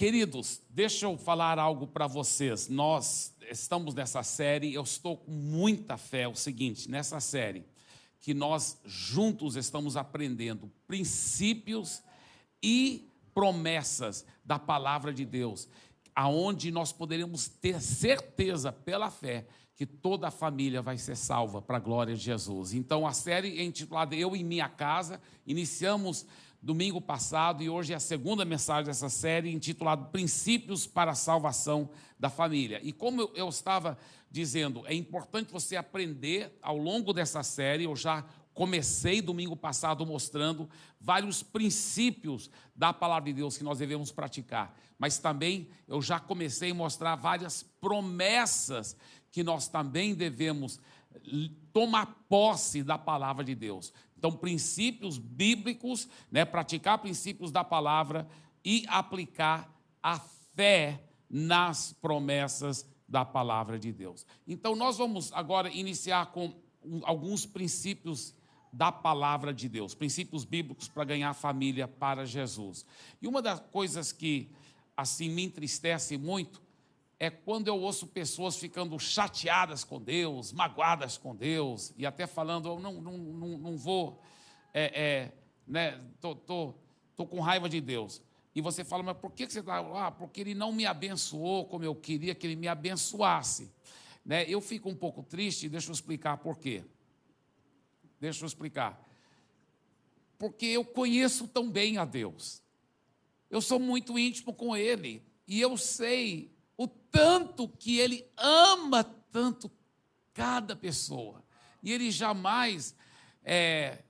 Queridos, 0.00 0.62
deixa 0.70 1.04
eu 1.04 1.18
falar 1.18 1.58
algo 1.58 1.86
para 1.86 2.06
vocês. 2.06 2.70
Nós 2.70 3.34
estamos 3.50 3.94
nessa 3.94 4.22
série, 4.22 4.72
eu 4.72 4.82
estou 4.82 5.18
com 5.18 5.30
muita 5.30 5.98
fé. 5.98 6.22
É 6.22 6.28
o 6.28 6.34
seguinte, 6.34 6.90
nessa 6.90 7.20
série, 7.20 7.66
que 8.18 8.32
nós 8.32 8.80
juntos 8.82 9.56
estamos 9.56 9.98
aprendendo 9.98 10.72
princípios 10.86 12.02
e 12.62 13.10
promessas 13.34 14.24
da 14.42 14.58
palavra 14.58 15.12
de 15.12 15.26
Deus, 15.26 15.68
aonde 16.14 16.70
nós 16.70 16.94
poderemos 16.94 17.48
ter 17.48 17.78
certeza 17.82 18.72
pela 18.72 19.10
fé 19.10 19.46
que 19.76 19.84
toda 19.84 20.28
a 20.28 20.30
família 20.30 20.80
vai 20.80 20.96
ser 20.96 21.16
salva 21.16 21.60
para 21.60 21.76
a 21.76 21.80
glória 21.80 22.14
de 22.14 22.22
Jesus. 22.22 22.72
Então 22.72 23.06
a 23.06 23.12
série 23.12 23.58
é 23.58 23.62
intitulada 23.62 24.16
Eu 24.16 24.34
em 24.34 24.44
minha 24.44 24.68
casa, 24.68 25.20
iniciamos 25.46 26.24
domingo 26.62 27.00
passado 27.00 27.62
e 27.62 27.70
hoje 27.70 27.92
é 27.92 27.96
a 27.96 28.00
segunda 28.00 28.44
mensagem 28.44 28.84
dessa 28.84 29.08
série 29.08 29.50
intitulada 29.50 30.04
Princípios 30.06 30.86
para 30.86 31.12
a 31.12 31.14
Salvação 31.14 31.88
da 32.18 32.28
Família. 32.28 32.80
E 32.82 32.92
como 32.92 33.30
eu 33.34 33.48
estava 33.48 33.96
dizendo, 34.30 34.86
é 34.86 34.94
importante 34.94 35.52
você 35.52 35.76
aprender 35.76 36.56
ao 36.60 36.76
longo 36.76 37.12
dessa 37.12 37.42
série, 37.42 37.84
eu 37.84 37.96
já 37.96 38.24
comecei 38.52 39.22
domingo 39.22 39.56
passado 39.56 40.04
mostrando 40.04 40.68
vários 41.00 41.42
princípios 41.42 42.50
da 42.76 42.92
palavra 42.92 43.30
de 43.30 43.32
Deus 43.32 43.56
que 43.56 43.64
nós 43.64 43.78
devemos 43.78 44.12
praticar, 44.12 44.76
mas 44.98 45.18
também 45.18 45.68
eu 45.88 46.02
já 46.02 46.20
comecei 46.20 46.72
a 46.72 46.74
mostrar 46.74 47.16
várias 47.16 47.62
promessas 47.80 48.94
que 49.32 49.42
nós 49.42 49.66
também 49.66 50.14
devemos 50.14 50.78
tomar 51.72 52.06
posse 52.28 52.82
da 52.82 52.98
palavra 52.98 53.44
de 53.44 53.54
Deus. 53.54 53.92
Então, 54.20 54.32
princípios 54.32 55.16
bíblicos, 55.16 56.06
né, 56.30 56.44
praticar 56.44 56.98
princípios 56.98 57.50
da 57.50 57.64
palavra 57.64 58.28
e 58.62 58.84
aplicar 58.86 59.74
a 60.02 60.18
fé 60.54 61.02
nas 61.30 61.94
promessas 61.94 62.86
da 63.08 63.24
palavra 63.24 63.78
de 63.78 63.90
Deus. 63.90 64.26
Então, 64.46 64.76
nós 64.76 64.98
vamos 64.98 65.32
agora 65.32 65.70
iniciar 65.70 66.26
com 66.32 66.54
alguns 67.04 67.46
princípios 67.46 68.34
da 68.70 68.92
palavra 68.92 69.54
de 69.54 69.70
Deus, 69.70 69.94
princípios 69.94 70.44
bíblicos 70.44 70.86
para 70.86 71.04
ganhar 71.04 71.32
família 71.32 71.88
para 71.88 72.26
Jesus. 72.26 72.84
E 73.22 73.26
uma 73.26 73.40
das 73.40 73.58
coisas 73.58 74.12
que 74.12 74.50
assim 74.94 75.30
me 75.30 75.44
entristece 75.44 76.18
muito 76.18 76.60
é 77.22 77.28
quando 77.28 77.68
eu 77.68 77.78
ouço 77.78 78.06
pessoas 78.06 78.56
ficando 78.56 78.98
chateadas 78.98 79.84
com 79.84 80.00
Deus, 80.00 80.54
magoadas 80.54 81.18
com 81.18 81.36
Deus, 81.36 81.92
e 81.98 82.06
até 82.06 82.26
falando, 82.26 82.66
eu 82.66 82.80
não, 82.80 82.94
não, 82.94 83.18
não, 83.18 83.58
não 83.58 83.76
vou, 83.76 84.22
é, 84.72 85.02
é, 85.02 85.32
né, 85.66 86.00
tô, 86.18 86.34
tô, 86.34 86.74
tô 87.14 87.26
com 87.26 87.38
raiva 87.40 87.68
de 87.68 87.78
Deus. 87.78 88.22
E 88.54 88.62
você 88.62 88.82
fala, 88.82 89.02
mas 89.02 89.18
por 89.18 89.32
que 89.32 89.48
você 89.48 89.60
está 89.60 89.82
lá? 89.82 90.06
Ah, 90.06 90.10
porque 90.10 90.40
ele 90.40 90.54
não 90.54 90.72
me 90.72 90.86
abençoou 90.86 91.66
como 91.66 91.84
eu 91.84 91.94
queria 91.94 92.34
que 92.34 92.46
ele 92.46 92.56
me 92.56 92.66
abençoasse. 92.66 93.70
Né? 94.24 94.48
Eu 94.48 94.62
fico 94.62 94.88
um 94.88 94.96
pouco 94.96 95.22
triste, 95.22 95.68
deixa 95.68 95.90
eu 95.90 95.92
explicar 95.92 96.38
por 96.38 96.58
quê. 96.58 96.82
Deixa 98.18 98.42
eu 98.42 98.46
explicar. 98.46 98.98
Porque 100.38 100.64
eu 100.64 100.86
conheço 100.86 101.46
tão 101.46 101.70
bem 101.70 101.98
a 101.98 102.06
Deus. 102.06 102.62
Eu 103.50 103.60
sou 103.60 103.78
muito 103.78 104.18
íntimo 104.18 104.54
com 104.54 104.74
Ele. 104.74 105.22
E 105.46 105.60
eu 105.60 105.76
sei 105.76 106.50
o 106.80 106.88
tanto 106.88 107.68
que 107.68 107.98
ele 107.98 108.26
ama 108.38 109.04
tanto 109.04 109.70
cada 110.32 110.74
pessoa. 110.74 111.44
E 111.82 111.92
ele 111.92 112.10
jamais 112.10 112.94
é, 113.44 114.02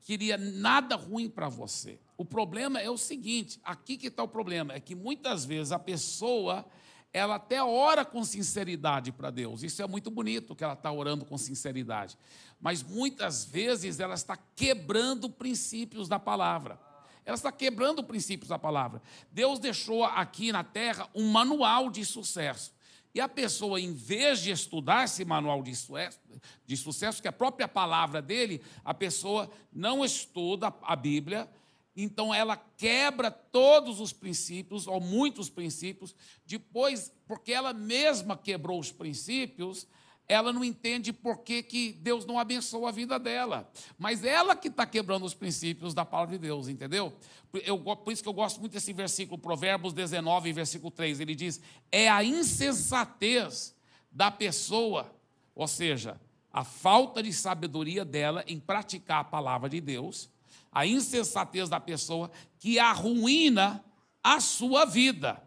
queria 0.00 0.36
nada 0.36 0.96
ruim 0.96 1.30
para 1.30 1.48
você. 1.48 2.00
O 2.16 2.24
problema 2.24 2.80
é 2.80 2.90
o 2.90 2.98
seguinte: 2.98 3.60
aqui 3.62 3.96
que 3.96 4.08
está 4.08 4.20
o 4.20 4.26
problema, 4.26 4.72
é 4.72 4.80
que 4.80 4.96
muitas 4.96 5.44
vezes 5.44 5.70
a 5.70 5.78
pessoa 5.78 6.66
ela 7.12 7.36
até 7.36 7.62
ora 7.62 8.04
com 8.04 8.24
sinceridade 8.24 9.12
para 9.12 9.30
Deus. 9.30 9.62
Isso 9.62 9.80
é 9.80 9.86
muito 9.86 10.10
bonito 10.10 10.56
que 10.56 10.64
ela 10.64 10.72
está 10.72 10.90
orando 10.90 11.24
com 11.24 11.38
sinceridade. 11.38 12.18
Mas 12.60 12.82
muitas 12.82 13.44
vezes 13.44 14.00
ela 14.00 14.14
está 14.14 14.36
quebrando 14.36 15.30
princípios 15.30 16.08
da 16.08 16.18
palavra. 16.18 16.80
Ela 17.24 17.36
está 17.36 17.52
quebrando 17.52 18.02
princípios 18.02 18.48
da 18.48 18.58
palavra. 18.58 19.00
Deus 19.30 19.58
deixou 19.58 20.04
aqui 20.04 20.50
na 20.50 20.64
terra 20.64 21.08
um 21.14 21.30
manual 21.30 21.90
de 21.90 22.04
sucesso. 22.04 22.74
E 23.14 23.20
a 23.20 23.28
pessoa, 23.28 23.80
em 23.80 23.92
vez 23.92 24.40
de 24.40 24.50
estudar 24.50 25.04
esse 25.04 25.24
manual 25.24 25.62
de 25.62 25.74
sucesso, 25.76 26.18
de 26.66 26.76
sucesso, 26.76 27.20
que 27.20 27.28
é 27.28 27.30
a 27.30 27.32
própria 27.32 27.68
palavra 27.68 28.22
dele, 28.22 28.62
a 28.82 28.94
pessoa 28.94 29.50
não 29.70 30.04
estuda 30.04 30.72
a 30.82 30.96
Bíblia, 30.96 31.48
então 31.94 32.32
ela 32.32 32.56
quebra 32.56 33.30
todos 33.30 34.00
os 34.00 34.14
princípios, 34.14 34.86
ou 34.86 34.98
muitos 34.98 35.50
princípios, 35.50 36.14
depois, 36.46 37.12
porque 37.26 37.52
ela 37.52 37.74
mesma 37.74 38.34
quebrou 38.34 38.80
os 38.80 38.90
princípios, 38.90 39.86
ela 40.28 40.52
não 40.52 40.64
entende 40.64 41.12
por 41.12 41.38
que, 41.38 41.62
que 41.62 41.92
Deus 41.92 42.24
não 42.24 42.38
abençoa 42.38 42.88
a 42.88 42.92
vida 42.92 43.18
dela. 43.18 43.70
Mas 43.98 44.24
ela 44.24 44.56
que 44.56 44.68
está 44.68 44.86
quebrando 44.86 45.24
os 45.24 45.34
princípios 45.34 45.92
da 45.92 46.04
palavra 46.04 46.38
de 46.38 46.38
Deus, 46.38 46.68
entendeu? 46.68 47.12
Eu, 47.52 47.78
por 47.78 48.12
isso 48.12 48.22
que 48.22 48.28
eu 48.28 48.32
gosto 48.32 48.60
muito 48.60 48.72
desse 48.72 48.92
versículo, 48.92 49.38
Provérbios 49.38 49.92
19, 49.92 50.52
versículo 50.52 50.90
3. 50.90 51.20
Ele 51.20 51.34
diz: 51.34 51.60
É 51.90 52.08
a 52.08 52.24
insensatez 52.24 53.74
da 54.10 54.30
pessoa, 54.30 55.14
ou 55.54 55.68
seja, 55.68 56.18
a 56.52 56.64
falta 56.64 57.22
de 57.22 57.32
sabedoria 57.32 58.04
dela 58.04 58.44
em 58.46 58.58
praticar 58.58 59.20
a 59.20 59.24
palavra 59.24 59.68
de 59.68 59.80
Deus, 59.80 60.30
a 60.70 60.86
insensatez 60.86 61.68
da 61.68 61.80
pessoa 61.80 62.30
que 62.58 62.78
arruína 62.78 63.84
a 64.22 64.40
sua 64.40 64.84
vida. 64.84 65.42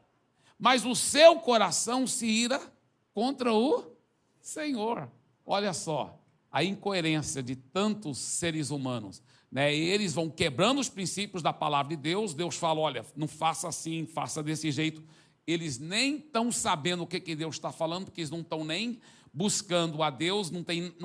Mas 0.59 0.85
o 0.85 0.95
seu 0.95 1.37
coração 1.39 2.05
se 2.05 2.25
ira 2.25 2.61
contra 3.13 3.53
o 3.53 3.94
Senhor. 4.45 5.09
Olha 5.43 5.73
só 5.73 6.21
a 6.51 6.63
incoerência 6.63 7.41
de 7.41 7.55
tantos 7.55 8.19
seres 8.19 8.69
humanos. 8.69 9.23
Né? 9.51 9.73
eles 9.75 10.13
vão 10.13 10.29
quebrando 10.29 10.79
os 10.79 10.89
princípios 10.89 11.41
da 11.41 11.51
palavra 11.51 11.95
de 11.95 12.01
Deus. 12.01 12.35
Deus 12.35 12.55
fala: 12.55 12.79
olha, 12.79 13.03
não 13.15 13.27
faça 13.27 13.67
assim, 13.67 14.05
faça 14.05 14.43
desse 14.43 14.71
jeito. 14.71 15.03
Eles 15.47 15.79
nem 15.79 16.17
estão 16.17 16.51
sabendo 16.51 17.03
o 17.03 17.07
que, 17.07 17.19
que 17.19 17.35
Deus 17.35 17.55
está 17.55 17.71
falando, 17.71 18.05
porque 18.05 18.21
eles 18.21 18.29
não 18.29 18.41
estão 18.41 18.63
nem 18.63 18.99
buscando 19.33 20.03
a 20.03 20.11
Deus, 20.11 20.51
não, 20.51 20.61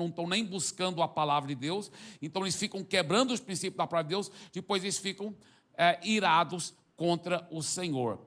estão 0.07 0.27
nem 0.27 0.45
buscando 0.45 1.01
a 1.01 1.07
palavra 1.07 1.49
de 1.49 1.55
Deus. 1.55 1.91
Então 2.21 2.43
eles 2.43 2.55
ficam 2.55 2.83
quebrando 2.83 3.33
os 3.33 3.39
princípios 3.39 3.77
da 3.77 3.87
palavra 3.87 4.07
de 4.07 4.15
Deus, 4.15 4.31
depois 4.53 4.83
eles 4.83 4.99
ficam 4.99 5.35
é, 5.75 5.99
irados 6.03 6.75
contra 6.95 7.47
o 7.49 7.63
Senhor. 7.63 8.19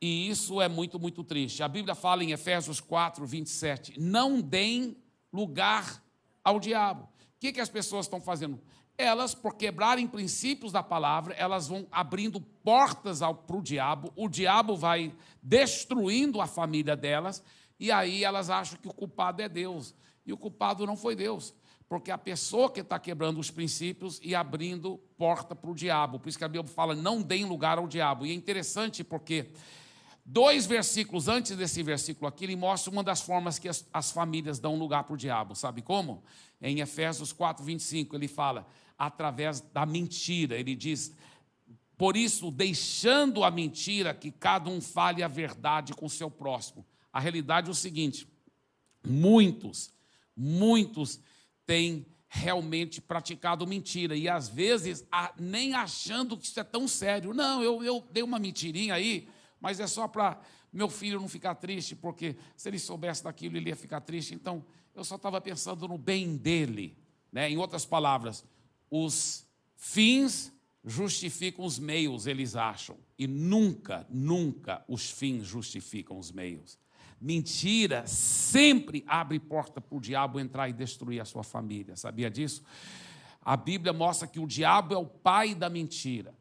E 0.00 0.28
isso 0.28 0.60
é 0.60 0.68
muito, 0.68 0.98
muito 0.98 1.24
triste. 1.24 1.62
A 1.62 1.68
Bíblia 1.68 1.94
fala 1.94 2.22
em 2.22 2.32
Efésios 2.32 2.80
4, 2.80 3.24
27, 3.26 3.98
não 3.98 4.40
deem 4.40 4.96
lugar 5.32 6.02
ao 6.44 6.60
diabo. 6.60 7.04
O 7.04 7.08
que, 7.40 7.52
que 7.52 7.60
as 7.60 7.68
pessoas 7.68 8.06
estão 8.06 8.20
fazendo? 8.20 8.60
Elas, 8.98 9.34
por 9.34 9.56
quebrarem 9.56 10.06
princípios 10.06 10.72
da 10.72 10.82
palavra, 10.82 11.34
elas 11.34 11.68
vão 11.68 11.86
abrindo 11.90 12.40
portas 12.40 13.20
para 13.20 13.56
o 13.56 13.62
diabo, 13.62 14.12
o 14.16 14.28
diabo 14.28 14.76
vai 14.76 15.14
destruindo 15.42 16.40
a 16.40 16.46
família 16.46 16.96
delas, 16.96 17.42
e 17.78 17.92
aí 17.92 18.24
elas 18.24 18.48
acham 18.48 18.78
que 18.78 18.88
o 18.88 18.94
culpado 18.94 19.42
é 19.42 19.48
Deus. 19.48 19.94
E 20.24 20.32
o 20.32 20.36
culpado 20.36 20.86
não 20.86 20.96
foi 20.96 21.14
Deus, 21.14 21.54
porque 21.88 22.10
a 22.10 22.18
pessoa 22.18 22.70
que 22.70 22.80
está 22.80 22.98
quebrando 22.98 23.38
os 23.38 23.50
princípios 23.50 24.18
e 24.22 24.34
abrindo 24.34 24.98
porta 25.16 25.54
para 25.54 25.70
o 25.70 25.74
diabo. 25.74 26.18
Por 26.18 26.28
isso 26.28 26.38
que 26.38 26.44
a 26.44 26.48
Bíblia 26.48 26.74
fala: 26.74 26.94
não 26.94 27.22
deem 27.22 27.44
lugar 27.44 27.78
ao 27.78 27.86
diabo. 27.86 28.26
E 28.26 28.32
é 28.32 28.34
interessante 28.34 29.04
porque 29.04 29.50
Dois 30.28 30.66
versículos 30.66 31.28
antes 31.28 31.56
desse 31.56 31.80
versículo 31.84 32.26
aqui, 32.26 32.44
ele 32.44 32.56
mostra 32.56 32.90
uma 32.90 33.04
das 33.04 33.20
formas 33.20 33.60
que 33.60 33.68
as, 33.68 33.86
as 33.92 34.10
famílias 34.10 34.58
dão 34.58 34.76
lugar 34.76 35.04
para 35.04 35.14
o 35.14 35.16
diabo. 35.16 35.54
Sabe 35.54 35.82
como? 35.82 36.24
Em 36.60 36.80
Efésios 36.80 37.32
4, 37.32 37.64
25, 37.64 38.16
ele 38.16 38.26
fala, 38.26 38.66
através 38.98 39.60
da 39.60 39.86
mentira. 39.86 40.58
Ele 40.58 40.74
diz: 40.74 41.14
Por 41.96 42.16
isso, 42.16 42.50
deixando 42.50 43.44
a 43.44 43.52
mentira, 43.52 44.12
que 44.12 44.32
cada 44.32 44.68
um 44.68 44.80
fale 44.80 45.22
a 45.22 45.28
verdade 45.28 45.94
com 45.94 46.08
seu 46.08 46.28
próximo. 46.28 46.84
A 47.12 47.20
realidade 47.20 47.68
é 47.68 47.70
o 47.70 47.74
seguinte: 47.74 48.26
muitos, 49.06 49.92
muitos 50.36 51.20
têm 51.64 52.04
realmente 52.28 53.00
praticado 53.00 53.64
mentira, 53.64 54.16
e 54.16 54.28
às 54.28 54.48
vezes 54.48 55.06
nem 55.38 55.72
achando 55.72 56.36
que 56.36 56.46
isso 56.46 56.58
é 56.58 56.64
tão 56.64 56.88
sério. 56.88 57.32
Não, 57.32 57.62
eu, 57.62 57.84
eu 57.84 58.04
dei 58.10 58.24
uma 58.24 58.40
mentirinha 58.40 58.94
aí 58.94 59.28
mas 59.60 59.80
é 59.80 59.86
só 59.86 60.06
para 60.06 60.40
meu 60.72 60.88
filho 60.88 61.20
não 61.20 61.28
ficar 61.28 61.54
triste, 61.54 61.96
porque 61.96 62.36
se 62.56 62.68
ele 62.68 62.78
soubesse 62.78 63.24
daquilo, 63.24 63.56
ele 63.56 63.70
ia 63.70 63.76
ficar 63.76 64.00
triste. 64.00 64.34
Então, 64.34 64.64
eu 64.94 65.04
só 65.04 65.16
estava 65.16 65.40
pensando 65.40 65.88
no 65.88 65.96
bem 65.96 66.36
dele. 66.36 66.96
Né? 67.32 67.50
Em 67.50 67.56
outras 67.56 67.84
palavras, 67.84 68.44
os 68.90 69.46
fins 69.74 70.52
justificam 70.84 71.64
os 71.64 71.78
meios, 71.78 72.26
eles 72.26 72.56
acham. 72.56 72.96
E 73.18 73.26
nunca, 73.26 74.06
nunca 74.10 74.84
os 74.86 75.10
fins 75.10 75.46
justificam 75.46 76.18
os 76.18 76.30
meios. 76.30 76.78
Mentira 77.20 78.06
sempre 78.06 79.02
abre 79.06 79.40
porta 79.40 79.80
para 79.80 79.96
o 79.96 80.00
diabo 80.00 80.38
entrar 80.38 80.68
e 80.68 80.72
destruir 80.72 81.20
a 81.20 81.24
sua 81.24 81.42
família. 81.42 81.96
Sabia 81.96 82.30
disso? 82.30 82.62
A 83.42 83.56
Bíblia 83.56 83.92
mostra 83.92 84.28
que 84.28 84.38
o 84.38 84.46
diabo 84.46 84.92
é 84.92 84.98
o 84.98 85.06
pai 85.06 85.54
da 85.54 85.70
mentira. 85.70 86.34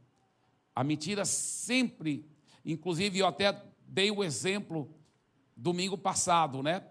A 0.75 0.83
mentira 0.83 1.23
sempre 1.23 2.25
Inclusive, 2.65 3.19
eu 3.19 3.27
até 3.27 3.61
dei 3.87 4.09
o 4.09 4.23
exemplo 4.23 4.89
domingo 5.55 5.97
passado, 5.97 6.63
né? 6.63 6.83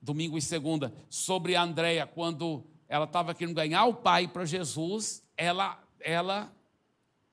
Domingo 0.00 0.36
e 0.36 0.42
segunda, 0.42 0.92
sobre 1.08 1.56
a 1.56 1.62
Andréia, 1.62 2.06
quando 2.06 2.64
ela 2.88 3.04
estava 3.04 3.34
querendo 3.34 3.54
ganhar 3.54 3.84
o 3.86 3.94
pai 3.94 4.28
para 4.28 4.44
Jesus, 4.44 5.24
ela, 5.36 5.82
ela 6.00 6.52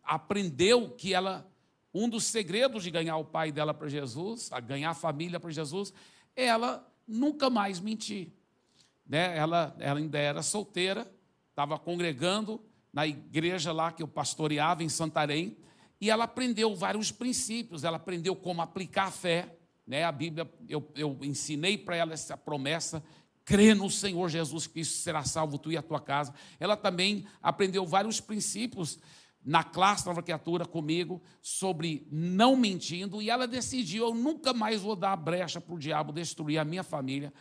aprendeu 0.04 0.90
que 0.92 1.14
ela 1.14 1.46
um 1.94 2.08
dos 2.08 2.26
segredos 2.26 2.84
de 2.84 2.92
ganhar 2.92 3.18
o 3.18 3.26
pai 3.26 3.52
dela 3.52 3.74
para 3.74 3.88
Jesus, 3.88 4.52
a 4.52 4.60
ganhar 4.60 4.92
a 4.92 4.96
família 4.96 5.40
para 5.40 5.50
Jesus, 5.50 5.92
é 6.36 6.46
ela 6.46 6.88
nunca 7.08 7.50
mais 7.50 7.80
mentir. 7.80 8.32
Né? 9.08 9.36
Ela, 9.36 9.76
ela 9.80 10.00
ainda 10.00 10.20
era 10.20 10.44
solteira, 10.44 11.12
estava 11.50 11.80
congregando 11.80 12.64
na 12.94 13.08
igreja 13.08 13.72
lá 13.72 13.92
que 13.92 14.04
eu 14.04 14.08
pastoreava 14.08 14.84
em 14.84 14.90
Santarém, 14.90 15.58
e 16.02 16.10
ela 16.10 16.24
aprendeu 16.24 16.74
vários 16.76 17.12
princípios, 17.12 17.84
ela 17.84 17.98
aprendeu 17.98 18.36
como 18.36 18.62
aplicar 18.62 19.08
a 19.08 19.12
fé. 19.12 19.58
Né? 19.86 20.04
A 20.04 20.12
Bíblia, 20.12 20.50
eu, 20.68 20.90
eu 20.96 21.18
ensinei 21.24 21.78
para 21.78 21.96
ela 21.96 22.14
essa 22.14 22.38
promessa, 22.38 23.04
crê 23.44 23.74
no 23.74 23.90
Senhor 23.90 24.30
Jesus 24.30 24.68
Cristo, 24.68 24.98
será 24.98 25.24
salvo 25.24 25.58
tu 25.58 25.72
e 25.72 25.78
a 25.78 25.82
tua 25.82 26.00
casa. 26.00 26.34
Ela 26.60 26.78
também 26.78 27.26
aprendeu 27.42 27.86
vários 27.86 28.22
princípios 28.22 29.00
na 29.44 29.64
classe 29.64 30.06
Nova 30.06 30.22
Criatura 30.22 30.66
comigo 30.66 31.22
sobre 31.42 32.08
não 32.12 32.56
mentindo, 32.56 33.22
e 33.22 33.30
ela 33.30 33.48
decidiu: 33.48 34.08
eu 34.08 34.14
nunca 34.14 34.54
mais 34.54 34.82
vou 34.82 34.96
dar 34.96 35.16
brecha 35.16 35.60
para 35.60 35.74
o 35.74 35.80
diabo 35.80 36.14
destruir 36.14 36.60
a 36.60 36.66
minha 36.66 36.84
família, 36.84 37.34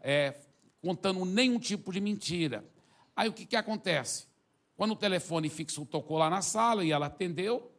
é, 0.00 0.34
contando 0.80 1.24
nenhum 1.24 1.58
tipo 1.58 1.92
de 1.92 2.00
mentira. 2.00 2.64
Aí 3.16 3.28
o 3.28 3.32
que, 3.32 3.46
que 3.46 3.56
acontece? 3.56 4.26
Quando 4.76 4.90
o 4.90 4.96
telefone 4.96 5.48
fixo 5.48 5.86
tocou 5.86 6.18
lá 6.18 6.28
na 6.28 6.42
sala 6.42 6.84
e 6.84 6.90
ela 6.90 7.06
atendeu, 7.06 7.73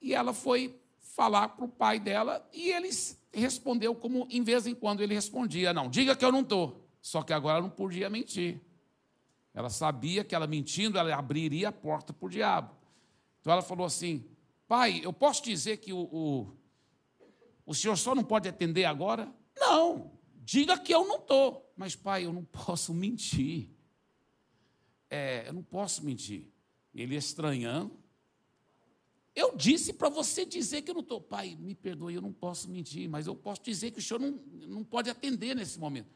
e 0.00 0.14
ela 0.14 0.32
foi 0.32 0.80
falar 0.98 1.48
para 1.50 1.64
o 1.64 1.68
pai 1.68 1.98
dela, 1.98 2.48
e 2.52 2.70
ele 2.70 2.90
respondeu 3.32 3.94
como, 3.94 4.26
em 4.30 4.42
vez 4.42 4.66
em 4.66 4.74
quando, 4.74 5.02
ele 5.02 5.14
respondia: 5.14 5.72
Não, 5.72 5.88
diga 5.88 6.16
que 6.16 6.24
eu 6.24 6.32
não 6.32 6.40
estou. 6.40 6.88
Só 7.02 7.22
que 7.22 7.32
agora 7.32 7.60
não 7.60 7.70
podia 7.70 8.10
mentir. 8.10 8.60
Ela 9.54 9.70
sabia 9.70 10.22
que 10.22 10.34
ela 10.34 10.46
mentindo, 10.46 10.98
ela 10.98 11.14
abriria 11.14 11.68
a 11.68 11.72
porta 11.72 12.12
para 12.12 12.26
o 12.26 12.30
diabo. 12.30 12.74
Então 13.40 13.52
ela 13.52 13.62
falou 13.62 13.86
assim: 13.86 14.24
Pai, 14.68 15.00
eu 15.02 15.12
posso 15.12 15.42
dizer 15.42 15.78
que 15.78 15.92
o, 15.92 16.08
o, 16.12 16.56
o 17.66 17.74
senhor 17.74 17.96
só 17.96 18.14
não 18.14 18.24
pode 18.24 18.48
atender 18.48 18.84
agora? 18.84 19.32
Não, 19.58 20.12
diga 20.36 20.78
que 20.78 20.94
eu 20.94 21.06
não 21.06 21.16
estou. 21.16 21.70
Mas, 21.76 21.96
pai, 21.96 22.24
eu 22.24 22.32
não 22.32 22.44
posso 22.44 22.94
mentir. 22.94 23.68
É, 25.08 25.48
eu 25.48 25.52
não 25.52 25.62
posso 25.62 26.04
mentir. 26.04 26.48
Ele 26.94 27.16
estranhando. 27.16 27.99
Eu 29.34 29.56
disse 29.56 29.92
para 29.92 30.08
você 30.08 30.44
dizer 30.44 30.82
que 30.82 30.90
eu 30.90 30.94
não 30.94 31.02
estou. 31.02 31.20
Pai, 31.20 31.56
me 31.58 31.74
perdoe, 31.74 32.14
eu 32.14 32.22
não 32.22 32.32
posso 32.32 32.68
mentir, 32.70 33.08
mas 33.08 33.26
eu 33.26 33.34
posso 33.34 33.62
dizer 33.62 33.90
que 33.90 33.98
o 33.98 34.02
senhor 34.02 34.18
não, 34.18 34.38
não 34.66 34.84
pode 34.84 35.08
atender 35.08 35.54
nesse 35.54 35.78
momento. 35.78 36.10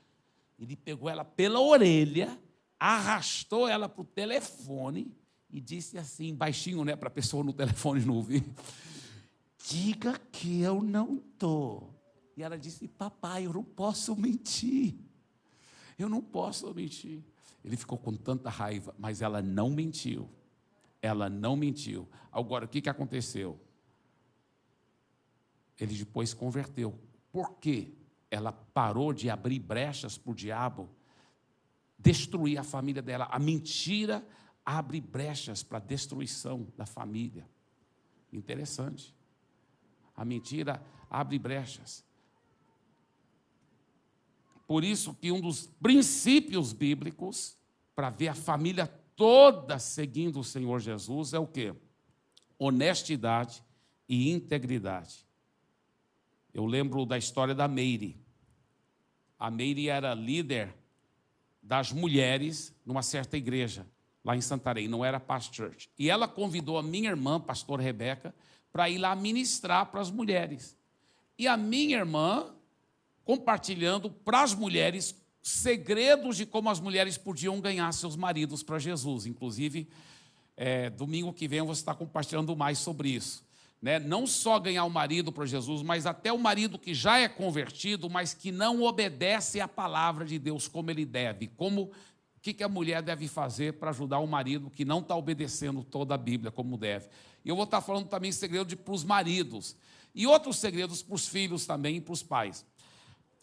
Ele 0.58 0.76
pegou 0.76 1.08
ela 1.08 1.24
pela 1.24 1.60
orelha, 1.60 2.38
arrastou 2.78 3.68
ela 3.68 3.88
para 3.88 4.02
o 4.02 4.04
telefone 4.04 5.12
e 5.50 5.60
disse 5.60 5.96
assim, 5.96 6.34
baixinho, 6.34 6.84
né, 6.84 6.96
para 6.96 7.08
a 7.08 7.12
pessoa 7.12 7.44
no 7.44 7.52
telefone 7.52 8.04
não 8.04 8.16
ouvir: 8.16 8.44
Diga 9.68 10.18
que 10.30 10.60
eu 10.60 10.82
não 10.82 11.14
estou. 11.14 11.94
E 12.36 12.42
ela 12.42 12.58
disse: 12.58 12.86
Papai, 12.86 13.46
eu 13.46 13.52
não 13.52 13.64
posso 13.64 14.14
mentir. 14.14 14.94
Eu 15.98 16.08
não 16.08 16.20
posso 16.20 16.72
mentir. 16.74 17.22
Ele 17.64 17.76
ficou 17.76 17.96
com 17.96 18.12
tanta 18.14 18.50
raiva, 18.50 18.94
mas 18.98 19.22
ela 19.22 19.40
não 19.40 19.70
mentiu. 19.70 20.28
Ela 21.04 21.28
não 21.28 21.54
mentiu. 21.54 22.08
Agora, 22.32 22.64
o 22.64 22.68
que, 22.68 22.80
que 22.80 22.88
aconteceu? 22.88 23.60
Ele 25.78 25.94
depois 25.94 26.32
converteu. 26.32 26.98
Por 27.30 27.58
quê? 27.58 27.92
Ela 28.30 28.52
parou 28.52 29.12
de 29.12 29.28
abrir 29.28 29.58
brechas 29.58 30.16
para 30.16 30.32
o 30.32 30.34
diabo 30.34 30.88
destruir 31.98 32.56
a 32.56 32.64
família 32.64 33.02
dela. 33.02 33.28
A 33.30 33.38
mentira 33.38 34.26
abre 34.64 34.98
brechas 34.98 35.62
para 35.62 35.76
a 35.76 35.80
destruição 35.80 36.66
da 36.74 36.86
família. 36.86 37.46
Interessante. 38.32 39.14
A 40.16 40.24
mentira 40.24 40.82
abre 41.10 41.38
brechas. 41.38 42.02
Por 44.66 44.84
isso 44.84 45.12
que 45.12 45.30
um 45.30 45.40
dos 45.40 45.66
princípios 45.82 46.72
bíblicos 46.72 47.58
para 47.94 48.08
ver 48.08 48.28
a 48.28 48.34
família 48.34 48.86
toda 49.16 49.78
seguindo 49.78 50.40
o 50.40 50.44
Senhor 50.44 50.80
Jesus 50.80 51.32
é 51.32 51.38
o 51.38 51.46
quê? 51.46 51.74
Honestidade 52.58 53.62
e 54.08 54.30
integridade. 54.30 55.26
Eu 56.52 56.66
lembro 56.66 57.04
da 57.04 57.18
história 57.18 57.54
da 57.54 57.66
Meire. 57.66 58.20
A 59.38 59.50
Meire 59.50 59.88
era 59.88 60.14
líder 60.14 60.74
das 61.62 61.92
mulheres 61.92 62.74
numa 62.84 63.02
certa 63.02 63.36
igreja 63.36 63.86
lá 64.24 64.34
em 64.34 64.40
Santarém, 64.40 64.88
não 64.88 65.04
era 65.04 65.20
Past 65.20 65.54
Church. 65.54 65.90
E 65.98 66.08
ela 66.08 66.26
convidou 66.26 66.78
a 66.78 66.82
minha 66.82 67.10
irmã, 67.10 67.38
pastor 67.38 67.78
Rebeca, 67.78 68.34
para 68.72 68.88
ir 68.88 68.98
lá 68.98 69.14
ministrar 69.14 69.86
para 69.86 70.00
as 70.00 70.10
mulheres. 70.10 70.76
E 71.38 71.46
a 71.46 71.56
minha 71.56 71.98
irmã, 71.98 72.54
compartilhando 73.24 74.10
para 74.10 74.42
as 74.42 74.54
mulheres 74.54 75.14
segredos 75.44 76.38
de 76.38 76.46
como 76.46 76.70
as 76.70 76.80
mulheres 76.80 77.18
podiam 77.18 77.60
ganhar 77.60 77.92
seus 77.92 78.16
maridos 78.16 78.62
para 78.62 78.78
Jesus. 78.78 79.26
Inclusive, 79.26 79.86
é, 80.56 80.88
domingo 80.88 81.34
que 81.34 81.46
vem 81.46 81.58
eu 81.58 81.66
vou 81.66 81.74
estar 81.74 81.94
compartilhando 81.94 82.56
mais 82.56 82.78
sobre 82.78 83.10
isso. 83.10 83.44
Né? 83.80 83.98
Não 83.98 84.26
só 84.26 84.58
ganhar 84.58 84.84
o 84.84 84.90
marido 84.90 85.30
para 85.30 85.44
Jesus, 85.44 85.82
mas 85.82 86.06
até 86.06 86.32
o 86.32 86.38
marido 86.38 86.78
que 86.78 86.94
já 86.94 87.18
é 87.18 87.28
convertido, 87.28 88.08
mas 88.08 88.32
que 88.32 88.50
não 88.50 88.82
obedece 88.82 89.60
à 89.60 89.68
palavra 89.68 90.24
de 90.24 90.38
Deus 90.38 90.66
como 90.66 90.90
ele 90.90 91.04
deve, 91.04 91.48
como 91.48 91.92
que, 92.40 92.54
que 92.54 92.64
a 92.64 92.68
mulher 92.68 93.02
deve 93.02 93.28
fazer 93.28 93.74
para 93.74 93.90
ajudar 93.90 94.20
o 94.20 94.26
marido 94.26 94.70
que 94.70 94.82
não 94.82 95.00
está 95.00 95.14
obedecendo 95.14 95.84
toda 95.84 96.14
a 96.14 96.18
Bíblia 96.18 96.50
como 96.50 96.78
deve. 96.78 97.06
E 97.44 97.50
eu 97.50 97.54
vou 97.54 97.66
estar 97.66 97.82
falando 97.82 98.08
também 98.08 98.32
segredo 98.32 98.74
para 98.78 98.94
os 98.94 99.04
maridos. 99.04 99.76
E 100.14 100.26
outros 100.26 100.56
segredos 100.56 101.02
para 101.02 101.14
os 101.14 101.28
filhos 101.28 101.66
também 101.66 101.96
e 101.96 102.00
para 102.00 102.14
os 102.14 102.22
pais. 102.22 102.64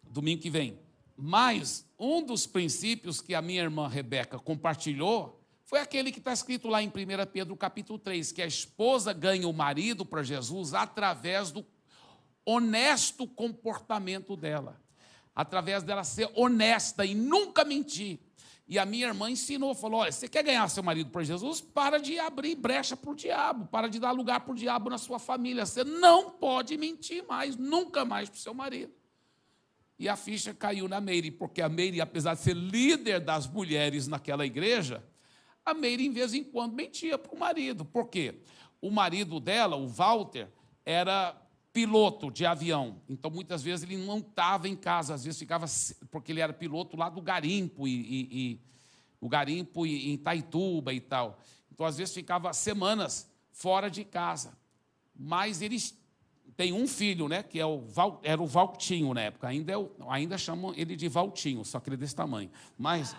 Domingo 0.09 0.42
que 0.42 0.50
vem. 0.50 0.80
Mas 1.24 1.86
um 2.00 2.24
dos 2.24 2.48
princípios 2.48 3.22
que 3.22 3.36
a 3.36 3.44
minha 3.44 3.62
irmã 3.62 3.88
Rebeca 3.88 4.40
compartilhou 4.40 5.40
foi 5.63 5.80
aquele 5.80 6.12
que 6.12 6.18
está 6.18 6.34
escrito 6.34 6.68
lá 6.68 6.82
em 6.82 6.88
1 6.88 6.92
Pedro 7.32 7.56
capítulo 7.56 8.00
3, 8.00 8.32
que 8.32 8.42
a 8.42 8.48
esposa 8.48 9.13
ganha 9.13 9.48
o 9.48 9.54
marido 9.54 10.04
para 10.04 10.24
Jesus 10.24 10.74
através 10.74 11.51
do 11.51 11.63
honesto 12.44 13.28
comportamento 13.28 14.36
dela. 14.36 14.82
Através 15.36 15.84
dela 15.84 16.04
ser 16.04 16.28
honesta 16.34 17.06
e 17.06 17.13
nunca 17.13 17.63
mentir. 17.63 18.20
E 18.68 18.80
a 18.80 18.86
minha 18.86 19.06
irmã 19.06 19.30
ensinou, 19.30 19.75
falou: 19.75 20.00
olha, 20.00 20.12
você 20.12 20.28
quer 20.28 20.44
ganhar 20.44 20.68
seu 20.70 20.82
marido 20.82 21.12
para 21.12 21.24
Jesus? 21.24 21.62
Para 21.62 22.00
de 22.00 22.18
abrir 22.18 22.56
brecha 22.56 22.98
para 22.98 23.12
o 23.12 23.16
diabo, 23.16 23.68
para 23.68 23.88
de 23.88 24.00
dar 24.00 24.12
lugar 24.12 24.40
para 24.40 24.54
o 24.54 24.56
diabo 24.56 24.90
na 24.90 24.98
sua 24.98 25.20
família. 25.20 25.68
Você 25.68 25.84
não 25.84 26.32
pode 26.32 26.75
mentir 26.78 27.24
mais, 27.28 27.56
nunca 27.56 28.04
mais 28.04 28.28
para 28.28 28.38
o 28.38 28.42
seu 28.42 28.56
marido. 28.56 29.00
E 30.01 30.10
a 30.10 30.15
ficha 30.15 30.51
caiu 30.51 30.88
na 30.88 31.00
Meire, 31.00 31.29
porque 31.29 31.62
a 31.62 31.70
Meire, 31.70 32.01
apesar 32.01 32.34
de 32.34 32.41
ser 32.41 32.55
líder 32.55 33.20
das 33.20 33.46
mulheres 33.46 34.08
naquela 34.08 34.43
igreja, 34.43 35.03
a 35.63 35.75
Meire, 35.75 36.03
em 36.03 36.10
vez 36.10 36.34
em 36.34 36.43
quando, 36.43 36.74
mentia 36.74 37.20
para 37.20 37.31
o 37.31 37.38
marido. 37.38 37.86
Por 37.86 38.08
quê? 38.08 38.41
O 38.81 38.89
marido 38.89 39.39
dela, 39.39 39.75
o 39.75 39.88
Walter, 39.88 40.48
era 40.84 41.39
piloto 41.72 42.31
de 42.31 42.48
avião. 42.48 43.00
Então, 43.08 43.29
muitas 43.29 43.62
vezes, 43.62 43.88
ele 43.88 44.03
não 44.03 44.17
estava 44.17 44.67
em 44.67 44.75
casa, 44.75 45.13
às 45.13 45.24
vezes 45.24 45.38
ficava, 45.38 45.67
porque 46.10 46.31
ele 46.31 46.41
era 46.41 46.51
piloto 46.51 46.98
lá 46.98 47.08
do 47.08 47.22
garimpo, 47.22 47.88
e, 47.88 47.91
e, 47.91 48.27
e 48.31 48.60
o 49.20 49.29
garimpo 49.29 49.86
em 49.86 50.13
Itaituba 50.13 50.91
e 50.91 51.00
tal. 51.00 51.39
Então, 51.72 51.86
às 51.86 52.00
vezes, 52.00 52.12
ficava 52.12 52.51
semanas 52.53 53.29
fora 53.51 53.88
de 53.88 54.03
casa. 54.03 54.58
Mas 55.15 55.62
eles 55.62 55.96
têm 56.62 56.74
um 56.74 56.88
filho, 56.88 57.27
né, 57.27 57.44
que 57.44 57.60
é 57.60 57.65
o 57.65 57.82
Val, 57.82 58.20
era 58.24 58.41
o 58.41 58.46
Valtinho 58.46 59.13
na 59.13 59.22
época, 59.22 59.48
ainda, 59.48 59.72
é 59.72 59.77
o, 59.77 59.91
ainda 60.08 60.38
chamam 60.38 60.74
ele 60.75 60.96
de 60.96 61.08
Valtinho, 61.08 61.63
só 61.65 61.80
que 61.80 61.89
ele 61.89 61.96
é 61.96 62.00
desse 62.00 62.15
tamanho. 62.15 62.51
Mas 62.77 63.15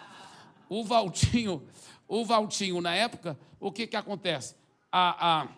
o 0.68 0.84
Valtinho, 0.84 1.62
o 2.06 2.24
Valtinho 2.24 2.80
na 2.80 2.94
época, 2.94 3.38
o 3.58 3.72
que, 3.72 3.86
que 3.86 3.96
acontece? 3.96 4.54
A, 4.90 5.42
a, 5.42 5.48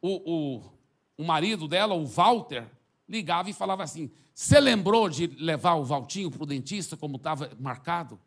o, 0.00 0.56
o 0.56 0.80
o 1.20 1.22
marido 1.22 1.68
dela, 1.68 1.92
o 1.92 2.06
Walter, 2.06 2.66
ligava 3.06 3.50
e 3.50 3.52
falava 3.52 3.82
assim: 3.82 4.10
Você 4.34 4.58
lembrou 4.58 5.06
de 5.06 5.26
levar 5.26 5.74
o 5.74 5.84
Valtinho 5.84 6.30
para 6.30 6.42
o 6.42 6.46
dentista, 6.46 6.96
como 6.96 7.16
estava 7.16 7.50
marcado? 7.60 8.18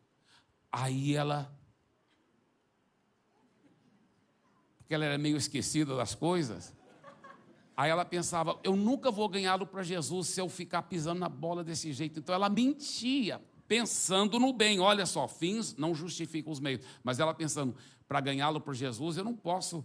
Aí 0.70 1.12
ela. 1.12 1.52
Porque 4.78 4.94
ela 4.94 5.04
era 5.06 5.18
meio 5.18 5.36
esquecida 5.36 5.96
das 5.96 6.14
coisas. 6.14 6.72
Aí 7.76 7.90
ela 7.90 8.04
pensava: 8.04 8.58
Eu 8.62 8.76
nunca 8.76 9.10
vou 9.10 9.28
ganhá-lo 9.28 9.66
para 9.66 9.82
Jesus 9.82 10.28
se 10.28 10.40
eu 10.40 10.48
ficar 10.48 10.82
pisando 10.82 11.20
na 11.20 11.28
bola 11.28 11.64
desse 11.64 11.92
jeito. 11.92 12.20
Então 12.20 12.34
ela 12.34 12.48
mentia, 12.48 13.40
pensando 13.66 14.38
no 14.38 14.52
bem. 14.52 14.80
Olha 14.80 15.06
só, 15.06 15.26
fins 15.26 15.76
não 15.76 15.94
justificam 15.94 16.52
os 16.52 16.60
meios. 16.60 16.84
Mas 17.02 17.18
ela 17.18 17.34
pensando: 17.34 17.74
Para 18.06 18.20
ganhá-lo 18.20 18.60
para 18.60 18.74
Jesus, 18.74 19.16
eu 19.16 19.24
não 19.24 19.34
posso 19.34 19.84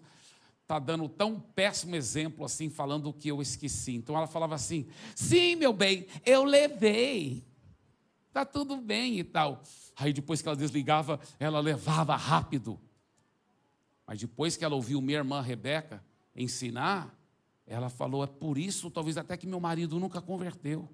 está 0.69 0.77
dando 0.77 1.09
tão 1.09 1.39
péssimo 1.39 1.95
exemplo 1.95 2.45
assim, 2.45 2.69
falando 2.69 3.09
o 3.09 3.13
que 3.13 3.27
eu 3.27 3.41
esqueci. 3.41 3.95
Então 3.95 4.15
ela 4.15 4.27
falava 4.27 4.53
assim: 4.53 4.85
sim, 5.15 5.55
meu 5.55 5.73
bem, 5.73 6.05
eu 6.23 6.43
levei. 6.43 7.43
Está 8.27 8.45
tudo 8.45 8.77
bem 8.77 9.17
e 9.17 9.23
tal. 9.23 9.63
Aí 9.95 10.13
depois 10.13 10.43
que 10.43 10.47
ela 10.47 10.55
desligava, 10.55 11.19
ela 11.39 11.59
levava 11.59 12.15
rápido. 12.15 12.79
Mas 14.05 14.19
depois 14.19 14.55
que 14.55 14.63
ela 14.63 14.75
ouviu 14.75 15.01
minha 15.01 15.17
irmã 15.17 15.41
Rebeca 15.41 16.03
ensinar, 16.35 17.18
ela 17.69 17.89
falou: 17.89 18.23
é 18.23 18.27
por 18.27 18.57
isso, 18.57 18.91
talvez 18.91 19.17
até 19.17 19.37
que 19.37 19.47
meu 19.47 19.59
marido 19.59 19.99
nunca 19.99 20.21
converteu. 20.21 20.89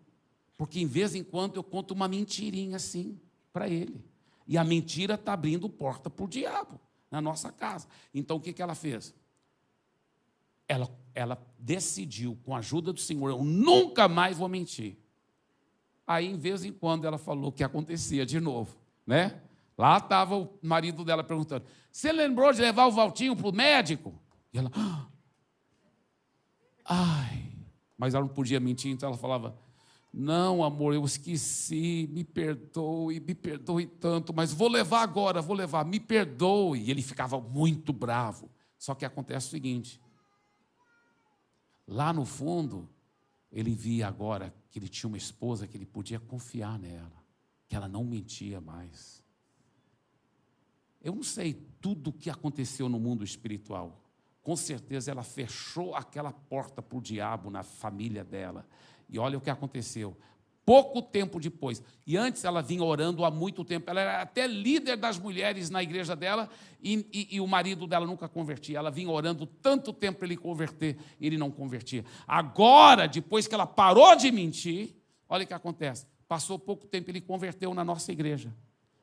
Porque 0.58 0.80
em 0.80 0.86
vez 0.86 1.16
em 1.16 1.24
quando 1.24 1.56
eu 1.56 1.64
conto 1.64 1.94
uma 1.94 2.08
mentirinha 2.08 2.76
assim 2.76 3.20
para 3.52 3.68
ele. 3.68 4.06
E 4.48 4.58
a 4.58 4.64
mentira 4.64 5.16
está 5.16 5.34
abrindo 5.34 5.68
porta 5.68 6.10
para 6.10 6.24
o 6.24 6.28
diabo 6.28 6.80
na 7.10 7.20
nossa 7.20 7.52
casa. 7.52 7.88
Então 8.14 8.38
o 8.38 8.40
que, 8.40 8.54
que 8.54 8.62
ela 8.62 8.76
fez? 8.76 9.14
ela, 10.68 10.90
ela 11.14 11.42
decidiu, 11.58 12.38
com 12.44 12.56
a 12.56 12.60
ajuda 12.60 12.92
do 12.92 13.00
Senhor, 13.00 13.30
eu 13.30 13.44
nunca 13.44 14.08
mais 14.08 14.38
vou 14.38 14.50
mentir. 14.50 14.98
Aí, 16.06 16.28
em 16.28 16.38
vez 16.38 16.64
em 16.64 16.72
quando, 16.72 17.06
ela 17.06 17.18
falou 17.18 17.52
que 17.52 17.64
acontecia 17.64 18.26
de 18.26 18.40
novo, 18.40 18.76
né? 19.06 19.42
Lá 19.78 19.98
estava 19.98 20.38
o 20.38 20.58
marido 20.62 21.04
dela 21.04 21.24
perguntando: 21.24 21.66
Você 21.92 22.12
lembrou 22.12 22.52
de 22.54 22.62
levar 22.62 22.86
o 22.86 22.92
Valtinho 22.92 23.36
para 23.36 23.48
o 23.48 23.54
médico? 23.54 24.14
E 24.54 24.60
ela, 24.60 24.72
ah, 24.74 25.08
ai, 26.86 27.52
mas 27.98 28.14
ela 28.14 28.26
não 28.26 28.34
podia 28.34 28.60
mentir, 28.60 28.92
então 28.92 29.10
ela 29.10 29.18
falava: 29.18 29.58
Não, 30.14 30.64
amor, 30.64 30.94
eu 30.94 31.04
esqueci, 31.04 32.08
me 32.12 32.24
perdoe, 32.24 33.20
me 33.20 33.34
perdoe 33.34 33.86
tanto, 33.88 34.34
mas 34.34 34.54
vou 34.54 34.68
levar 34.68 35.02
agora, 35.02 35.42
vou 35.42 35.56
levar, 35.56 35.84
me 35.86 36.00
perdoe. 36.00 36.82
E 36.82 36.92
ele 36.92 37.02
ficava 37.02 37.40
muito 37.40 37.92
bravo. 37.92 38.50
Só 38.78 38.94
que 38.94 39.06
acontece 39.06 39.48
o 39.48 39.52
seguinte: 39.52 40.00
Lá 41.88 42.12
no 42.12 42.26
fundo, 42.26 42.90
ele 43.52 43.74
via 43.74 44.08
agora 44.08 44.54
que 44.70 44.80
ele 44.80 44.90
tinha 44.90 45.08
uma 45.08 45.18
esposa 45.18 45.68
que 45.68 45.78
ele 45.78 45.86
podia 45.86 46.20
confiar 46.20 46.78
nela, 46.78 47.24
que 47.68 47.76
ela 47.76 47.88
não 47.88 48.04
mentia 48.04 48.60
mais. 48.60 49.24
Eu 51.02 51.16
não 51.16 51.24
sei 51.24 51.54
tudo 51.80 52.10
o 52.10 52.14
que 52.14 52.30
aconteceu 52.30 52.90
no 52.90 53.00
mundo 53.00 53.24
espiritual. 53.24 54.05
Com 54.46 54.56
certeza 54.56 55.10
ela 55.10 55.24
fechou 55.24 55.96
aquela 55.96 56.32
porta 56.32 56.82
para 56.82 56.98
o 56.98 57.02
diabo 57.02 57.50
na 57.50 57.64
família 57.64 58.24
dela. 58.24 58.66
E 59.10 59.20
olha 59.20 59.38
o 59.38 59.42
que 59.42 59.50
aconteceu 59.50 60.16
pouco 60.66 61.02
tempo 61.02 61.40
depois. 61.40 61.82
E 62.06 62.18
antes 62.18 62.44
ela 62.44 62.62
vinha 62.62 62.84
orando 62.84 63.24
há 63.24 63.30
muito 63.30 63.64
tempo. 63.64 63.90
Ela 63.90 64.02
era 64.02 64.22
até 64.22 64.48
líder 64.48 64.98
das 64.98 65.20
mulheres 65.20 65.70
na 65.70 65.84
igreja 65.84 66.16
dela 66.16 66.50
e, 66.82 67.08
e, 67.14 67.36
e 67.36 67.42
o 67.42 67.48
marido 67.48 67.86
dela 67.86 68.06
nunca 68.06 68.28
convertia. 68.28 68.80
Ela 68.80 68.90
vinha 68.90 69.10
orando 69.10 69.46
tanto 69.46 69.94
tempo 69.94 70.20
para 70.20 70.28
ele 70.28 70.38
converter 70.38 70.98
ele 71.22 71.38
não 71.38 71.52
convertia. 71.52 72.04
Agora, 72.28 73.08
depois 73.08 73.48
que 73.48 73.54
ela 73.54 73.68
parou 73.68 74.16
de 74.16 74.32
mentir, 74.32 74.96
olha 75.30 75.44
o 75.44 75.48
que 75.48 75.54
acontece. 75.54 76.08
Passou 76.28 76.58
pouco 76.58 76.88
tempo, 76.88 77.12
ele 77.12 77.22
converteu 77.22 77.74
na 77.74 77.84
nossa 77.84 78.12
igreja. 78.12 78.54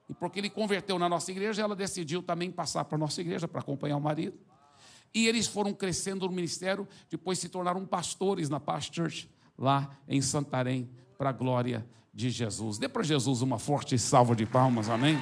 E 0.08 0.14
porque 0.14 0.40
ele 0.40 0.50
converteu 0.50 0.98
na 0.98 1.08
nossa 1.08 1.30
igreja, 1.30 1.62
ela 1.62 1.76
decidiu 1.76 2.22
também 2.22 2.50
passar 2.50 2.84
para 2.84 2.96
a 2.96 2.98
nossa 2.98 3.20
igreja 3.20 3.46
para 3.46 3.60
acompanhar 3.60 3.96
o 3.96 4.00
marido. 4.00 4.36
E 5.14 5.26
eles 5.26 5.46
foram 5.46 5.74
crescendo 5.74 6.26
no 6.26 6.32
ministério, 6.32 6.88
depois 7.10 7.38
se 7.38 7.48
tornaram 7.48 7.84
pastores 7.84 8.48
na 8.48 8.58
Past 8.58 8.94
Church, 8.94 9.30
lá 9.58 9.90
em 10.08 10.22
Santarém 10.22 10.88
para 11.18 11.30
a 11.30 11.32
glória 11.32 11.86
de 12.12 12.30
Jesus. 12.30 12.78
Dê 12.78 12.88
para 12.88 13.02
Jesus 13.02 13.42
uma 13.42 13.58
forte 13.58 13.98
salva 13.98 14.34
de 14.34 14.46
palmas, 14.46 14.88
amém? 14.88 15.18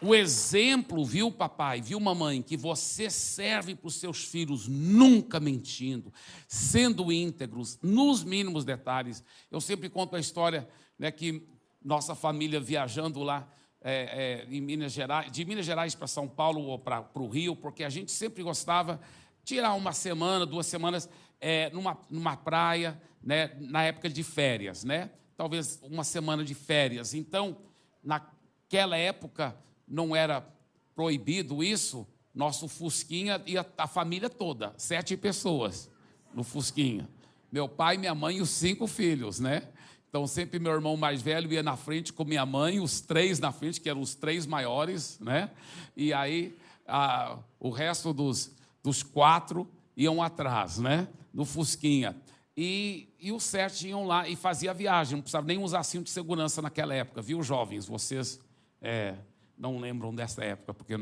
O 0.00 0.14
exemplo, 0.14 1.02
viu, 1.02 1.32
papai, 1.32 1.80
viu, 1.80 1.98
mamãe, 1.98 2.42
que 2.42 2.58
você 2.58 3.08
serve 3.08 3.74
para 3.74 3.88
os 3.88 3.94
seus 3.94 4.22
filhos 4.22 4.68
nunca 4.68 5.40
mentindo, 5.40 6.12
sendo 6.46 7.10
íntegros, 7.10 7.78
nos 7.82 8.22
mínimos 8.22 8.66
detalhes. 8.66 9.24
Eu 9.50 9.62
sempre 9.62 9.88
conto 9.88 10.14
a 10.14 10.20
história 10.20 10.68
né, 10.98 11.10
que 11.10 11.48
nossa 11.82 12.14
família 12.14 12.60
viajando 12.60 13.22
lá 13.22 13.48
é, 13.84 14.46
é, 14.48 14.54
em 14.54 14.62
Minas 14.62 14.92
Gerais, 14.92 15.30
de 15.30 15.44
Minas 15.44 15.66
Gerais 15.66 15.94
para 15.94 16.06
São 16.06 16.26
Paulo 16.26 16.62
ou 16.62 16.78
para 16.78 17.06
o 17.14 17.28
Rio, 17.28 17.54
porque 17.54 17.84
a 17.84 17.90
gente 17.90 18.10
sempre 18.10 18.42
gostava 18.42 18.98
tirar 19.44 19.74
uma 19.74 19.92
semana, 19.92 20.46
duas 20.46 20.66
semanas 20.66 21.08
é, 21.38 21.68
numa, 21.68 21.98
numa 22.08 22.34
praia, 22.34 22.98
né, 23.22 23.54
na 23.60 23.82
época 23.82 24.08
de 24.08 24.22
férias, 24.22 24.84
né? 24.84 25.10
Talvez 25.36 25.80
uma 25.82 26.02
semana 26.02 26.42
de 26.42 26.54
férias. 26.54 27.12
Então, 27.12 27.58
naquela 28.02 28.96
época, 28.96 29.54
não 29.86 30.16
era 30.16 30.46
proibido 30.94 31.62
isso, 31.62 32.06
nosso 32.34 32.68
Fusquinha 32.68 33.42
e 33.46 33.58
a, 33.58 33.66
a 33.76 33.86
família 33.86 34.30
toda, 34.30 34.72
sete 34.78 35.16
pessoas 35.16 35.90
no 36.32 36.42
Fusquinha. 36.42 37.06
Meu 37.52 37.68
pai, 37.68 37.98
minha 37.98 38.14
mãe 38.14 38.38
e 38.38 38.40
os 38.40 38.50
cinco 38.50 38.86
filhos, 38.86 39.38
né? 39.38 39.68
Então, 40.14 40.28
sempre 40.28 40.60
meu 40.60 40.70
irmão 40.70 40.96
mais 40.96 41.20
velho 41.22 41.52
ia 41.52 41.60
na 41.60 41.76
frente 41.76 42.12
com 42.12 42.22
minha 42.22 42.46
mãe, 42.46 42.78
os 42.78 43.00
três 43.00 43.40
na 43.40 43.50
frente, 43.50 43.80
que 43.80 43.90
eram 43.90 44.00
os 44.00 44.14
três 44.14 44.46
maiores, 44.46 45.18
né? 45.18 45.50
E 45.96 46.12
aí, 46.12 46.56
a, 46.86 47.36
o 47.58 47.68
resto 47.68 48.12
dos, 48.12 48.54
dos 48.80 49.02
quatro 49.02 49.68
iam 49.96 50.22
atrás, 50.22 50.78
né? 50.78 51.08
No 51.32 51.44
Fusquinha. 51.44 52.14
E, 52.56 53.08
e 53.18 53.32
os 53.32 53.42
sete 53.42 53.88
iam 53.88 54.06
lá 54.06 54.28
e 54.28 54.36
fazia 54.36 54.70
a 54.70 54.72
viagem, 54.72 55.16
não 55.16 55.22
precisava 55.22 55.48
nem 55.48 55.58
usar 55.58 55.82
cinto 55.82 56.04
de 56.04 56.10
segurança 56.10 56.62
naquela 56.62 56.94
época, 56.94 57.20
viu, 57.20 57.42
jovens? 57.42 57.84
Vocês 57.84 58.40
é, 58.80 59.16
não 59.58 59.80
lembram 59.80 60.14
dessa 60.14 60.44
época, 60.44 60.72
porque 60.72 60.96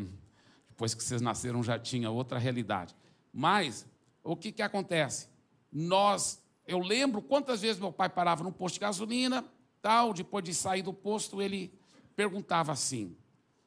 depois 0.71 0.95
que 0.95 1.05
vocês 1.05 1.21
nasceram 1.21 1.63
já 1.63 1.79
tinha 1.79 2.11
outra 2.11 2.39
realidade. 2.39 2.97
Mas, 3.31 3.87
o 4.25 4.35
que, 4.35 4.51
que 4.51 4.63
acontece? 4.63 5.29
Nós, 5.71 6.42
eu 6.67 6.79
lembro 6.79 7.21
quantas 7.23 7.63
vezes 7.63 7.81
meu 7.81 7.93
pai 7.93 8.09
parava 8.09 8.45
no 8.45 8.53
posto 8.53 8.75
de 8.75 8.81
gasolina, 8.81 9.45
tal, 9.81 10.13
depois 10.13 10.45
de 10.45 10.55
sair 10.55 10.83
do 10.83 10.93
posto, 10.93 11.43
ele 11.43 11.73
perguntava 12.15 12.73
assim, 12.73 13.17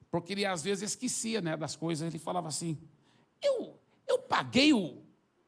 porque 0.09 0.33
ele 0.33 0.45
às 0.45 0.63
vezes 0.63 0.91
esquecia 0.91 1.41
né, 1.41 1.57
das 1.57 1.75
coisas, 1.75 2.07
ele 2.07 2.19
falava 2.19 2.47
assim, 2.47 2.77
eu, 3.41 3.77
eu 4.07 4.19
paguei 4.19 4.73
o, 4.73 5.03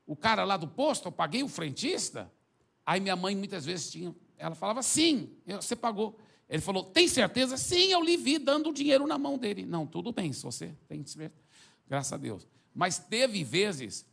o 0.06 0.16
cara 0.16 0.44
lá 0.44 0.58
do 0.58 0.68
posto, 0.68 1.08
eu 1.08 1.12
paguei 1.12 1.44
o 1.44 1.48
frentista. 1.48 2.32
Aí 2.86 3.00
minha 3.00 3.16
mãe 3.16 3.36
muitas 3.36 3.66
vezes 3.66 3.92
tinha, 3.92 4.16
ela 4.38 4.56
falava, 4.56 4.82
sim, 4.82 5.30
você 5.46 5.76
pagou. 5.76 6.18
Ele 6.50 6.62
falou, 6.62 6.84
tem 6.84 7.08
certeza? 7.08 7.58
Sim, 7.58 7.92
eu 7.92 8.02
lhe 8.02 8.16
vi 8.16 8.38
dando 8.38 8.70
o 8.70 8.74
dinheiro 8.74 9.06
na 9.06 9.18
mão 9.18 9.38
dele. 9.38 9.66
Não, 9.66 9.86
tudo 9.86 10.14
bem, 10.14 10.32
se 10.32 10.44
você 10.44 10.74
tem 10.88 11.06
certeza. 11.06 11.42
Graças 11.88 12.14
a 12.14 12.18
Deus. 12.18 12.48
Mas 12.74 13.00
teve 13.00 13.44
vezes 13.44 14.06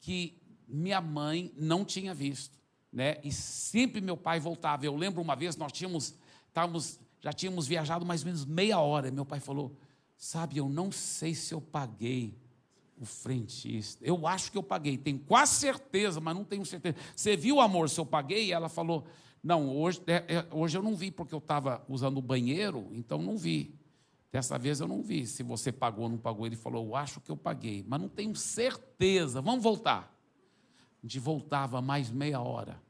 que 0.00 0.38
minha 0.66 1.00
mãe 1.00 1.52
não 1.56 1.84
tinha 1.84 2.14
visto. 2.14 2.58
Né? 2.94 3.16
E 3.24 3.32
sempre 3.32 4.00
meu 4.00 4.16
pai 4.16 4.38
voltava. 4.38 4.86
Eu 4.86 4.94
lembro 4.94 5.20
uma 5.20 5.34
vez, 5.34 5.56
nós 5.56 5.72
tínhamos, 5.72 6.14
estávamos, 6.46 7.00
já 7.20 7.32
tínhamos 7.32 7.66
viajado 7.66 8.06
mais 8.06 8.20
ou 8.20 8.26
menos 8.26 8.44
meia 8.44 8.78
hora. 8.78 9.10
Meu 9.10 9.26
pai 9.26 9.40
falou: 9.40 9.76
Sabe, 10.16 10.58
eu 10.58 10.68
não 10.68 10.92
sei 10.92 11.34
se 11.34 11.52
eu 11.52 11.60
paguei 11.60 12.38
o 12.96 13.04
frentista. 13.04 14.04
Eu 14.06 14.28
acho 14.28 14.52
que 14.52 14.56
eu 14.56 14.62
paguei, 14.62 14.96
tenho 14.96 15.18
quase 15.18 15.54
certeza, 15.56 16.20
mas 16.20 16.36
não 16.36 16.44
tenho 16.44 16.64
certeza. 16.64 16.96
Você 17.16 17.36
viu, 17.36 17.60
amor, 17.60 17.90
se 17.90 17.98
eu 17.98 18.06
paguei? 18.06 18.46
E 18.46 18.52
ela 18.52 18.68
falou: 18.68 19.04
Não, 19.42 19.76
hoje, 19.76 20.00
é, 20.06 20.24
é, 20.28 20.46
hoje 20.52 20.78
eu 20.78 20.82
não 20.82 20.94
vi, 20.94 21.10
porque 21.10 21.34
eu 21.34 21.38
estava 21.38 21.84
usando 21.88 22.18
o 22.18 22.22
banheiro, 22.22 22.88
então 22.92 23.20
não 23.20 23.36
vi. 23.36 23.74
Dessa 24.30 24.56
vez 24.56 24.78
eu 24.78 24.86
não 24.86 25.02
vi 25.02 25.26
se 25.26 25.42
você 25.42 25.72
pagou 25.72 26.04
ou 26.04 26.10
não 26.10 26.18
pagou. 26.18 26.46
Ele 26.46 26.54
falou: 26.54 26.86
Eu 26.86 26.94
acho 26.94 27.20
que 27.20 27.30
eu 27.32 27.36
paguei, 27.36 27.84
mas 27.88 28.00
não 28.00 28.08
tenho 28.08 28.36
certeza. 28.36 29.42
Vamos 29.42 29.64
voltar. 29.64 30.13
A 31.04 31.06
gente 31.06 31.18
voltava 31.18 31.82
mais 31.82 32.10
meia 32.10 32.40
hora 32.40 32.82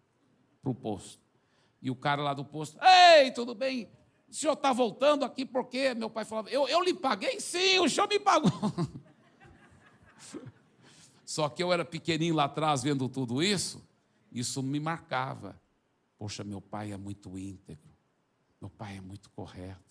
para 0.62 0.71
o 0.71 0.75
posto. 0.75 1.21
E 1.83 1.90
o 1.90 1.97
cara 1.97 2.23
lá 2.23 2.33
do 2.33 2.44
posto: 2.44 2.78
Ei, 2.80 3.33
tudo 3.33 3.56
bem? 3.56 3.90
O 4.30 4.33
senhor 4.33 4.52
está 4.52 4.73
voltando 4.73 5.25
aqui 5.25 5.44
porque 5.44 5.92
meu 5.94 6.09
pai 6.09 6.25
falava: 6.25 6.49
eu, 6.49 6.68
eu 6.68 6.80
lhe 6.80 6.94
paguei? 6.94 7.40
Sim, 7.40 7.80
o 7.80 7.90
senhor 7.90 8.09
me 8.09 8.21
pagou. 8.21 8.52
Só 11.26 11.49
que 11.49 11.61
eu 11.61 11.73
era 11.73 11.85
pequenininho 11.85 12.37
lá 12.37 12.44
atrás 12.44 12.85
vendo 12.85 13.09
tudo 13.09 13.42
isso, 13.42 13.85
isso 14.30 14.62
me 14.62 14.78
marcava. 14.78 15.61
Poxa, 16.16 16.44
meu 16.44 16.61
pai 16.61 16.92
é 16.92 16.97
muito 16.97 17.37
íntegro, 17.37 17.90
meu 18.61 18.71
pai 18.71 18.99
é 18.99 19.00
muito 19.00 19.28
correto. 19.30 19.83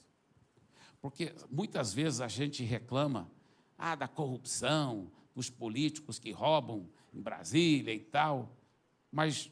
Porque 1.02 1.36
muitas 1.52 1.94
vezes 1.94 2.22
a 2.22 2.30
gente 2.30 2.64
reclama 2.64 3.30
ah, 3.78 3.96
da 3.96 4.08
corrupção, 4.08 5.12
dos 5.36 5.50
políticos 5.50 6.20
que 6.20 6.32
roubam 6.32 6.90
em 7.14 7.22
Brasília 7.22 7.94
e 7.94 8.00
tal, 8.00 8.56
mas 9.12 9.52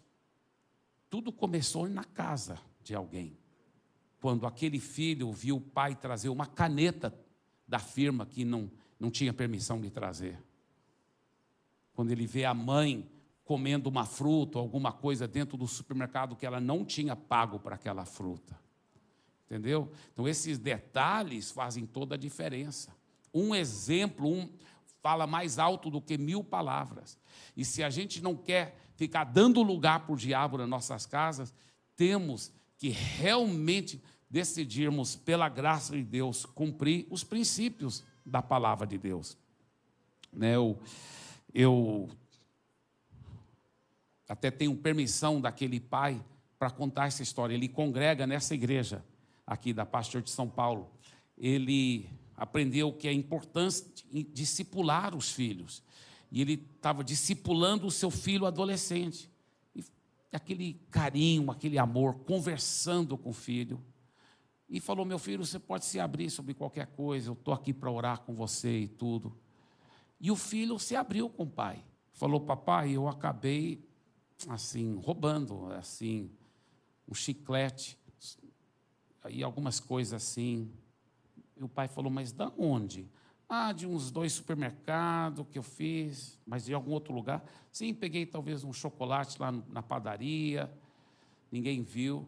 tudo 1.09 1.31
começou 1.31 1.87
na 1.87 2.03
casa 2.03 2.59
de 2.83 2.95
alguém. 2.95 3.37
Quando 4.19 4.45
aquele 4.45 4.79
filho 4.79 5.31
viu 5.31 5.57
o 5.57 5.61
pai 5.61 5.95
trazer 5.95 6.29
uma 6.29 6.45
caneta 6.45 7.13
da 7.67 7.79
firma 7.79 8.25
que 8.25 8.43
não, 8.43 8.71
não 8.99 9.09
tinha 9.09 9.33
permissão 9.33 9.79
de 9.79 9.89
trazer 9.89 10.37
quando 11.93 12.11
ele 12.11 12.25
vê 12.25 12.45
a 12.45 12.53
mãe 12.53 13.09
comendo 13.43 13.89
uma 13.89 14.05
fruta 14.05 14.57
ou 14.57 14.63
alguma 14.63 14.91
coisa 14.91 15.27
dentro 15.27 15.57
do 15.57 15.67
supermercado 15.67 16.35
que 16.35 16.45
ela 16.45 16.59
não 16.59 16.85
tinha 16.85 17.15
pago 17.15 17.59
para 17.59 17.75
aquela 17.75 18.05
fruta. 18.05 18.59
Entendeu? 19.45 19.91
Então, 20.13 20.27
esses 20.27 20.57
detalhes 20.57 21.51
fazem 21.51 21.85
toda 21.85 22.15
a 22.15 22.17
diferença. 22.17 22.95
Um 23.33 23.53
exemplo, 23.53 24.27
um 24.27 24.49
fala 25.01 25.25
mais 25.25 25.57
alto 25.59 25.89
do 25.89 26.01
que 26.01 26.17
mil 26.17 26.43
palavras. 26.43 27.17
E 27.55 27.65
se 27.65 27.83
a 27.83 27.89
gente 27.89 28.21
não 28.21 28.35
quer 28.35 28.77
ficar 28.95 29.23
dando 29.23 29.61
lugar 29.61 30.01
para 30.01 30.13
o 30.13 30.17
diabo 30.17 30.57
nas 30.57 30.69
nossas 30.69 31.05
casas, 31.05 31.53
temos 31.95 32.51
que 32.77 32.89
realmente 32.89 34.01
decidirmos, 34.29 35.15
pela 35.15 35.49
graça 35.49 35.93
de 35.93 36.03
Deus, 36.03 36.45
cumprir 36.45 37.05
os 37.09 37.23
princípios 37.23 38.03
da 38.25 38.41
palavra 38.41 38.87
de 38.87 38.97
Deus. 38.97 39.37
Né, 40.31 40.55
eu, 40.55 40.79
eu 41.53 42.09
até 44.29 44.49
tenho 44.49 44.75
permissão 44.77 45.41
daquele 45.41 45.79
pai 45.79 46.23
para 46.57 46.69
contar 46.69 47.07
essa 47.07 47.21
história. 47.21 47.53
Ele 47.53 47.67
congrega 47.67 48.25
nessa 48.25 48.53
igreja 48.53 49.03
aqui 49.45 49.73
da 49.73 49.85
Pastor 49.85 50.21
de 50.21 50.29
São 50.29 50.47
Paulo. 50.47 50.89
Ele 51.37 52.07
aprendeu 52.41 52.91
que 52.91 53.07
é 53.07 53.13
importante 53.13 54.03
discipular 54.33 55.15
os 55.15 55.29
filhos. 55.31 55.83
E 56.31 56.41
ele 56.41 56.53
estava 56.75 57.03
discipulando 57.03 57.85
o 57.85 57.91
seu 57.91 58.09
filho 58.09 58.47
adolescente. 58.47 59.29
E 59.75 59.85
aquele 60.33 60.81
carinho, 60.89 61.51
aquele 61.51 61.77
amor, 61.77 62.15
conversando 62.25 63.15
com 63.15 63.29
o 63.29 63.33
filho. 63.33 63.79
E 64.67 64.79
falou: 64.79 65.05
Meu 65.05 65.19
filho, 65.19 65.45
você 65.45 65.59
pode 65.59 65.85
se 65.85 65.99
abrir 65.99 66.31
sobre 66.31 66.55
qualquer 66.55 66.87
coisa, 66.87 67.29
eu 67.29 67.33
estou 67.33 67.53
aqui 67.53 67.71
para 67.71 67.91
orar 67.91 68.21
com 68.21 68.33
você 68.33 68.79
e 68.79 68.87
tudo. 68.87 69.37
E 70.19 70.31
o 70.31 70.35
filho 70.35 70.79
se 70.79 70.95
abriu 70.95 71.29
com 71.29 71.43
o 71.43 71.47
pai. 71.47 71.85
Falou: 72.11 72.41
Papai, 72.41 72.89
eu 72.89 73.07
acabei 73.07 73.87
assim, 74.49 74.95
roubando, 74.95 75.71
assim, 75.73 76.31
um 77.07 77.13
chiclete 77.13 77.99
e 79.29 79.43
algumas 79.43 79.79
coisas 79.79 80.13
assim. 80.13 80.71
E 81.61 81.63
o 81.63 81.69
pai 81.69 81.87
falou: 81.87 82.11
Mas 82.11 82.31
da 82.31 82.51
onde? 82.57 83.07
Ah, 83.47 83.71
de 83.71 83.85
uns 83.85 84.09
dois 84.09 84.33
supermercados 84.33 85.45
que 85.47 85.59
eu 85.59 85.63
fiz, 85.63 86.39
mas 86.43 86.65
de 86.65 86.73
algum 86.73 86.91
outro 86.91 87.13
lugar. 87.13 87.45
Sim, 87.71 87.93
peguei 87.93 88.25
talvez 88.25 88.63
um 88.63 88.73
chocolate 88.73 89.39
lá 89.39 89.51
na 89.51 89.83
padaria, 89.83 90.71
ninguém 91.51 91.83
viu. 91.83 92.27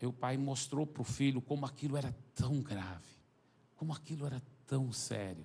E 0.00 0.06
o 0.06 0.12
pai 0.12 0.38
mostrou 0.38 0.86
para 0.86 1.02
o 1.02 1.04
filho 1.04 1.42
como 1.42 1.66
aquilo 1.66 1.96
era 1.96 2.16
tão 2.34 2.60
grave, 2.60 3.06
como 3.76 3.92
aquilo 3.92 4.24
era 4.24 4.42
tão 4.66 4.90
sério. 4.92 5.44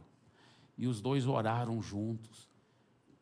E 0.78 0.88
os 0.88 1.02
dois 1.02 1.28
oraram 1.28 1.82
juntos, 1.82 2.48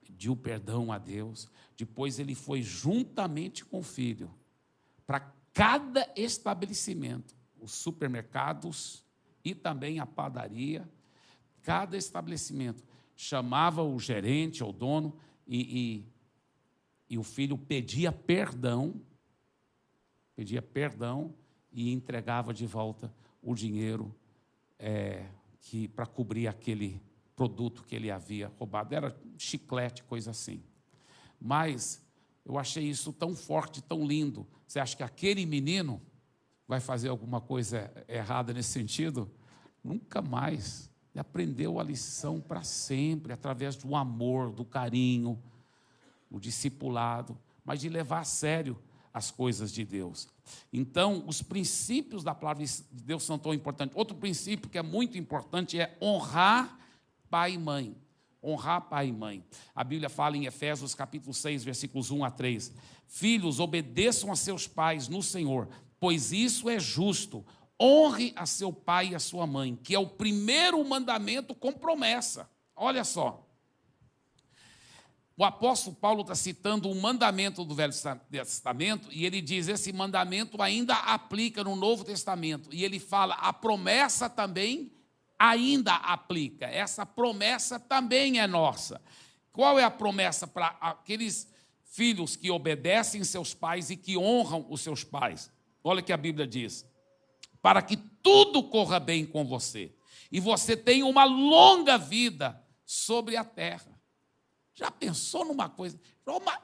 pediu 0.03 0.35
perdão 0.35 0.91
a 0.91 0.99
Deus. 0.99 1.49
Depois 1.75 2.19
ele 2.19 2.35
foi 2.35 2.61
juntamente 2.61 3.65
com 3.65 3.79
o 3.79 3.83
filho 3.83 4.31
para 5.07 5.21
cada 5.51 6.07
estabelecimento, 6.15 7.35
os 7.59 7.73
supermercados 7.73 9.04
e 9.45 9.55
também 9.55 9.99
a 9.99 10.05
padaria 10.05 10.85
Cada 11.65 11.97
estabelecimento 11.97 12.83
chamava 13.15 13.81
o 13.81 13.99
gerente 13.99 14.63
ou 14.63 14.71
dono 14.71 15.17
e, 15.47 16.05
e, 17.09 17.15
e 17.15 17.17
o 17.17 17.23
filho 17.23 17.57
pedia 17.57 18.11
perdão, 18.11 19.01
pedia 20.35 20.61
perdão 20.61 21.33
e 21.73 21.91
entregava 21.91 22.53
de 22.53 22.67
volta 22.67 23.11
o 23.41 23.55
dinheiro 23.55 24.13
é, 24.77 25.25
que 25.59 25.87
para 25.87 26.05
cobrir 26.05 26.47
aquele 26.47 27.01
produto 27.35 27.83
que 27.83 27.95
ele 27.95 28.11
havia 28.11 28.51
roubado. 28.59 28.93
Era 28.93 29.19
chiclete, 29.35 30.03
coisa 30.03 30.29
assim. 30.29 30.61
Mas 31.41 31.99
eu 32.45 32.59
achei 32.59 32.83
isso 32.83 33.11
tão 33.11 33.35
forte, 33.35 33.81
tão 33.81 34.05
lindo. 34.05 34.45
Você 34.67 34.79
acha 34.79 34.95
que 34.95 35.01
aquele 35.01 35.47
menino 35.47 35.99
vai 36.67 36.79
fazer 36.79 37.09
alguma 37.09 37.39
coisa 37.39 37.91
errada 38.07 38.53
nesse 38.53 38.69
sentido? 38.69 39.29
Nunca 39.83 40.21
mais. 40.21 40.89
Ele 41.13 41.21
aprendeu 41.21 41.79
a 41.79 41.83
lição 41.83 42.41
para 42.41 42.63
sempre, 42.63 43.31
através 43.31 43.75
do 43.75 43.95
amor, 43.95 44.51
do 44.51 44.65
carinho, 44.65 45.41
o 46.29 46.39
discipulado, 46.39 47.37
mas 47.63 47.79
de 47.79 47.89
levar 47.89 48.19
a 48.19 48.25
sério 48.25 48.77
as 49.13 49.31
coisas 49.31 49.71
de 49.71 49.85
Deus. 49.85 50.27
Então, 50.73 51.23
os 51.25 51.41
princípios 51.41 52.21
da 52.21 52.35
palavra 52.35 52.65
de 52.65 52.83
Deus 52.91 53.23
são 53.23 53.39
tão 53.39 53.53
importantes. 53.53 53.95
Outro 53.95 54.17
princípio 54.17 54.69
que 54.69 54.77
é 54.77 54.83
muito 54.83 55.17
importante 55.17 55.79
é 55.79 55.97
honrar 56.01 56.77
pai 57.29 57.53
e 57.53 57.57
mãe. 57.57 57.95
Honrar 58.43 58.81
pai 58.81 59.07
e 59.07 59.13
mãe. 59.13 59.41
A 59.73 59.85
Bíblia 59.85 60.09
fala 60.09 60.35
em 60.35 60.45
Efésios 60.45 60.93
capítulo 60.93 61.33
6, 61.33 61.63
versículos 61.63 62.11
1 62.11 62.25
a 62.25 62.29
3. 62.29 62.73
Filhos, 63.07 63.61
obedeçam 63.61 64.31
a 64.33 64.35
seus 64.35 64.67
pais 64.67 65.07
no 65.07 65.23
Senhor, 65.23 65.69
pois 65.99 66.31
isso 66.31 66.69
é 66.69 66.79
justo. 66.79 67.45
Honre 67.81 68.33
a 68.35 68.45
seu 68.45 68.71
pai 68.71 69.09
e 69.09 69.15
a 69.15 69.19
sua 69.19 69.45
mãe, 69.45 69.75
que 69.75 69.93
é 69.93 69.99
o 69.99 70.07
primeiro 70.07 70.83
mandamento 70.83 71.53
com 71.53 71.73
promessa. 71.73 72.49
Olha 72.75 73.03
só. 73.03 73.45
O 75.37 75.43
apóstolo 75.43 75.93
Paulo 75.95 76.21
está 76.21 76.33
citando 76.33 76.89
um 76.89 76.99
mandamento 76.99 77.65
do 77.65 77.75
Velho 77.75 77.93
Testamento 78.31 79.09
e 79.11 79.25
ele 79.25 79.41
diz: 79.41 79.67
esse 79.67 79.91
mandamento 79.91 80.61
ainda 80.61 80.95
aplica 80.95 81.61
no 81.63 81.75
Novo 81.75 82.05
Testamento. 82.05 82.69
E 82.71 82.85
ele 82.85 82.99
fala: 82.99 83.35
a 83.35 83.51
promessa 83.51 84.29
também 84.29 84.93
ainda 85.37 85.95
aplica. 85.95 86.65
Essa 86.65 87.05
promessa 87.05 87.77
também 87.77 88.39
é 88.39 88.47
nossa. 88.47 89.01
Qual 89.51 89.77
é 89.77 89.83
a 89.83 89.91
promessa 89.91 90.47
para 90.47 90.67
aqueles 90.79 91.47
filhos 91.83 92.37
que 92.37 92.49
obedecem 92.49 93.23
seus 93.25 93.53
pais 93.53 93.89
e 93.89 93.97
que 93.97 94.17
honram 94.17 94.65
os 94.69 94.79
seus 94.79 95.03
pais? 95.03 95.51
Olha 95.87 96.01
o 96.01 96.03
que 96.03 96.11
a 96.11 96.17
Bíblia 96.17 96.47
diz 96.47 96.83
para 97.61 97.79
que 97.81 97.95
tudo 97.95 98.63
corra 98.63 98.99
bem 98.99 99.23
com 99.23 99.45
você 99.45 99.95
e 100.31 100.39
você 100.39 100.75
tenha 100.75 101.05
uma 101.05 101.25
longa 101.25 101.95
vida 101.95 102.59
sobre 102.83 103.37
a 103.37 103.43
terra. 103.43 103.99
Já 104.73 104.89
pensou 104.89 105.45
numa 105.45 105.69
coisa? 105.69 105.99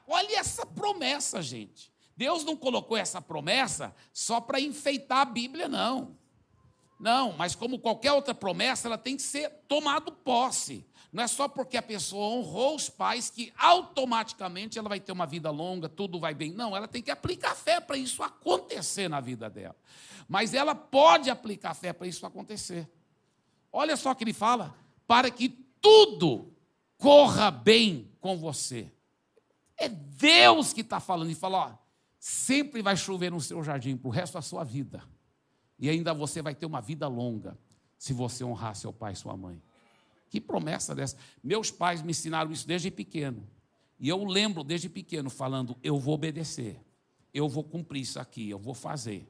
Olha 0.07 0.39
essa 0.39 0.65
promessa, 0.65 1.39
gente. 1.39 1.93
Deus 2.17 2.43
não 2.43 2.57
colocou 2.57 2.97
essa 2.97 3.21
promessa 3.21 3.95
só 4.11 4.41
para 4.41 4.59
enfeitar 4.59 5.19
a 5.19 5.25
Bíblia, 5.25 5.67
não. 5.67 6.17
Não, 6.99 7.31
mas 7.33 7.55
como 7.55 7.79
qualquer 7.79 8.13
outra 8.13 8.33
promessa, 8.33 8.87
ela 8.87 8.97
tem 8.97 9.15
que 9.15 9.21
ser 9.21 9.49
tomada 9.67 10.11
posse. 10.11 10.83
Não 11.11 11.23
é 11.23 11.27
só 11.27 11.47
porque 11.47 11.75
a 11.75 11.81
pessoa 11.81 12.35
honrou 12.35 12.75
os 12.75 12.89
pais 12.89 13.29
que 13.29 13.51
automaticamente 13.57 14.79
ela 14.79 14.87
vai 14.87 14.99
ter 14.99 15.11
uma 15.11 15.25
vida 15.25 15.51
longa, 15.51 15.89
tudo 15.89 16.19
vai 16.19 16.33
bem. 16.33 16.53
Não, 16.53 16.75
ela 16.75 16.87
tem 16.87 17.01
que 17.01 17.11
aplicar 17.11 17.53
fé 17.53 17.81
para 17.81 17.97
isso 17.97 18.23
acontecer 18.23 19.09
na 19.09 19.19
vida 19.19 19.49
dela. 19.49 19.75
Mas 20.27 20.53
ela 20.53 20.73
pode 20.73 21.29
aplicar 21.29 21.73
fé 21.73 21.91
para 21.91 22.07
isso 22.07 22.25
acontecer. 22.25 22.89
Olha 23.73 23.97
só 23.97 24.11
o 24.11 24.15
que 24.15 24.23
ele 24.23 24.33
fala: 24.33 24.73
para 25.05 25.29
que 25.29 25.49
tudo 25.81 26.53
corra 26.97 27.51
bem 27.51 28.09
com 28.21 28.37
você. 28.37 28.89
É 29.75 29.89
Deus 29.89 30.71
que 30.71 30.81
está 30.81 31.01
falando 31.01 31.31
e 31.31 31.35
fala: 31.35 31.57
ó, 31.57 31.73
sempre 32.17 32.81
vai 32.81 32.95
chover 32.95 33.31
no 33.31 33.41
seu 33.41 33.61
jardim 33.61 33.97
para 33.97 34.07
o 34.07 34.11
resto 34.11 34.35
da 34.35 34.41
sua 34.41 34.63
vida. 34.63 35.03
E 35.77 35.89
ainda 35.89 36.13
você 36.13 36.41
vai 36.41 36.55
ter 36.55 36.65
uma 36.65 36.79
vida 36.79 37.07
longa 37.07 37.57
se 37.97 38.13
você 38.13 38.43
honrar 38.43 38.75
seu 38.75 38.93
pai 38.93 39.13
e 39.13 39.15
sua 39.15 39.35
mãe. 39.35 39.61
Que 40.31 40.39
promessa 40.39 40.95
dessa? 40.95 41.17
Meus 41.43 41.69
pais 41.69 42.01
me 42.01 42.11
ensinaram 42.11 42.53
isso 42.53 42.65
desde 42.65 42.89
pequeno. 42.89 43.45
E 43.99 44.07
eu 44.07 44.23
lembro 44.23 44.63
desde 44.63 44.87
pequeno 44.87 45.29
falando: 45.29 45.75
eu 45.83 45.99
vou 45.99 46.15
obedecer, 46.15 46.79
eu 47.33 47.49
vou 47.49 47.65
cumprir 47.65 48.01
isso 48.01 48.17
aqui, 48.17 48.49
eu 48.49 48.57
vou 48.57 48.73
fazer. 48.73 49.27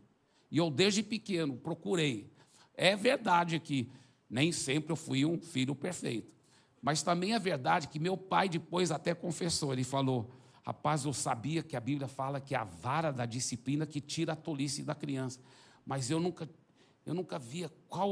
E 0.52 0.60
eu, 0.60 0.70
desde 0.70 1.02
pequeno, 1.02 1.58
procurei. 1.58 2.32
É 2.76 2.96
verdade 2.96 3.60
que 3.60 3.90
nem 4.30 4.52
sempre 4.52 4.92
eu 4.92 4.96
fui 4.96 5.26
um 5.26 5.40
filho 5.42 5.74
perfeito. 5.74 6.32
Mas 6.80 7.02
também 7.02 7.34
é 7.34 7.40
verdade 7.40 7.88
que 7.88 8.00
meu 8.00 8.16
pai 8.16 8.48
depois 8.48 8.92
até 8.92 9.16
confessou. 9.16 9.74
Ele 9.74 9.84
falou: 9.84 10.30
Rapaz, 10.62 11.04
eu 11.04 11.14
sabia 11.14 11.64
que 11.64 11.76
a 11.76 11.80
Bíblia 11.80 12.08
fala 12.08 12.40
que 12.40 12.54
é 12.54 12.60
a 12.60 12.64
vara 12.64 13.12
da 13.12 13.26
disciplina 13.26 13.88
que 13.88 14.00
tira 14.00 14.34
a 14.34 14.36
tolice 14.36 14.84
da 14.84 14.94
criança. 14.94 15.40
Mas 15.84 16.12
eu 16.12 16.20
nunca, 16.20 16.48
eu 17.08 17.16
nunca 17.16 17.40
via 17.40 17.72
qual 17.90 18.12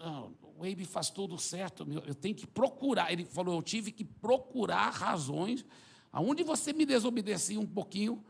Ah, 0.00 0.28
o 0.56 0.64
Abe 0.64 0.84
faz 0.84 1.10
tudo 1.10 1.38
certo, 1.38 1.86
eu 2.06 2.14
tenho 2.14 2.34
que 2.34 2.46
procurar. 2.46 3.12
Ele 3.12 3.24
falou: 3.24 3.56
Eu 3.56 3.62
tive 3.62 3.92
que 3.92 4.04
procurar 4.04 4.90
razões 4.90 5.64
aonde 6.12 6.42
você 6.42 6.72
me 6.72 6.86
desobedecia 6.86 7.58
um 7.58 7.66
pouquinho 7.66 8.24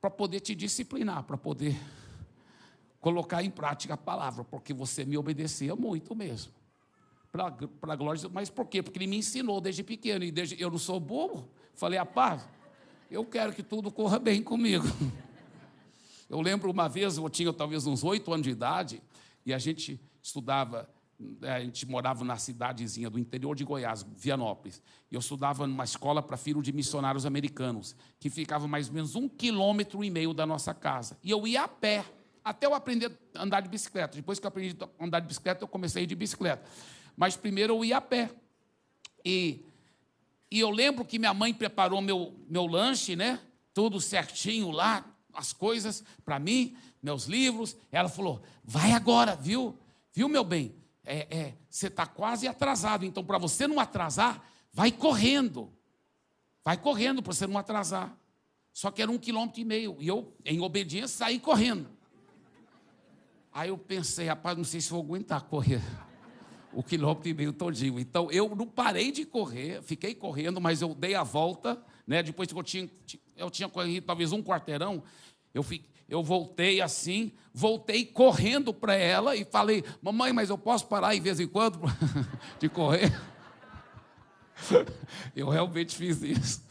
para 0.00 0.10
poder 0.10 0.40
te 0.40 0.54
disciplinar, 0.54 1.24
para 1.24 1.36
poder 1.36 1.78
colocar 3.00 3.42
em 3.42 3.50
prática 3.50 3.94
a 3.94 3.96
palavra, 3.96 4.44
porque 4.44 4.72
você 4.72 5.04
me 5.04 5.16
obedecia 5.16 5.74
muito 5.74 6.14
mesmo. 6.14 6.52
Para 7.30 7.92
a 7.92 7.96
glória, 7.96 8.28
mas 8.28 8.48
por 8.48 8.66
quê? 8.66 8.82
Porque 8.82 8.98
ele 8.98 9.06
me 9.06 9.18
ensinou 9.18 9.60
desde 9.60 9.82
pequeno, 9.82 10.24
e 10.24 10.30
desde, 10.30 10.60
eu 10.60 10.70
não 10.70 10.78
sou 10.78 10.98
bobo. 10.98 11.48
Falei, 11.74 11.98
rapaz, 11.98 12.48
eu 13.10 13.24
quero 13.24 13.52
que 13.52 13.62
tudo 13.62 13.90
corra 13.92 14.18
bem 14.18 14.42
comigo. 14.42 14.86
Eu 16.30 16.42
lembro 16.42 16.70
uma 16.70 16.90
vez, 16.90 17.16
eu 17.16 17.26
tinha 17.30 17.50
talvez 17.54 17.86
uns 17.86 18.04
oito 18.04 18.30
anos 18.30 18.44
de 18.44 18.50
idade, 18.50 19.02
e 19.46 19.54
a 19.54 19.56
gente 19.56 19.98
estudava, 20.22 20.86
a 21.42 21.60
gente 21.60 21.86
morava 21.86 22.24
na 22.24 22.36
cidadezinha 22.36 23.10
do 23.10 23.18
interior 23.18 23.56
de 23.56 23.64
Goiás, 23.64 24.06
Vianópolis. 24.16 24.80
E 25.10 25.14
eu 25.14 25.20
estudava 25.20 25.66
numa 25.66 25.84
escola 25.84 26.22
para 26.22 26.36
filhos 26.36 26.62
de 26.62 26.72
missionários 26.72 27.26
americanos, 27.26 27.96
que 28.20 28.30
ficava 28.30 28.68
mais 28.68 28.88
ou 28.88 28.94
menos 28.94 29.14
um 29.16 29.28
quilômetro 29.28 30.04
e 30.04 30.10
meio 30.10 30.32
da 30.32 30.46
nossa 30.46 30.72
casa. 30.72 31.18
E 31.22 31.30
eu 31.30 31.46
ia 31.46 31.64
a 31.64 31.68
pé 31.68 32.04
até 32.44 32.66
eu 32.66 32.74
aprender 32.74 33.12
a 33.34 33.42
andar 33.42 33.60
de 33.60 33.68
bicicleta. 33.68 34.16
Depois 34.16 34.38
que 34.38 34.46
eu 34.46 34.48
aprendi 34.48 34.76
a 34.80 35.04
andar 35.04 35.20
de 35.20 35.26
bicicleta, 35.26 35.62
eu 35.62 35.68
comecei 35.68 36.00
a 36.00 36.04
ir 36.04 36.06
de 36.06 36.14
bicicleta. 36.14 36.62
Mas 37.16 37.36
primeiro 37.36 37.74
eu 37.74 37.84
ia 37.84 37.98
a 37.98 38.00
pé. 38.00 38.30
E, 39.24 39.64
e 40.50 40.60
eu 40.60 40.70
lembro 40.70 41.04
que 41.04 41.18
minha 41.18 41.34
mãe 41.34 41.52
preparou 41.52 42.00
meu, 42.00 42.34
meu 42.48 42.64
lanche, 42.66 43.16
né? 43.16 43.40
Tudo 43.74 44.00
certinho 44.00 44.70
lá, 44.70 45.04
as 45.34 45.52
coisas 45.52 46.02
para 46.24 46.38
mim, 46.38 46.76
meus 47.02 47.26
livros. 47.26 47.76
Ela 47.92 48.08
falou: 48.08 48.40
vai 48.64 48.92
agora, 48.92 49.36
viu? 49.36 49.76
Viu, 50.14 50.28
meu 50.28 50.44
bem? 50.44 50.74
É, 51.10 51.26
é, 51.30 51.54
você 51.70 51.86
está 51.86 52.06
quase 52.06 52.46
atrasado. 52.46 53.04
Então, 53.04 53.24
para 53.24 53.38
você 53.38 53.66
não 53.66 53.80
atrasar, 53.80 54.44
vai 54.72 54.92
correndo. 54.92 55.72
Vai 56.62 56.76
correndo 56.76 57.22
para 57.22 57.32
você 57.32 57.46
não 57.46 57.56
atrasar. 57.56 58.14
Só 58.72 58.90
que 58.90 59.00
era 59.00 59.10
um 59.10 59.18
quilômetro 59.18 59.60
e 59.60 59.64
meio. 59.64 59.96
E 59.98 60.06
eu, 60.06 60.36
em 60.44 60.60
obediência, 60.60 61.16
saí 61.16 61.40
correndo. 61.40 61.88
Aí 63.52 63.70
eu 63.70 63.78
pensei, 63.78 64.26
rapaz, 64.26 64.56
não 64.56 64.64
sei 64.64 64.80
se 64.80 64.90
vou 64.90 65.02
aguentar 65.02 65.42
correr 65.44 65.82
o 66.72 66.82
quilômetro 66.82 67.28
e 67.28 67.34
meio 67.34 67.52
todinho. 67.52 67.98
Então 67.98 68.30
eu 68.30 68.54
não 68.54 68.66
parei 68.66 69.10
de 69.10 69.24
correr, 69.24 69.82
fiquei 69.82 70.14
correndo, 70.14 70.60
mas 70.60 70.82
eu 70.82 70.94
dei 70.94 71.14
a 71.14 71.22
volta, 71.22 71.82
né? 72.06 72.22
Depois 72.22 72.52
que 72.52 72.58
eu 72.58 72.62
tinha, 72.62 72.88
eu 73.36 73.50
tinha 73.50 73.68
corrido 73.68 74.04
talvez 74.04 74.32
um 74.32 74.42
quarteirão, 74.42 75.02
eu, 75.54 75.62
fiquei, 75.62 75.88
eu 76.08 76.22
voltei 76.22 76.80
assim, 76.80 77.32
voltei 77.52 78.04
correndo 78.04 78.72
para 78.72 78.94
ela 78.94 79.36
e 79.36 79.44
falei, 79.44 79.84
mamãe, 80.00 80.32
mas 80.32 80.50
eu 80.50 80.56
posso 80.56 80.86
parar 80.86 81.14
de 81.14 81.20
vez 81.20 81.38
em 81.38 81.46
quando 81.46 81.80
de 82.58 82.68
correr? 82.70 83.12
Eu 85.34 85.48
realmente 85.48 85.96
fiz 85.96 86.22
isso, 86.22 86.62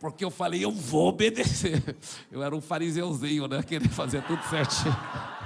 porque 0.00 0.24
eu 0.24 0.30
falei, 0.30 0.64
eu 0.64 0.72
vou 0.72 1.08
obedecer. 1.08 1.82
Eu 2.30 2.42
era 2.42 2.54
um 2.54 2.60
fariseuzinho, 2.60 3.46
né? 3.46 3.62
Querer 3.62 3.88
fazer 3.88 4.22
tudo 4.24 4.42
certinho. 4.44 4.96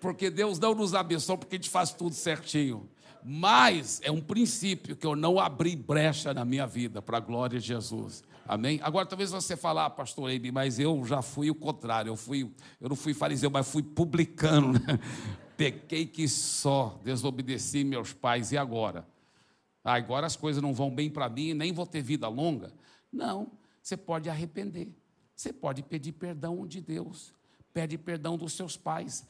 Porque 0.00 0.30
Deus 0.30 0.58
não 0.58 0.74
nos 0.74 0.94
abençoa 0.94 1.38
porque 1.38 1.54
a 1.54 1.58
gente 1.58 1.70
faz 1.70 1.92
tudo 1.92 2.12
certinho. 2.12 2.90
Mas 3.24 4.00
é 4.02 4.10
um 4.10 4.20
princípio 4.20 4.96
que 4.96 5.06
eu 5.06 5.14
não 5.14 5.38
abri 5.38 5.76
brecha 5.76 6.34
na 6.34 6.44
minha 6.44 6.66
vida, 6.66 7.00
para 7.00 7.18
a 7.18 7.20
glória 7.20 7.58
de 7.58 7.66
Jesus. 7.66 8.22
Amém? 8.46 8.80
Agora, 8.82 9.06
talvez 9.06 9.30
você 9.30 9.56
falar, 9.56 9.86
ah, 9.86 9.90
pastor 9.90 10.30
Eibe, 10.30 10.50
mas 10.50 10.78
eu 10.78 11.04
já 11.04 11.22
fui 11.22 11.50
o 11.50 11.54
contrário. 11.54 12.10
Eu, 12.10 12.16
fui, 12.16 12.50
eu 12.80 12.88
não 12.88 12.96
fui 12.96 13.14
fariseu, 13.14 13.50
mas 13.50 13.68
fui 13.68 13.82
publicano. 13.82 14.72
Né? 14.72 14.98
Pequei 15.56 16.06
que 16.06 16.26
só, 16.26 16.98
desobedeci 17.04 17.84
meus 17.84 18.12
pais, 18.12 18.50
e 18.50 18.58
agora? 18.58 19.06
Ah, 19.84 19.94
agora 19.94 20.26
as 20.26 20.36
coisas 20.36 20.62
não 20.62 20.74
vão 20.74 20.92
bem 20.92 21.08
para 21.08 21.28
mim, 21.28 21.54
nem 21.54 21.72
vou 21.72 21.86
ter 21.86 22.02
vida 22.02 22.26
longa. 22.28 22.72
Não, 23.12 23.52
você 23.80 23.96
pode 23.96 24.28
arrepender. 24.28 24.92
Você 25.34 25.52
pode 25.52 25.82
pedir 25.82 26.12
perdão 26.12 26.66
de 26.66 26.80
Deus 26.80 27.32
pede 27.72 27.98
perdão 27.98 28.36
dos 28.36 28.52
seus 28.52 28.76
pais. 28.76 29.26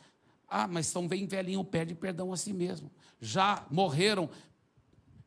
Ah, 0.55 0.69
mas 0.69 0.87
estão 0.89 1.09
bem 1.09 1.27
velhinho, 1.27 1.65
pede 1.65 1.95
perdão 1.95 2.31
a 2.31 2.37
si 2.37 2.53
mesmo. 2.53 2.91
Já 3.19 3.67
morreram, 3.71 4.29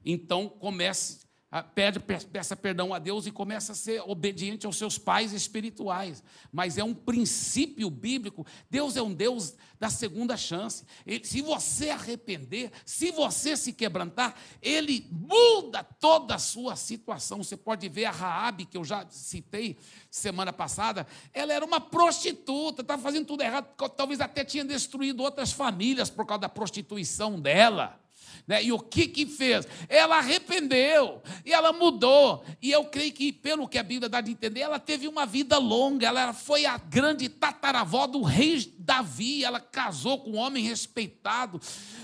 então 0.05 0.47
comece 0.47 1.24
pede, 1.63 1.99
peça 1.99 2.55
perdão 2.55 2.93
a 2.93 2.99
Deus 2.99 3.25
e 3.25 3.31
começa 3.31 3.71
a 3.71 3.75
ser 3.75 4.01
obediente 4.05 4.65
aos 4.65 4.77
seus 4.77 4.97
pais 4.97 5.33
espirituais. 5.33 6.23
Mas 6.51 6.77
é 6.77 6.83
um 6.83 6.93
princípio 6.93 7.89
bíblico. 7.89 8.45
Deus 8.69 8.97
é 8.97 9.01
um 9.01 9.13
Deus 9.13 9.55
da 9.79 9.89
segunda 9.89 10.35
chance. 10.37 10.85
Ele, 11.05 11.23
se 11.23 11.41
você 11.41 11.89
arrepender, 11.89 12.71
se 12.85 13.11
você 13.11 13.55
se 13.55 13.73
quebrantar, 13.73 14.35
Ele 14.61 15.07
muda 15.11 15.83
toda 15.83 16.35
a 16.35 16.39
sua 16.39 16.75
situação. 16.75 17.43
Você 17.43 17.57
pode 17.57 17.87
ver 17.89 18.05
a 18.05 18.11
Raabe, 18.11 18.65
que 18.65 18.77
eu 18.77 18.83
já 18.83 19.05
citei 19.09 19.77
semana 20.09 20.53
passada, 20.53 21.05
ela 21.33 21.53
era 21.53 21.65
uma 21.65 21.79
prostituta, 21.79 22.81
estava 22.81 23.01
fazendo 23.01 23.25
tudo 23.25 23.43
errado, 23.43 23.67
talvez 23.95 24.21
até 24.21 24.45
tinha 24.45 24.63
destruído 24.63 25.21
outras 25.21 25.51
famílias 25.51 26.09
por 26.09 26.25
causa 26.25 26.41
da 26.41 26.49
prostituição 26.49 27.39
dela. 27.39 28.04
Né? 28.47 28.63
E 28.63 28.71
o 28.71 28.79
que 28.79 29.07
que 29.07 29.25
fez? 29.25 29.67
Ela 29.89 30.17
arrependeu 30.17 31.21
e 31.43 31.51
ela 31.51 31.73
mudou. 31.73 32.45
E 32.61 32.71
eu 32.71 32.85
creio 32.85 33.11
que, 33.11 33.31
pelo 33.31 33.67
que 33.67 33.77
a 33.77 33.83
Bíblia 33.83 34.07
dá 34.07 34.21
de 34.21 34.31
entender, 34.31 34.59
ela 34.59 34.77
teve 34.77 35.07
uma 35.07 35.25
vida 35.25 35.57
longa. 35.57 36.07
Ela 36.07 36.31
foi 36.31 36.65
a 36.65 36.77
grande 36.77 37.27
tataravó 37.27 38.05
do 38.05 38.21
rei 38.21 38.71
Davi. 38.77 39.43
Ela 39.43 39.59
casou 39.59 40.19
com 40.19 40.31
um 40.31 40.37
homem 40.37 40.63
respeitado. 40.63 41.59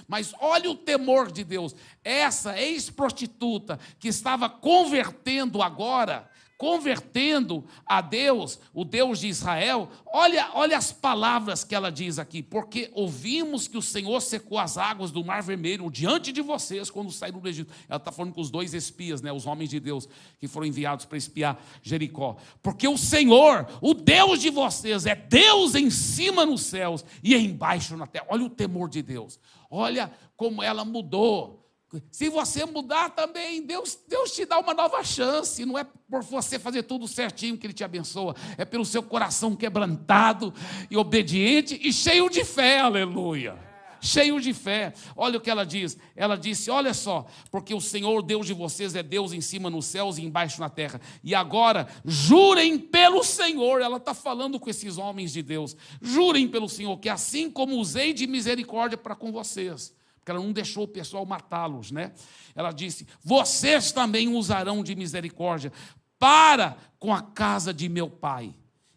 Mas 0.07 0.33
olha 0.39 0.71
o 0.71 0.75
temor 0.75 1.31
de 1.31 1.43
Deus. 1.43 1.75
Essa 2.03 2.59
ex-prostituta 2.59 3.79
que 3.99 4.07
estava 4.07 4.49
convertendo 4.49 5.61
agora, 5.61 6.27
convertendo 6.61 7.65
a 7.87 8.01
Deus, 8.01 8.59
o 8.71 8.85
Deus 8.85 9.17
de 9.17 9.27
Israel, 9.27 9.89
olha, 10.05 10.51
olha 10.53 10.77
as 10.77 10.91
palavras 10.91 11.63
que 11.63 11.73
ela 11.73 11.91
diz 11.91 12.19
aqui, 12.19 12.43
porque 12.43 12.91
ouvimos 12.93 13.67
que 13.67 13.79
o 13.79 13.81
Senhor 13.81 14.21
secou 14.21 14.59
as 14.59 14.77
águas 14.77 15.09
do 15.09 15.25
Mar 15.25 15.41
Vermelho 15.41 15.89
diante 15.89 16.31
de 16.31 16.39
vocês 16.39 16.91
quando 16.91 17.09
saíram 17.09 17.39
do 17.39 17.49
Egito. 17.49 17.73
Ela 17.89 17.97
está 17.97 18.11
falando 18.11 18.35
com 18.35 18.41
os 18.41 18.51
dois 18.51 18.75
espias, 18.75 19.23
né, 19.23 19.33
os 19.33 19.47
homens 19.47 19.71
de 19.71 19.79
Deus 19.79 20.07
que 20.37 20.47
foram 20.47 20.67
enviados 20.67 21.03
para 21.03 21.17
espiar 21.17 21.59
Jericó. 21.81 22.37
Porque 22.61 22.87
o 22.87 22.95
Senhor, 22.95 23.67
o 23.81 23.95
Deus 23.95 24.39
de 24.39 24.51
vocês, 24.51 25.07
é 25.07 25.15
Deus 25.15 25.73
em 25.73 25.89
cima 25.89 26.45
nos 26.45 26.61
céus 26.61 27.03
e 27.23 27.35
embaixo 27.35 27.97
na 27.97 28.05
terra. 28.05 28.27
Olha 28.29 28.45
o 28.45 28.49
temor 28.51 28.87
de 28.87 29.01
Deus. 29.01 29.39
Olha 29.67 30.11
como 30.37 30.61
ela 30.61 30.85
mudou. 30.85 31.60
Se 32.09 32.29
você 32.29 32.65
mudar 32.65 33.09
também, 33.09 33.61
Deus, 33.61 33.99
Deus 34.07 34.31
te 34.31 34.45
dá 34.45 34.59
uma 34.59 34.73
nova 34.73 35.03
chance. 35.03 35.65
Não 35.65 35.77
é 35.77 35.83
por 35.83 36.23
você 36.23 36.57
fazer 36.57 36.83
tudo 36.83 37.07
certinho 37.07 37.57
que 37.57 37.67
Ele 37.67 37.73
te 37.73 37.83
abençoa, 37.83 38.35
é 38.57 38.63
pelo 38.63 38.85
seu 38.85 39.03
coração 39.03 39.55
quebrantado 39.55 40.53
e 40.89 40.95
obediente 40.95 41.79
e 41.81 41.91
cheio 41.91 42.29
de 42.29 42.43
fé, 42.45 42.79
aleluia. 42.79 43.71
Cheio 44.03 44.41
de 44.41 44.51
fé. 44.51 44.93
Olha 45.15 45.37
o 45.37 45.41
que 45.41 45.49
ela 45.49 45.63
diz. 45.63 45.95
Ela 46.15 46.35
disse: 46.35 46.71
Olha 46.71 46.91
só, 46.91 47.27
porque 47.51 47.71
o 47.71 47.79
Senhor 47.79 48.23
Deus 48.23 48.47
de 48.47 48.53
vocês 48.53 48.95
é 48.95 49.03
Deus 49.03 49.31
em 49.31 49.41
cima 49.41 49.69
nos 49.69 49.85
céus 49.85 50.17
e 50.17 50.23
embaixo 50.23 50.59
na 50.59 50.69
terra. 50.69 50.99
E 51.23 51.35
agora, 51.35 51.87
jurem 52.03 52.79
pelo 52.79 53.23
Senhor. 53.23 53.79
Ela 53.79 53.97
está 53.97 54.15
falando 54.15 54.59
com 54.59 54.71
esses 54.71 54.97
homens 54.97 55.31
de 55.31 55.43
Deus. 55.43 55.77
Jurem 56.01 56.47
pelo 56.47 56.67
Senhor, 56.67 56.97
que 56.97 57.09
assim 57.09 57.47
como 57.47 57.75
usei 57.75 58.11
de 58.11 58.25
misericórdia 58.25 58.97
para 58.97 59.15
com 59.15 59.31
vocês 59.31 59.93
porque 60.21 60.31
ela 60.31 60.39
não 60.39 60.53
deixou 60.53 60.83
o 60.83 60.87
pessoal 60.87 61.25
matá-los, 61.25 61.89
né? 61.89 62.13
Ela 62.53 62.71
disse: 62.71 63.07
Vocês 63.23 63.91
também 63.91 64.27
usarão 64.29 64.83
de 64.83 64.95
misericórdia 64.95 65.73
para 66.19 66.77
com 66.99 67.11
a 67.11 67.23
casa 67.23 67.73
de 67.73 67.89
meu 67.89 68.07
pai, 68.07 68.53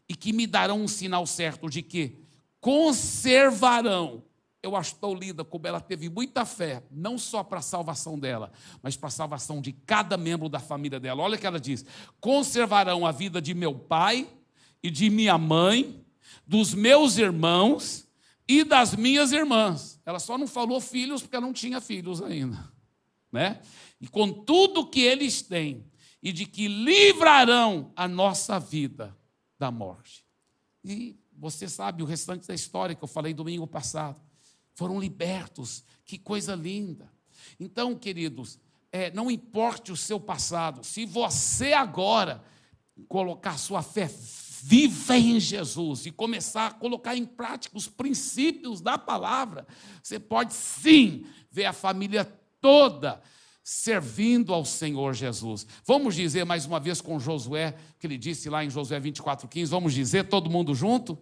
e 0.07 0.15
que 0.15 0.35
me 0.35 0.47
darão 0.47 0.83
um 0.83 0.89
sinal 0.89 1.27
certo 1.27 1.71
de 1.71 1.81
que 1.81 2.19
conservarão. 2.61 4.23
Eu 4.63 4.77
acho 4.77 4.97
tão 4.97 5.15
linda 5.15 5.43
como 5.45 5.67
ela 5.67 5.81
teve 5.81 6.11
muita 6.11 6.45
fé, 6.45 6.83
não 6.91 7.17
só 7.17 7.43
para 7.43 7.59
a 7.59 7.63
salvação 7.63 8.19
dela, 8.19 8.53
mas 8.83 8.95
para 8.95 9.09
a 9.09 9.11
salvação 9.11 9.63
de 9.63 9.73
cada 9.73 10.19
membro 10.19 10.51
da 10.51 10.61
família 10.61 11.01
dela. 11.01 11.23
Olha 11.23 11.37
o 11.37 11.39
que 11.39 11.47
ela 11.47 11.61
diz: 11.61 11.87
conservarão 12.21 13.07
a 13.07 13.13
vida 13.13 13.41
de 13.41 13.55
meu 13.55 13.75
pai 13.75 14.29
e 14.83 14.91
de 14.91 15.09
minha 15.09 15.39
mãe, 15.39 16.05
dos 16.47 16.75
meus 16.75 17.17
irmãos 17.17 18.04
e 18.49 18.65
das 18.65 18.95
minhas 18.95 19.33
irmãs. 19.33 20.01
Ela 20.05 20.19
só 20.19 20.37
não 20.37 20.47
falou 20.47 20.81
filhos 20.81 21.23
porque 21.23 21.37
ela 21.37 21.47
não 21.47 21.53
tinha 21.53 21.81
filhos 21.81 22.23
ainda, 22.23 22.73
né? 23.33 23.61
E 24.01 24.07
com 24.07 24.31
tudo 24.31 24.87
que 24.87 25.01
eles 25.01 25.43
têm 25.43 25.85
e 26.23 26.33
de 26.33 26.47
que 26.47 26.69
livrarão 26.69 27.93
a 27.95 28.09
nossa 28.09 28.59
vida 28.59 29.17
da 29.59 29.71
morte. 29.71 30.25
E 30.85 31.19
você 31.37 31.69
sabe 31.69 32.03
o 32.03 32.07
restante 32.07 32.47
da 32.47 32.55
história 32.55 32.95
que 32.95 33.03
eu 33.03 33.09
falei 33.09 33.35
domingo 33.35 33.67
passado. 33.67 34.21
Foram 34.75 34.99
libertos, 34.99 35.85
que 36.05 36.19
coisa 36.19 36.55
linda. 36.55 37.11
Então, 37.59 37.95
queridos, 37.95 38.59
é, 38.91 39.11
não 39.11 39.31
importe 39.31 39.93
o 39.93 39.97
seu 39.97 40.21
passado, 40.21 40.85
se 40.85 41.05
você 41.05 41.73
agora 41.73 42.43
colocar 43.09 43.59
sua 43.59 43.83
fé 43.83 44.09
viva 44.67 45.19
em 45.19 45.39
Jesus 45.39 46.07
e 46.07 46.11
começar 46.11 46.69
a 46.69 46.71
colocar 46.71 47.15
em 47.15 47.27
prática 47.27 47.77
os 47.77 47.87
princípios 47.87 48.81
da 48.81 48.97
palavra, 48.97 49.67
você 50.03 50.19
pode 50.19 50.55
sim 50.55 51.27
ver 51.51 51.67
a 51.67 51.73
família 51.73 52.25
toda 52.63 53.21
servindo 53.63 54.55
ao 54.55 54.65
Senhor 54.65 55.13
Jesus. 55.13 55.67
Vamos 55.85 56.15
dizer 56.15 56.45
mais 56.45 56.65
uma 56.65 56.81
vez 56.81 57.03
com 57.03 57.21
Josué, 57.21 57.75
que 57.99 58.07
ele 58.07 58.17
disse 58.17 58.49
lá 58.49 58.65
em 58.65 58.71
Josué 58.71 58.99
24:15, 58.99 59.67
vamos 59.67 59.93
dizer 59.93 60.29
todo 60.29 60.49
mundo 60.49 60.75
junto? 60.75 61.19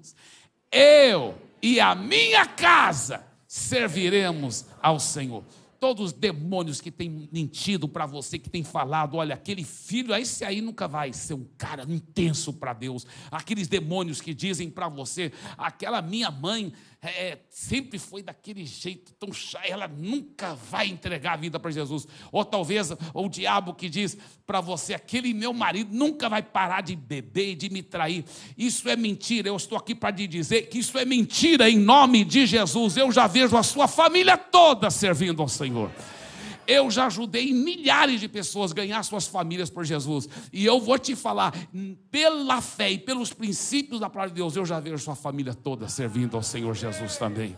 Eu 0.70 1.34
e 1.60 1.80
a 1.80 1.96
minha 1.96 2.46
casa 2.46 3.26
serviremos 3.48 4.66
ao 4.80 5.00
Senhor. 5.00 5.42
Todos 5.82 6.06
os 6.06 6.12
demônios 6.12 6.80
que 6.80 6.92
têm 6.92 7.28
mentido 7.32 7.88
para 7.88 8.06
você, 8.06 8.38
que 8.38 8.48
têm 8.48 8.62
falado, 8.62 9.16
olha, 9.16 9.34
aquele 9.34 9.64
filho, 9.64 10.14
esse 10.14 10.44
aí 10.44 10.60
nunca 10.60 10.86
vai 10.86 11.12
ser 11.12 11.34
um 11.34 11.44
cara 11.58 11.82
intenso 11.88 12.52
para 12.52 12.72
Deus. 12.72 13.04
Aqueles 13.32 13.66
demônios 13.66 14.20
que 14.20 14.32
dizem 14.32 14.70
para 14.70 14.88
você, 14.88 15.32
aquela 15.58 16.00
minha 16.00 16.30
mãe 16.30 16.72
é, 17.04 17.38
sempre 17.50 17.98
foi 17.98 18.22
daquele 18.22 18.64
jeito 18.64 19.12
tão 19.14 19.32
chato, 19.32 19.64
ela 19.66 19.88
nunca 19.88 20.54
vai 20.54 20.86
entregar 20.86 21.32
a 21.32 21.36
vida 21.36 21.58
para 21.58 21.72
Jesus. 21.72 22.06
Ou 22.30 22.44
talvez 22.44 22.92
o 23.12 23.28
diabo 23.28 23.74
que 23.74 23.88
diz 23.88 24.16
para 24.46 24.60
você, 24.60 24.94
aquele 24.94 25.34
meu 25.34 25.52
marido 25.52 25.92
nunca 25.92 26.28
vai 26.28 26.42
parar 26.42 26.80
de 26.80 26.94
beber 26.94 27.50
e 27.50 27.54
de 27.56 27.70
me 27.70 27.82
trair. 27.82 28.24
Isso 28.56 28.88
é 28.88 28.94
mentira, 28.94 29.48
eu 29.48 29.56
estou 29.56 29.76
aqui 29.76 29.96
para 29.96 30.14
te 30.14 30.28
dizer 30.28 30.68
que 30.68 30.78
isso 30.78 30.96
é 30.96 31.04
mentira 31.04 31.68
em 31.68 31.76
nome 31.76 32.24
de 32.24 32.46
Jesus. 32.46 32.96
Eu 32.96 33.10
já 33.10 33.26
vejo 33.26 33.56
a 33.56 33.64
sua 33.64 33.88
família 33.88 34.38
toda 34.38 34.88
servindo 34.88 35.42
ao 35.42 35.48
Senhor. 35.48 35.90
Eu 36.66 36.90
já 36.90 37.06
ajudei 37.06 37.52
milhares 37.52 38.20
de 38.20 38.28
pessoas 38.28 38.72
a 38.72 38.74
ganhar 38.74 39.02
suas 39.02 39.26
famílias 39.26 39.70
por 39.70 39.84
Jesus. 39.84 40.28
E 40.52 40.64
eu 40.64 40.80
vou 40.80 40.98
te 40.98 41.14
falar, 41.16 41.52
pela 42.10 42.60
fé 42.60 42.92
e 42.92 42.98
pelos 42.98 43.32
princípios 43.32 44.00
da 44.00 44.08
palavra 44.08 44.30
de 44.30 44.36
Deus, 44.36 44.56
eu 44.56 44.64
já 44.64 44.78
vejo 44.80 44.98
sua 44.98 45.16
família 45.16 45.54
toda 45.54 45.88
servindo 45.88 46.36
ao 46.36 46.42
Senhor 46.42 46.74
Jesus 46.74 47.16
também. 47.16 47.56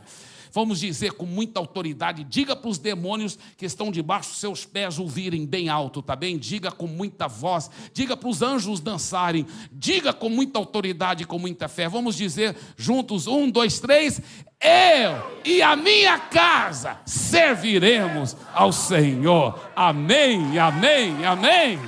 Vamos 0.54 0.78
dizer 0.78 1.14
com 1.14 1.26
muita 1.26 1.58
autoridade, 1.58 2.22
diga 2.22 2.54
para 2.54 2.70
os 2.70 2.78
demônios 2.78 3.36
que 3.56 3.66
estão 3.66 3.90
debaixo 3.90 4.30
dos 4.30 4.38
seus 4.38 4.64
pés 4.64 5.00
ouvirem 5.00 5.44
bem 5.44 5.68
alto, 5.68 6.00
tá 6.00 6.14
bem? 6.14 6.38
Diga 6.38 6.70
com 6.70 6.86
muita 6.86 7.26
voz, 7.26 7.68
diga 7.92 8.16
para 8.16 8.28
os 8.28 8.40
anjos 8.40 8.78
dançarem, 8.78 9.44
diga 9.72 10.12
com 10.12 10.28
muita 10.28 10.60
autoridade, 10.60 11.26
com 11.26 11.40
muita 11.40 11.66
fé. 11.66 11.88
Vamos 11.88 12.14
dizer 12.14 12.54
juntos: 12.76 13.26
um, 13.26 13.50
dois, 13.50 13.80
três 13.80 14.22
eu 14.60 15.40
e 15.44 15.60
a 15.60 15.74
minha 15.74 16.20
casa 16.20 16.98
serviremos 17.04 18.36
ao 18.54 18.70
Senhor. 18.70 19.58
Amém, 19.74 20.56
amém, 20.56 21.26
amém. 21.26 21.80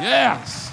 Yes. 0.00 0.71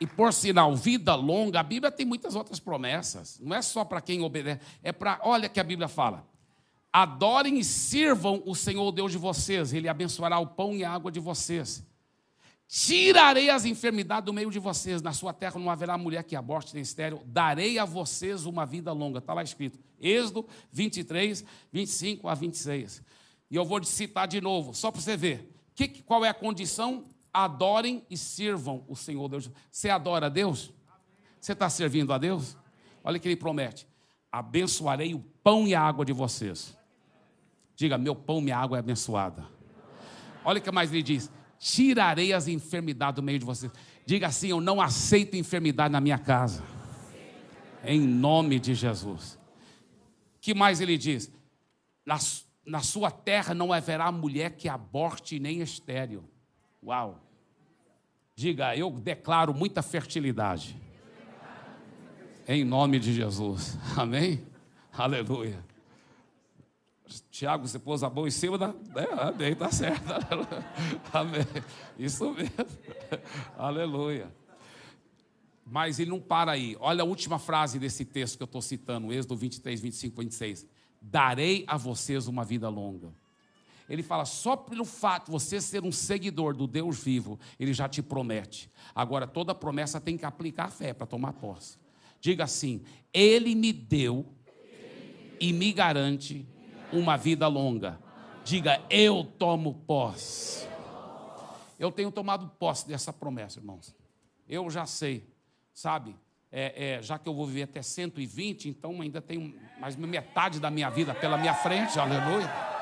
E 0.00 0.06
por 0.06 0.32
sinal, 0.32 0.74
vida 0.76 1.14
longa, 1.14 1.60
a 1.60 1.62
Bíblia 1.62 1.90
tem 1.90 2.04
muitas 2.04 2.34
outras 2.34 2.60
promessas. 2.60 3.40
Não 3.40 3.56
é 3.56 3.62
só 3.62 3.84
para 3.84 4.00
quem 4.00 4.22
obedece, 4.22 4.60
é 4.82 4.92
para, 4.92 5.18
olha 5.22 5.48
que 5.48 5.58
a 5.58 5.64
Bíblia 5.64 5.88
fala. 5.88 6.26
Adorem 6.92 7.58
e 7.58 7.64
sirvam 7.64 8.42
o 8.46 8.54
Senhor 8.54 8.90
Deus 8.92 9.12
de 9.12 9.18
vocês, 9.18 9.72
ele 9.72 9.88
abençoará 9.88 10.38
o 10.38 10.46
pão 10.46 10.74
e 10.74 10.84
a 10.84 10.90
água 10.90 11.10
de 11.10 11.20
vocês. 11.20 11.84
Tirarei 12.68 13.48
as 13.48 13.64
enfermidades 13.64 14.24
do 14.24 14.32
meio 14.32 14.50
de 14.50 14.58
vocês. 14.58 15.00
Na 15.00 15.12
sua 15.12 15.32
terra 15.32 15.58
não 15.58 15.70
haverá 15.70 15.96
mulher 15.96 16.24
que 16.24 16.34
aborte 16.34 16.74
nem 16.74 16.82
estéreo. 16.82 17.22
Darei 17.24 17.78
a 17.78 17.84
vocês 17.84 18.44
uma 18.44 18.66
vida 18.66 18.92
longa. 18.92 19.18
Está 19.18 19.32
lá 19.32 19.42
escrito. 19.42 19.78
Êxodo 20.00 20.46
23, 20.72 21.44
25 21.72 22.28
a 22.28 22.34
26. 22.34 23.02
E 23.50 23.54
eu 23.54 23.64
vou 23.64 23.82
citar 23.84 24.26
de 24.26 24.40
novo, 24.40 24.74
só 24.74 24.90
para 24.90 25.00
você 25.00 25.16
ver. 25.16 25.52
Que, 25.74 25.86
qual 26.02 26.24
é 26.24 26.28
a 26.28 26.34
condição? 26.34 27.04
Adorem 27.36 28.02
e 28.08 28.16
sirvam 28.16 28.82
o 28.88 28.96
Senhor 28.96 29.28
Deus. 29.28 29.50
Você 29.70 29.90
adora 29.90 30.24
a 30.24 30.28
Deus? 30.30 30.72
Você 31.38 31.52
está 31.52 31.68
servindo 31.68 32.10
a 32.14 32.16
Deus? 32.16 32.56
Olha 33.04 33.18
o 33.18 33.20
que 33.20 33.28
ele 33.28 33.36
promete: 33.36 33.86
abençoarei 34.32 35.12
o 35.12 35.18
pão 35.42 35.68
e 35.68 35.74
a 35.74 35.82
água 35.82 36.02
de 36.02 36.14
vocês. 36.14 36.74
Diga, 37.74 37.98
meu 37.98 38.16
pão 38.16 38.40
minha 38.40 38.56
água 38.56 38.78
é 38.78 38.80
abençoada. 38.80 39.46
Olha 40.42 40.60
o 40.60 40.62
que 40.62 40.72
mais 40.72 40.90
ele 40.90 41.02
diz: 41.02 41.30
tirarei 41.58 42.32
as 42.32 42.48
enfermidades 42.48 43.16
do 43.16 43.22
meio 43.22 43.38
de 43.38 43.44
vocês. 43.44 43.70
Diga 44.06 44.28
assim: 44.28 44.48
Eu 44.48 44.60
não 44.62 44.80
aceito 44.80 45.36
enfermidade 45.36 45.92
na 45.92 46.00
minha 46.00 46.18
casa. 46.18 46.64
Em 47.84 48.00
nome 48.00 48.58
de 48.58 48.74
Jesus. 48.74 49.38
que 50.40 50.54
mais 50.54 50.80
ele 50.80 50.96
diz? 50.96 51.30
Na, 52.02 52.16
na 52.64 52.80
sua 52.80 53.10
terra 53.10 53.52
não 53.52 53.74
haverá 53.74 54.10
mulher 54.10 54.56
que 54.56 54.70
aborte 54.70 55.38
nem 55.38 55.60
estéreo. 55.60 56.24
Uau! 56.82 57.25
Diga, 58.38 58.76
eu 58.76 58.90
declaro 58.90 59.54
muita 59.54 59.80
fertilidade. 59.80 60.76
Em 62.46 62.64
nome 62.64 62.98
de 62.98 63.14
Jesus. 63.14 63.78
Amém? 63.96 64.46
Aleluia. 64.92 65.64
Tiago, 67.30 67.66
você 67.66 67.78
pôs 67.78 68.02
a 68.02 68.10
mão 68.10 68.26
em 68.26 68.30
cima 68.30 68.58
da. 68.58 68.74
É, 68.94 69.28
amém, 69.28 69.54
tá 69.54 69.72
certo. 69.72 70.04
Amém. 71.14 71.46
Isso 71.98 72.30
mesmo. 72.34 72.52
Aleluia. 73.56 74.30
Mas 75.64 75.98
ele 75.98 76.10
não 76.10 76.20
para 76.20 76.52
aí. 76.52 76.76
Olha 76.78 77.00
a 77.00 77.06
última 77.06 77.38
frase 77.38 77.78
desse 77.78 78.04
texto 78.04 78.36
que 78.36 78.42
eu 78.42 78.46
estou 78.46 78.60
citando, 78.60 79.14
Êxodo 79.14 79.34
23, 79.34 79.80
25, 79.80 80.20
26. 80.20 80.66
Darei 81.00 81.64
a 81.66 81.78
vocês 81.78 82.28
uma 82.28 82.44
vida 82.44 82.68
longa. 82.68 83.14
Ele 83.88 84.02
fala, 84.02 84.24
só 84.24 84.56
pelo 84.56 84.84
fato 84.84 85.26
de 85.26 85.32
você 85.32 85.60
ser 85.60 85.84
um 85.84 85.92
seguidor 85.92 86.56
do 86.56 86.66
Deus 86.66 86.98
vivo, 86.98 87.38
ele 87.58 87.72
já 87.72 87.88
te 87.88 88.02
promete. 88.02 88.70
Agora, 88.94 89.26
toda 89.26 89.54
promessa 89.54 90.00
tem 90.00 90.16
que 90.16 90.24
aplicar 90.24 90.66
a 90.66 90.70
fé 90.70 90.92
para 90.92 91.06
tomar 91.06 91.32
posse. 91.34 91.78
Diga 92.20 92.44
assim: 92.44 92.82
Ele 93.12 93.54
me 93.54 93.72
deu 93.72 94.26
e 95.38 95.52
me 95.52 95.72
garante 95.72 96.46
uma 96.92 97.16
vida 97.16 97.46
longa. 97.46 98.00
Diga, 98.44 98.82
eu 98.90 99.24
tomo 99.38 99.74
posse. 99.86 100.66
Eu 101.78 101.92
tenho 101.92 102.10
tomado 102.10 102.48
posse 102.58 102.88
dessa 102.88 103.12
promessa, 103.12 103.58
irmãos. 103.58 103.94
Eu 104.48 104.70
já 104.70 104.86
sei, 104.86 105.28
sabe? 105.74 106.16
É, 106.50 106.94
é, 106.94 107.02
já 107.02 107.18
que 107.18 107.28
eu 107.28 107.34
vou 107.34 107.46
viver 107.46 107.64
até 107.64 107.82
120, 107.82 108.68
então 108.68 109.00
ainda 109.00 109.20
tenho 109.20 109.54
mais 109.78 109.94
metade 109.94 110.58
da 110.58 110.70
minha 110.70 110.88
vida 110.88 111.14
pela 111.14 111.36
minha 111.36 111.54
frente, 111.54 111.98
aleluia. 111.98 112.75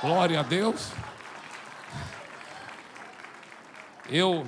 Glória 0.00 0.38
a 0.38 0.42
Deus. 0.44 0.92
Eu, 4.08 4.46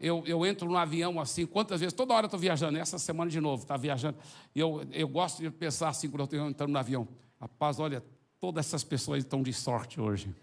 eu, 0.00 0.24
eu 0.26 0.44
entro 0.44 0.68
no 0.68 0.76
avião 0.76 1.20
assim, 1.20 1.46
quantas 1.46 1.78
vezes, 1.78 1.92
toda 1.92 2.12
hora 2.12 2.24
eu 2.24 2.26
estou 2.26 2.40
viajando, 2.40 2.76
essa 2.76 2.98
semana 2.98 3.30
de 3.30 3.40
novo, 3.40 3.62
está 3.62 3.76
viajando, 3.76 4.18
e 4.54 4.58
eu, 4.58 4.84
eu 4.92 5.06
gosto 5.06 5.40
de 5.40 5.50
pensar 5.50 5.90
assim 5.90 6.10
quando 6.10 6.20
eu 6.20 6.24
estou 6.24 6.48
entrando 6.48 6.72
no 6.72 6.78
avião. 6.78 7.06
Rapaz, 7.40 7.78
olha, 7.78 8.02
todas 8.40 8.66
essas 8.66 8.82
pessoas 8.82 9.20
estão 9.20 9.44
de 9.44 9.52
sorte 9.52 10.00
hoje. 10.00 10.34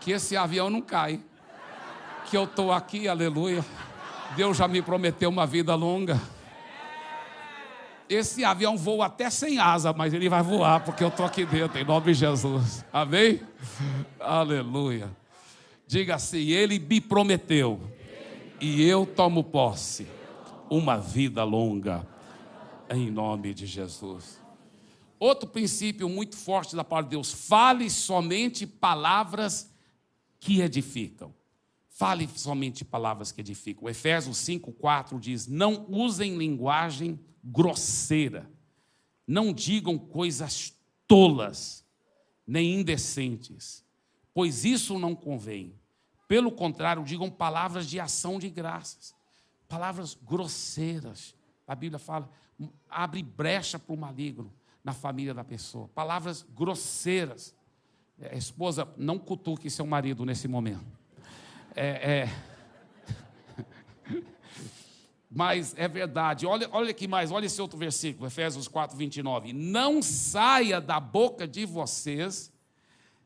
Que 0.00 0.12
esse 0.12 0.34
avião 0.34 0.70
não 0.70 0.80
cai. 0.80 1.20
Que 2.30 2.38
eu 2.38 2.44
estou 2.44 2.72
aqui, 2.72 3.06
aleluia. 3.06 3.62
Deus 4.34 4.56
já 4.56 4.66
me 4.66 4.80
prometeu 4.80 5.28
uma 5.28 5.46
vida 5.46 5.74
longa. 5.74 6.18
Esse 8.08 8.42
avião 8.42 8.76
voa 8.76 9.06
até 9.06 9.28
sem 9.28 9.58
asa, 9.58 9.92
mas 9.92 10.14
ele 10.14 10.28
vai 10.28 10.42
voar 10.42 10.82
porque 10.82 11.04
eu 11.04 11.08
estou 11.08 11.26
aqui 11.26 11.44
dentro, 11.44 11.78
em 11.78 11.84
nome 11.84 12.06
de 12.06 12.14
Jesus. 12.14 12.84
Amém? 12.92 13.40
Aleluia. 14.18 15.10
Diga 15.86 16.14
assim: 16.14 16.48
Ele 16.48 16.78
me 16.78 17.00
prometeu, 17.00 17.80
e 18.60 18.82
eu 18.82 19.04
tomo 19.04 19.44
posse, 19.44 20.06
uma 20.70 20.96
vida 20.96 21.44
longa, 21.44 22.06
em 22.90 23.10
nome 23.10 23.52
de 23.52 23.66
Jesus. 23.66 24.40
Outro 25.18 25.48
princípio 25.48 26.08
muito 26.08 26.36
forte 26.36 26.74
da 26.74 26.84
palavra 26.84 27.10
de 27.10 27.16
Deus: 27.16 27.32
fale 27.32 27.90
somente 27.90 28.66
palavras 28.66 29.70
que 30.40 30.60
edificam. 30.62 31.34
Fale 31.88 32.28
somente 32.36 32.84
palavras 32.84 33.32
que 33.32 33.40
edificam. 33.40 33.88
Efésios 33.88 34.38
5, 34.38 34.72
4 34.72 35.18
diz: 35.18 35.46
Não 35.46 35.84
usem 35.88 36.38
linguagem 36.38 37.18
grosseira, 37.42 38.50
não 39.26 39.52
digam 39.52 39.98
coisas 39.98 40.74
tolas, 41.06 41.84
nem 42.46 42.80
indecentes, 42.80 43.84
pois 44.32 44.64
isso 44.64 44.98
não 44.98 45.14
convém. 45.14 45.74
Pelo 46.26 46.52
contrário, 46.52 47.04
digam 47.04 47.30
palavras 47.30 47.86
de 47.86 47.98
ação 47.98 48.38
de 48.38 48.50
graças, 48.50 49.14
palavras 49.66 50.14
grosseiras. 50.14 51.34
A 51.66 51.74
Bíblia 51.74 51.98
fala: 51.98 52.30
abre 52.88 53.22
brecha 53.22 53.78
para 53.78 53.94
o 53.94 53.98
maligno 53.98 54.52
na 54.84 54.92
família 54.92 55.34
da 55.34 55.44
pessoa. 55.44 55.88
Palavras 55.88 56.46
grosseiras. 56.54 57.54
A 58.20 58.34
é, 58.34 58.38
esposa, 58.38 58.88
não 58.96 59.18
cutuque 59.18 59.70
seu 59.70 59.86
marido 59.86 60.24
nesse 60.24 60.48
momento. 60.48 60.98
É, 61.74 62.22
é... 62.22 62.57
Mas 65.30 65.74
é 65.76 65.86
verdade. 65.86 66.46
Olha, 66.46 66.68
olha 66.72 66.90
aqui 66.90 67.06
mais, 67.06 67.30
olha 67.30 67.46
esse 67.46 67.60
outro 67.60 67.78
versículo, 67.78 68.26
Efésios 68.26 68.66
4, 68.66 68.96
29. 68.96 69.52
Não 69.52 70.00
saia 70.02 70.80
da 70.80 70.98
boca 70.98 71.46
de 71.46 71.66
vocês 71.66 72.52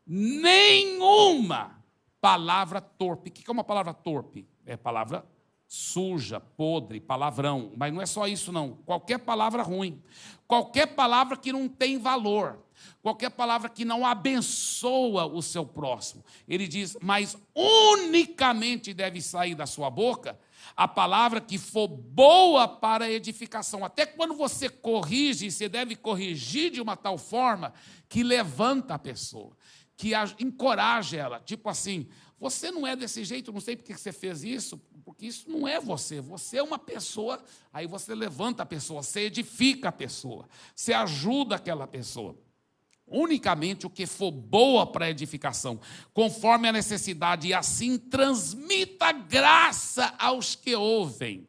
nenhuma 0.06 1.82
palavra 2.20 2.80
torpe. 2.80 3.30
O 3.30 3.32
que 3.32 3.48
é 3.48 3.52
uma 3.52 3.64
palavra 3.64 3.94
torpe? 3.94 4.46
É 4.66 4.76
palavra 4.76 5.24
suja, 5.66 6.38
podre, 6.38 7.00
palavrão. 7.00 7.72
Mas 7.76 7.94
não 7.94 8.02
é 8.02 8.06
só 8.06 8.26
isso, 8.26 8.52
não. 8.52 8.76
Qualquer 8.84 9.18
palavra 9.18 9.62
ruim. 9.62 10.02
Qualquer 10.46 10.88
palavra 10.88 11.34
que 11.36 11.50
não 11.50 11.66
tem 11.66 11.98
valor. 11.98 12.58
qualquer 13.00 13.30
palavra 13.30 13.68
que 13.68 13.84
não 13.84 14.04
abençoa 14.04 15.24
o 15.24 15.40
seu 15.40 15.64
próximo. 15.64 16.24
Ele 16.46 16.68
diz, 16.68 16.96
mas 17.00 17.36
unicamente 17.54 18.92
deve 18.92 19.22
sair 19.22 19.54
da 19.54 19.66
sua 19.66 19.88
boca 19.88 20.38
a 20.76 20.86
palavra 20.86 21.40
que 21.40 21.58
for 21.58 21.88
boa 21.88 22.66
para 22.66 23.06
a 23.06 23.10
edificação. 23.10 23.84
Até 23.84 24.06
quando 24.06 24.34
você 24.34 24.68
corrige, 24.68 25.50
você 25.50 25.68
deve 25.68 25.96
corrigir 25.96 26.70
de 26.70 26.80
uma 26.80 26.96
tal 26.96 27.18
forma 27.18 27.72
que 28.08 28.22
levanta 28.22 28.94
a 28.94 28.98
pessoa, 28.98 29.56
que 29.96 30.12
encoraja 30.38 31.16
ela. 31.16 31.40
Tipo 31.40 31.68
assim, 31.68 32.08
você 32.38 32.70
não 32.70 32.86
é 32.86 32.96
desse 32.96 33.24
jeito, 33.24 33.52
não 33.52 33.60
sei 33.60 33.76
porque 33.76 33.96
você 33.96 34.12
fez 34.12 34.42
isso, 34.42 34.80
porque 35.04 35.26
isso 35.26 35.50
não 35.50 35.66
é 35.68 35.80
você. 35.80 36.20
Você 36.20 36.58
é 36.58 36.62
uma 36.62 36.78
pessoa, 36.78 37.42
aí 37.72 37.86
você 37.86 38.14
levanta 38.14 38.62
a 38.62 38.66
pessoa, 38.66 39.02
você 39.02 39.22
edifica 39.22 39.90
a 39.90 39.92
pessoa, 39.92 40.48
você 40.74 40.92
ajuda 40.92 41.56
aquela 41.56 41.86
pessoa 41.86 42.36
unicamente 43.12 43.86
o 43.86 43.90
que 43.90 44.06
for 44.06 44.30
boa 44.30 44.86
para 44.86 45.10
edificação, 45.10 45.80
conforme 46.12 46.68
a 46.68 46.72
necessidade, 46.72 47.48
e 47.48 47.54
assim 47.54 47.98
transmita 47.98 49.12
graça 49.12 50.14
aos 50.18 50.54
que 50.54 50.74
ouvem. 50.74 51.46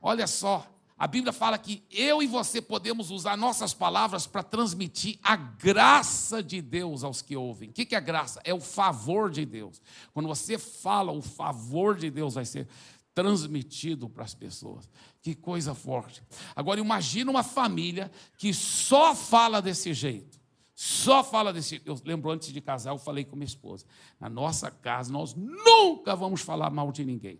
Olha 0.00 0.26
só, 0.26 0.66
a 1.02 1.06
Bíblia 1.08 1.32
fala 1.32 1.58
que 1.58 1.82
eu 1.90 2.22
e 2.22 2.28
você 2.28 2.62
podemos 2.62 3.10
usar 3.10 3.36
nossas 3.36 3.74
palavras 3.74 4.24
para 4.24 4.42
transmitir 4.42 5.18
a 5.20 5.34
graça 5.34 6.40
de 6.42 6.62
Deus 6.62 7.02
aos 7.02 7.20
que 7.20 7.36
ouvem. 7.36 7.70
O 7.70 7.72
que 7.72 7.94
é 7.94 8.00
graça? 8.00 8.40
É 8.44 8.54
o 8.54 8.60
favor 8.60 9.28
de 9.30 9.44
Deus. 9.44 9.82
Quando 10.12 10.28
você 10.28 10.58
fala, 10.58 11.10
o 11.10 11.20
favor 11.20 11.96
de 11.96 12.08
Deus 12.08 12.34
vai 12.34 12.44
ser 12.44 12.68
transmitido 13.14 14.08
para 14.08 14.24
as 14.24 14.34
pessoas. 14.34 14.88
Que 15.20 15.34
coisa 15.34 15.74
forte. 15.74 16.22
Agora 16.54 16.80
imagina 16.80 17.30
uma 17.30 17.42
família 17.42 18.10
que 18.36 18.54
só 18.54 19.14
fala 19.14 19.60
desse 19.60 19.92
jeito. 19.92 20.40
Só 20.84 21.22
fala 21.22 21.52
desse. 21.52 21.80
Eu 21.84 21.96
lembro 22.04 22.28
antes 22.28 22.52
de 22.52 22.60
casar, 22.60 22.90
eu 22.90 22.98
falei 22.98 23.24
com 23.24 23.36
minha 23.36 23.46
esposa: 23.46 23.86
na 24.18 24.28
nossa 24.28 24.68
casa 24.68 25.12
nós 25.12 25.32
nunca 25.32 26.16
vamos 26.16 26.40
falar 26.40 26.70
mal 26.70 26.90
de 26.90 27.04
ninguém. 27.04 27.38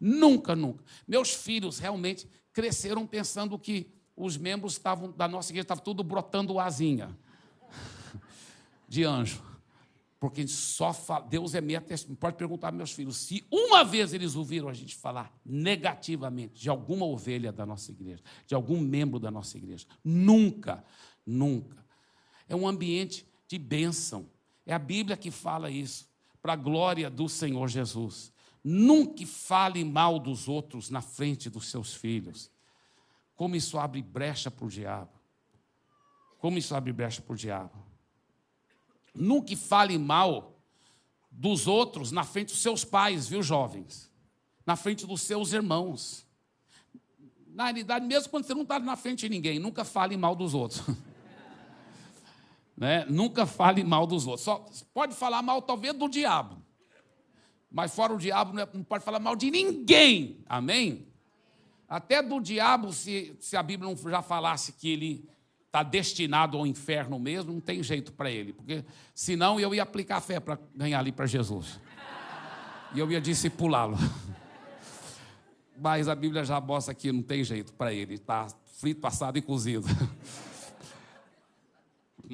Nunca, 0.00 0.56
nunca. 0.56 0.82
Meus 1.06 1.32
filhos 1.32 1.78
realmente 1.78 2.28
cresceram 2.52 3.06
pensando 3.06 3.56
que 3.56 3.88
os 4.16 4.36
membros 4.36 4.72
estavam 4.72 5.12
da 5.12 5.28
nossa 5.28 5.52
igreja 5.52 5.62
estavam 5.62 5.84
tudo 5.84 6.02
brotando 6.02 6.58
asinha 6.58 7.16
de 8.88 9.04
anjo. 9.04 9.40
Porque 10.18 10.48
só 10.48 10.92
fala, 10.92 11.24
Deus 11.26 11.54
é 11.54 11.60
minha 11.60 11.80
testemunha. 11.80 12.18
Pode 12.18 12.36
perguntar 12.36 12.72
meus 12.72 12.90
filhos 12.90 13.16
se 13.16 13.46
uma 13.48 13.84
vez 13.84 14.12
eles 14.12 14.34
ouviram 14.34 14.68
a 14.68 14.74
gente 14.74 14.96
falar 14.96 15.32
negativamente 15.46 16.60
de 16.60 16.68
alguma 16.68 17.06
ovelha 17.06 17.52
da 17.52 17.64
nossa 17.64 17.92
igreja, 17.92 18.24
de 18.44 18.56
algum 18.56 18.80
membro 18.80 19.20
da 19.20 19.30
nossa 19.30 19.56
igreja. 19.56 19.86
Nunca, 20.02 20.84
nunca 21.24 21.81
é 22.52 22.56
um 22.56 22.68
ambiente 22.68 23.26
de 23.48 23.58
bênção. 23.58 24.28
É 24.66 24.74
a 24.74 24.78
Bíblia 24.78 25.16
que 25.16 25.30
fala 25.30 25.70
isso, 25.70 26.06
para 26.42 26.52
a 26.52 26.56
glória 26.56 27.08
do 27.08 27.26
Senhor 27.26 27.66
Jesus. 27.66 28.30
Nunca 28.62 29.26
fale 29.26 29.82
mal 29.82 30.18
dos 30.18 30.48
outros 30.48 30.90
na 30.90 31.00
frente 31.00 31.48
dos 31.48 31.68
seus 31.68 31.94
filhos. 31.94 32.50
Como 33.34 33.56
isso 33.56 33.78
abre 33.78 34.02
brecha 34.02 34.50
para 34.50 34.66
o 34.66 34.68
diabo. 34.68 35.10
Como 36.38 36.58
isso 36.58 36.74
abre 36.74 36.92
brecha 36.92 37.22
para 37.22 37.32
o 37.32 37.36
diabo. 37.36 37.72
Nunca 39.14 39.56
fale 39.56 39.96
mal 39.96 40.54
dos 41.30 41.66
outros 41.66 42.12
na 42.12 42.22
frente 42.22 42.48
dos 42.48 42.60
seus 42.60 42.84
pais, 42.84 43.28
viu, 43.28 43.42
jovens? 43.42 44.10
Na 44.66 44.76
frente 44.76 45.06
dos 45.06 45.22
seus 45.22 45.54
irmãos. 45.54 46.26
Na 47.46 47.64
realidade, 47.64 48.06
mesmo 48.06 48.28
quando 48.28 48.44
você 48.44 48.54
não 48.54 48.62
está 48.62 48.78
na 48.78 48.94
frente 48.94 49.20
de 49.20 49.30
ninguém, 49.30 49.58
nunca 49.58 49.86
fale 49.86 50.18
mal 50.18 50.36
dos 50.36 50.52
outros. 50.52 50.82
Né? 52.82 53.06
Nunca 53.08 53.46
fale 53.46 53.84
mal 53.84 54.08
dos 54.08 54.26
outros. 54.26 54.44
Só 54.44 54.66
pode 54.92 55.14
falar 55.14 55.40
mal, 55.40 55.62
talvez, 55.62 55.94
do 55.94 56.08
diabo. 56.08 56.60
Mas 57.70 57.94
fora 57.94 58.12
o 58.12 58.18
diabo, 58.18 58.58
é, 58.58 58.68
não 58.74 58.82
pode 58.82 59.04
falar 59.04 59.20
mal 59.20 59.36
de 59.36 59.52
ninguém. 59.52 60.42
Amém? 60.48 61.06
Até 61.88 62.20
do 62.20 62.40
diabo, 62.40 62.92
se, 62.92 63.36
se 63.38 63.56
a 63.56 63.62
Bíblia 63.62 63.88
não 63.88 64.10
já 64.10 64.20
falasse 64.20 64.72
que 64.72 64.90
ele 64.90 65.30
está 65.64 65.84
destinado 65.84 66.58
ao 66.58 66.66
inferno 66.66 67.20
mesmo, 67.20 67.52
não 67.52 67.60
tem 67.60 67.84
jeito 67.84 68.12
para 68.14 68.28
ele. 68.28 68.52
Porque 68.52 68.84
senão 69.14 69.60
eu 69.60 69.72
ia 69.72 69.84
aplicar 69.84 70.20
fé 70.20 70.40
para 70.40 70.58
ganhar 70.74 70.98
ali 70.98 71.12
para 71.12 71.26
Jesus. 71.26 71.78
E 72.96 72.98
eu 72.98 73.08
ia 73.12 73.20
discipulá-lo. 73.20 73.96
Mas 75.80 76.08
a 76.08 76.16
Bíblia 76.16 76.44
já 76.44 76.60
mostra 76.60 76.92
que 76.92 77.12
não 77.12 77.22
tem 77.22 77.44
jeito 77.44 77.72
para 77.74 77.92
ele. 77.92 78.14
Está 78.14 78.48
frito, 78.80 79.06
assado 79.06 79.38
e 79.38 79.40
cozido. 79.40 79.86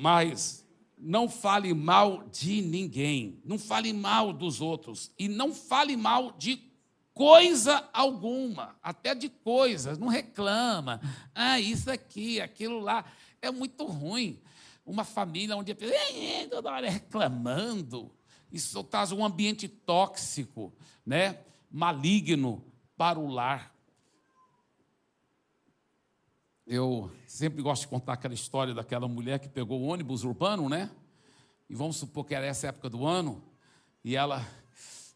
Mas 0.00 0.64
não 0.96 1.28
fale 1.28 1.74
mal 1.74 2.24
de 2.28 2.62
ninguém, 2.62 3.40
não 3.44 3.58
fale 3.58 3.92
mal 3.92 4.32
dos 4.32 4.60
outros 4.60 5.10
e 5.18 5.28
não 5.28 5.52
fale 5.52 5.96
mal 5.96 6.32
de 6.32 6.62
coisa 7.12 7.88
alguma, 7.92 8.76
até 8.80 9.12
de 9.12 9.28
coisas, 9.28 9.98
não 9.98 10.06
reclama. 10.06 11.00
Ah, 11.34 11.58
isso 11.58 11.90
aqui, 11.90 12.40
aquilo 12.40 12.78
lá, 12.78 13.04
é 13.42 13.50
muito 13.50 13.84
ruim. 13.84 14.40
Uma 14.86 15.02
família 15.02 15.56
onde 15.56 15.72
a 15.72 15.74
pessoa 15.74 15.98
toda 16.48 16.70
hora 16.70 16.88
reclamando, 16.88 18.10
isso 18.52 18.84
traz 18.84 19.10
um 19.10 19.24
ambiente 19.24 19.66
tóxico, 19.66 20.72
né? 21.04 21.40
maligno 21.70 22.64
para 22.96 23.18
o 23.18 23.26
lar. 23.26 23.74
Eu 26.70 27.10
sempre 27.26 27.62
gosto 27.62 27.80
de 27.80 27.88
contar 27.88 28.12
aquela 28.12 28.34
história 28.34 28.74
daquela 28.74 29.08
mulher 29.08 29.38
que 29.38 29.48
pegou 29.48 29.80
o 29.80 29.86
ônibus 29.86 30.22
urbano, 30.22 30.68
né? 30.68 30.90
E 31.66 31.74
vamos 31.74 31.96
supor 31.96 32.26
que 32.26 32.34
era 32.34 32.44
essa 32.44 32.66
época 32.66 32.90
do 32.90 33.06
ano, 33.06 33.42
e 34.04 34.14
ela, 34.14 34.46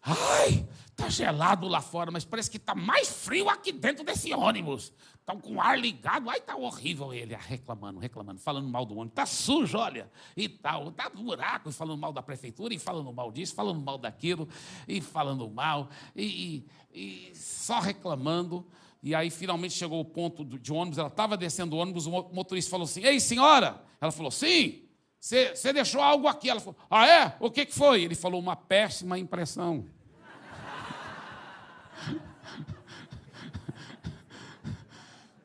ai, 0.01 0.67
tá 0.97 1.11
gelado 1.11 1.69
lá 1.69 1.83
fora, 1.83 2.11
mas 2.11 2.25
parece 2.25 2.51
que 2.51 2.59
tá 2.59 2.75
mais 2.75 3.11
frio 3.11 3.51
aqui 3.51 3.71
dentro 3.71 4.03
desse 4.03 4.33
ônibus. 4.33 4.95
Estão 5.21 5.39
com 5.39 5.57
o 5.57 5.61
ar 5.61 5.79
ligado, 5.79 6.31
ai, 6.31 6.41
tá 6.41 6.57
horrível 6.57 7.13
ele, 7.13 7.37
reclamando, 7.37 8.01
reclamando, 8.01 8.41
falando 8.41 8.67
mal 8.67 8.87
do 8.87 8.95
ônibus, 8.97 9.15
tá 9.15 9.27
sujo, 9.27 9.77
olha, 9.77 10.11
e 10.35 10.49
tal, 10.49 10.91
tá 10.91 11.11
buraco, 11.11 11.69
e 11.69 11.73
falando 11.75 12.01
mal 12.01 12.15
da 12.15 12.23
prefeitura, 12.23 12.73
e 12.73 12.79
falando 12.79 13.13
mal 13.13 13.31
disso, 13.31 13.55
falando 13.55 13.79
mal 13.79 13.99
daquilo, 13.99 14.49
e 14.89 15.03
falando 15.03 15.51
mal, 15.51 15.91
e, 16.17 16.65
e, 16.95 17.29
e 17.31 17.37
só 17.37 17.79
reclamando. 17.79 18.67
E 19.03 19.15
aí 19.15 19.31
finalmente 19.31 19.75
chegou 19.75 20.01
o 20.01 20.05
ponto 20.05 20.45
de 20.45 20.73
ônibus, 20.73 20.99
ela 20.99 21.09
estava 21.09 21.37
descendo 21.37 21.75
o 21.75 21.79
ônibus, 21.79 22.07
o 22.07 22.11
motorista 22.33 22.71
falou 22.71 22.85
assim: 22.85 23.05
Ei, 23.05 23.19
senhora! 23.19 23.83
Ela 24.01 24.13
falou: 24.13 24.31
Sim, 24.31 24.83
você 25.19 25.73
deixou 25.73 26.01
algo 26.01 26.27
aqui. 26.27 26.49
Ela 26.51 26.61
falou: 26.61 26.77
Ah, 26.91 27.07
é? 27.07 27.37
O 27.39 27.51
que, 27.51 27.65
que 27.67 27.75
foi? 27.75 28.03
Ele 28.03 28.17
falou: 28.17 28.41
Uma 28.41 28.57
péssima 28.57 29.19
impressão. 29.19 29.87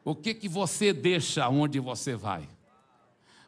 o 0.04 0.16
que, 0.16 0.34
que 0.34 0.50
você 0.50 0.92
deixa 0.94 1.48
onde 1.50 1.80
você 1.80 2.16
vai? 2.16 2.50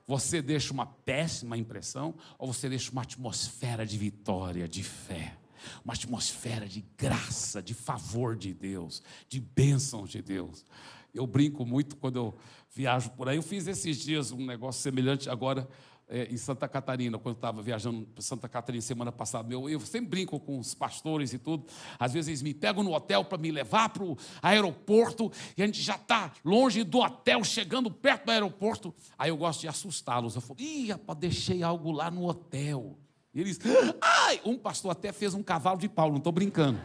Você 0.06 0.42
deixa 0.42 0.72
uma 0.74 0.86
péssima 0.86 1.58
impressão 1.58 2.14
ou 2.38 2.52
você 2.54 2.70
deixa 2.70 2.92
uma 2.92 3.02
atmosfera 3.04 3.86
de 3.86 3.98
vitória, 3.98 4.68
de 4.68 4.84
fé? 4.84 5.39
Uma 5.84 5.94
atmosfera 5.94 6.68
de 6.68 6.86
graça, 6.98 7.62
de 7.62 7.74
favor 7.74 8.36
de 8.36 8.54
Deus, 8.54 9.02
de 9.28 9.40
bênçãos 9.40 10.10
de 10.10 10.22
Deus. 10.22 10.66
Eu 11.14 11.26
brinco 11.26 11.66
muito 11.66 11.96
quando 11.96 12.18
eu 12.18 12.38
viajo 12.74 13.10
por 13.12 13.28
aí. 13.28 13.38
Eu 13.38 13.44
fiz 13.44 13.68
esses 13.68 13.98
dias 13.98 14.32
um 14.32 14.46
negócio 14.46 14.82
semelhante 14.82 15.30
agora 15.30 15.68
é, 16.10 16.28
em 16.32 16.38
Santa 16.38 16.68
Catarina, 16.68 17.18
quando 17.18 17.36
eu 17.36 17.38
estava 17.38 17.62
viajando 17.62 18.06
para 18.08 18.22
Santa 18.22 18.50
Catarina 18.50 18.82
semana 18.82 19.12
passada. 19.12 19.54
Eu, 19.54 19.70
eu 19.70 19.80
sempre 19.80 20.10
brinco 20.10 20.40
com 20.40 20.60
os 20.60 20.74
pastores 20.74 21.34
e 21.34 21.38
tudo. 21.38 21.66
Às 22.00 22.14
vezes 22.14 22.28
eles 22.30 22.42
me 22.42 22.54
pegam 22.54 22.84
no 22.84 22.94
hotel 22.94 23.24
para 23.24 23.38
me 23.38 23.52
levar 23.52 23.90
para 23.90 24.04
o 24.04 24.18
aeroporto 24.42 25.32
e 25.56 25.62
a 25.62 25.66
gente 25.66 25.82
já 25.82 25.96
está 25.96 26.34
longe 26.44 26.84
do 26.84 27.00
hotel, 27.00 27.44
chegando 27.44 27.92
perto 27.92 28.26
do 28.26 28.32
aeroporto. 28.32 28.94
Aí 29.18 29.30
eu 29.30 29.38
gosto 29.38 29.62
de 29.62 29.68
assustá-los. 29.68 30.36
Eu 30.36 30.42
falo, 30.42 30.60
ih, 30.60 30.92
rapaz, 30.92 31.20
deixei 31.20 31.62
algo 31.62 31.92
lá 31.92 32.10
no 32.10 32.28
hotel. 32.28 32.98
Eles, 33.40 33.58
ai, 34.02 34.42
um 34.44 34.58
pastor 34.58 34.92
até 34.92 35.14
fez 35.14 35.34
um 35.34 35.42
cavalo 35.42 35.78
de 35.78 35.88
pau, 35.88 36.10
não 36.10 36.18
estou 36.18 36.34
brincando. 36.34 36.78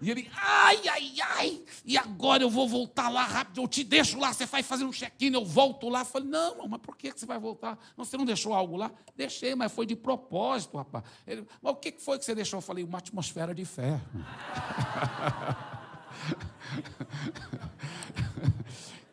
E 0.00 0.10
ele, 0.10 0.30
ai, 0.36 0.80
ai, 0.88 1.12
ai, 1.22 1.62
e 1.84 1.96
agora 1.96 2.42
eu 2.42 2.50
vou 2.50 2.68
voltar 2.68 3.08
lá 3.08 3.22
rápido, 3.24 3.62
eu 3.62 3.68
te 3.68 3.84
deixo 3.84 4.18
lá, 4.18 4.32
você 4.32 4.46
vai 4.46 4.60
fazer 4.62 4.84
um 4.84 4.92
check-in, 4.92 5.32
eu 5.32 5.44
volto 5.44 5.88
lá. 5.88 6.00
Eu 6.00 6.04
falei, 6.04 6.28
não, 6.28 6.68
mas 6.68 6.80
por 6.80 6.96
que 6.96 7.10
você 7.10 7.26
vai 7.26 7.38
voltar? 7.38 7.78
Não, 7.96 8.04
você 8.04 8.16
não 8.16 8.24
deixou 8.24 8.52
algo 8.52 8.76
lá? 8.76 8.90
Deixei, 9.16 9.54
mas 9.54 9.70
foi 9.72 9.86
de 9.86 9.94
propósito, 9.96 10.76
rapaz. 10.76 11.04
Ele, 11.26 11.46
mas 11.62 11.72
o 11.72 11.76
que 11.76 11.94
foi 11.98 12.18
que 12.18 12.24
você 12.24 12.34
deixou? 12.34 12.58
Eu 12.58 12.62
falei, 12.62 12.84
uma 12.84 12.98
atmosfera 12.98 13.54
de 13.54 13.64
fé. 13.64 13.98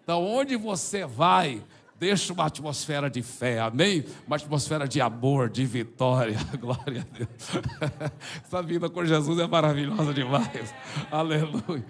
então, 0.04 0.26
onde 0.26 0.58
você 0.58 1.06
vai, 1.06 1.64
Deixa 2.02 2.34
uma 2.34 2.47
atmosfera 2.47 3.12
de 3.12 3.22
fé, 3.22 3.60
amém? 3.60 4.04
Uma 4.26 4.36
atmosfera 4.36 4.88
de 4.88 4.99
amor, 4.99 5.52
de 5.52 5.68
vitória. 5.68 6.36
Glória 6.60 7.08
a 7.08 7.16
Deus. 7.16 7.30
Essa 8.43 8.64
vida 8.64 8.89
com 8.89 9.06
Jesus 9.06 9.38
é 9.38 9.45
maravilhosa 9.45 10.12
demais. 10.12 10.74
Aleluia. 11.12 11.86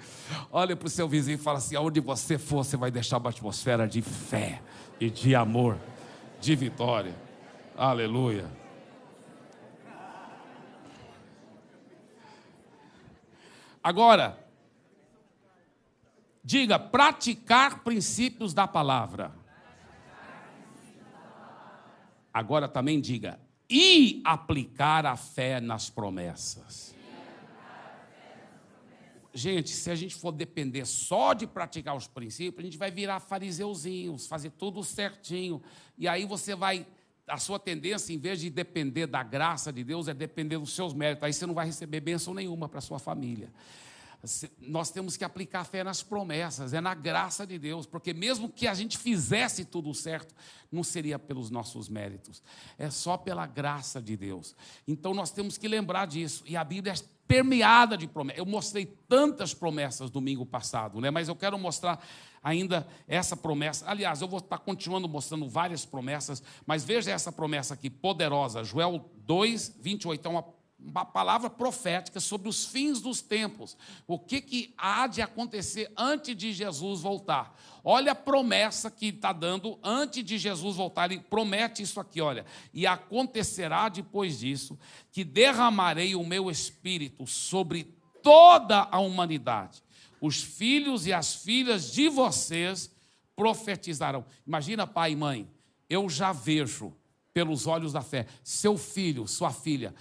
Olha 0.52 0.76
para 0.76 0.86
o 0.86 0.90
seu 0.90 1.08
vizinho 1.08 1.36
e 1.36 1.38
fala 1.38 1.60
assim: 1.60 1.78
aonde 1.78 2.02
você 2.02 2.38
for, 2.38 2.66
você 2.66 2.76
vai 2.76 2.92
deixar 2.92 3.20
uma 3.20 3.30
atmosfera 3.30 3.88
de 3.88 4.02
fé 4.02 4.62
e 5.00 5.10
de 5.10 5.34
amor, 5.34 5.78
de 6.42 6.58
vitória. 6.58 7.16
Aleluia. 7.78 8.52
Agora, 13.82 14.38
diga 16.44 16.78
praticar 16.78 17.80
princípios 17.80 18.54
da 18.54 18.68
palavra. 18.68 19.40
Agora 22.34 22.68
também 22.68 23.00
diga 23.00 23.40
e 23.70 24.22
aplicar 24.26 25.06
a 25.06 25.16
fé 25.16 25.62
nas 25.62 25.90
promessas. 25.90 26.94
Gente, 29.34 29.70
se 29.70 29.90
a 29.90 29.96
gente 29.96 30.14
for 30.14 30.34
depender 30.34 30.86
só 30.86 31.34
de 31.34 31.48
praticar 31.48 31.96
os 31.96 32.06
princípios, 32.06 32.60
a 32.60 32.64
gente 32.64 32.78
vai 32.78 32.92
virar 32.92 33.22
fariseuzinhos, 33.22 34.28
fazer 34.28 34.52
tudo 34.52 34.84
certinho. 34.84 35.62
E 35.98 36.06
aí 36.06 36.26
você 36.26 36.54
vai 36.54 36.86
a 37.28 37.38
sua 37.38 37.58
tendência, 37.58 38.12
em 38.12 38.18
vez 38.18 38.42
de 38.42 38.50
depender 38.50 39.08
da 39.08 39.24
graça 39.24 39.72
de 39.72 39.86
Deus, 39.86 40.10
é 40.10 40.14
depender 40.14 40.58
dos 40.58 40.74
seus 40.74 40.94
méritos. 40.94 41.24
Aí 41.24 41.32
você 41.32 41.46
não 41.46 41.54
vai 41.54 41.66
receber 41.66 42.02
bênção 42.02 42.34
nenhuma 42.34 42.68
para 42.68 42.80
a 42.80 42.82
sua 42.82 43.00
família. 43.00 43.50
Nós 44.60 44.92
temos 44.92 45.18
que 45.18 45.24
aplicar 45.24 45.64
fé 45.64 45.84
nas 45.84 46.04
promessas, 46.04 46.74
é 46.74 46.82
na 46.82 46.94
graça 46.94 47.46
de 47.46 47.58
Deus, 47.58 47.86
porque 47.86 48.14
mesmo 48.14 48.48
que 48.48 48.68
a 48.68 48.74
gente 48.74 48.98
fizesse 48.98 49.66
tudo 49.66 49.94
certo, 49.94 50.36
não 50.72 50.84
seria 50.84 51.18
pelos 51.18 51.50
nossos 51.50 51.90
méritos, 51.90 52.44
é 52.78 52.90
só 52.90 53.18
pela 53.18 53.48
graça 53.48 54.02
de 54.02 54.16
Deus. 54.16 54.56
Então 54.88 55.14
nós 55.14 55.32
temos 55.32 55.58
que 55.58 55.68
lembrar 55.68 56.06
disso, 56.06 56.44
e 56.46 56.56
a 56.56 56.64
Bíblia 56.64 56.94
é 56.94 57.22
permeada 57.32 57.98
de 57.98 58.08
promessas. 58.08 58.40
Eu 58.40 58.46
mostrei 58.46 58.86
tantas 59.08 59.54
promessas 59.54 60.10
domingo 60.10 60.46
passado, 60.46 61.00
né? 61.00 61.10
mas 61.10 61.30
eu 61.30 61.36
quero 61.36 61.58
mostrar 61.58 62.06
ainda 62.44 62.86
essa 63.08 63.38
promessa. 63.38 63.90
Aliás, 63.90 64.22
eu 64.22 64.28
vou 64.28 64.40
estar 64.40 64.58
continuando 64.58 65.08
mostrando 65.08 65.48
várias 65.48 65.86
promessas, 65.86 66.44
mas 66.66 66.84
veja 66.84 67.10
essa 67.10 67.32
promessa 67.32 67.74
aqui, 67.74 67.90
poderosa. 67.90 68.66
Joel 68.66 69.10
2, 69.26 69.78
28. 69.80 70.26
É 70.26 70.30
uma, 70.30 70.46
uma 70.84 71.06
palavra 71.06 71.50
profética 71.50 72.20
sobre 72.20 72.50
os 72.50 72.66
fins 72.66 73.02
dos 73.02 73.22
tempos. 73.22 73.78
O 74.08 74.18
que, 74.18 74.42
que 74.42 74.74
há 74.78 75.08
de 75.08 75.22
acontecer 75.22 75.92
antes 75.96 76.36
de 76.36 76.52
Jesus 76.52 77.02
voltar. 77.02 77.56
Olha 77.84 78.14
a 78.14 78.16
promessa 78.16 78.90
que 78.90 79.08
está 79.08 79.32
dando 79.32 79.80
antes 79.84 80.24
de 80.24 80.38
Jesus 80.38 80.76
voltar. 80.76 81.12
Ele 81.12 81.22
promete 81.22 81.84
isso 81.84 82.00
aqui, 82.00 82.22
olha. 82.22 82.46
E 82.74 82.88
acontecerá 82.88 83.90
depois 83.90 84.40
disso 84.40 84.78
que 85.12 85.24
derramarei 85.24 86.16
o 86.16 86.26
meu 86.26 86.50
espírito 86.50 87.26
sobre 87.28 87.84
toda 88.22 88.88
a 88.92 89.00
humanidade 89.00 89.82
os 90.22 90.42
filhos 90.44 91.08
e 91.08 91.12
as 91.12 91.34
filhas 91.34 91.92
de 91.92 92.08
vocês 92.08 92.92
profetizarão. 93.36 94.24
Imagina, 94.46 94.86
pai 94.86 95.14
e 95.14 95.16
mãe, 95.16 95.50
eu 95.90 96.08
já 96.08 96.32
vejo 96.32 96.94
pelos 97.34 97.66
olhos 97.66 97.92
da 97.92 98.02
fé, 98.02 98.28
seu 98.44 98.78
filho, 98.78 99.28
sua 99.28 99.52
filha, 99.52 99.96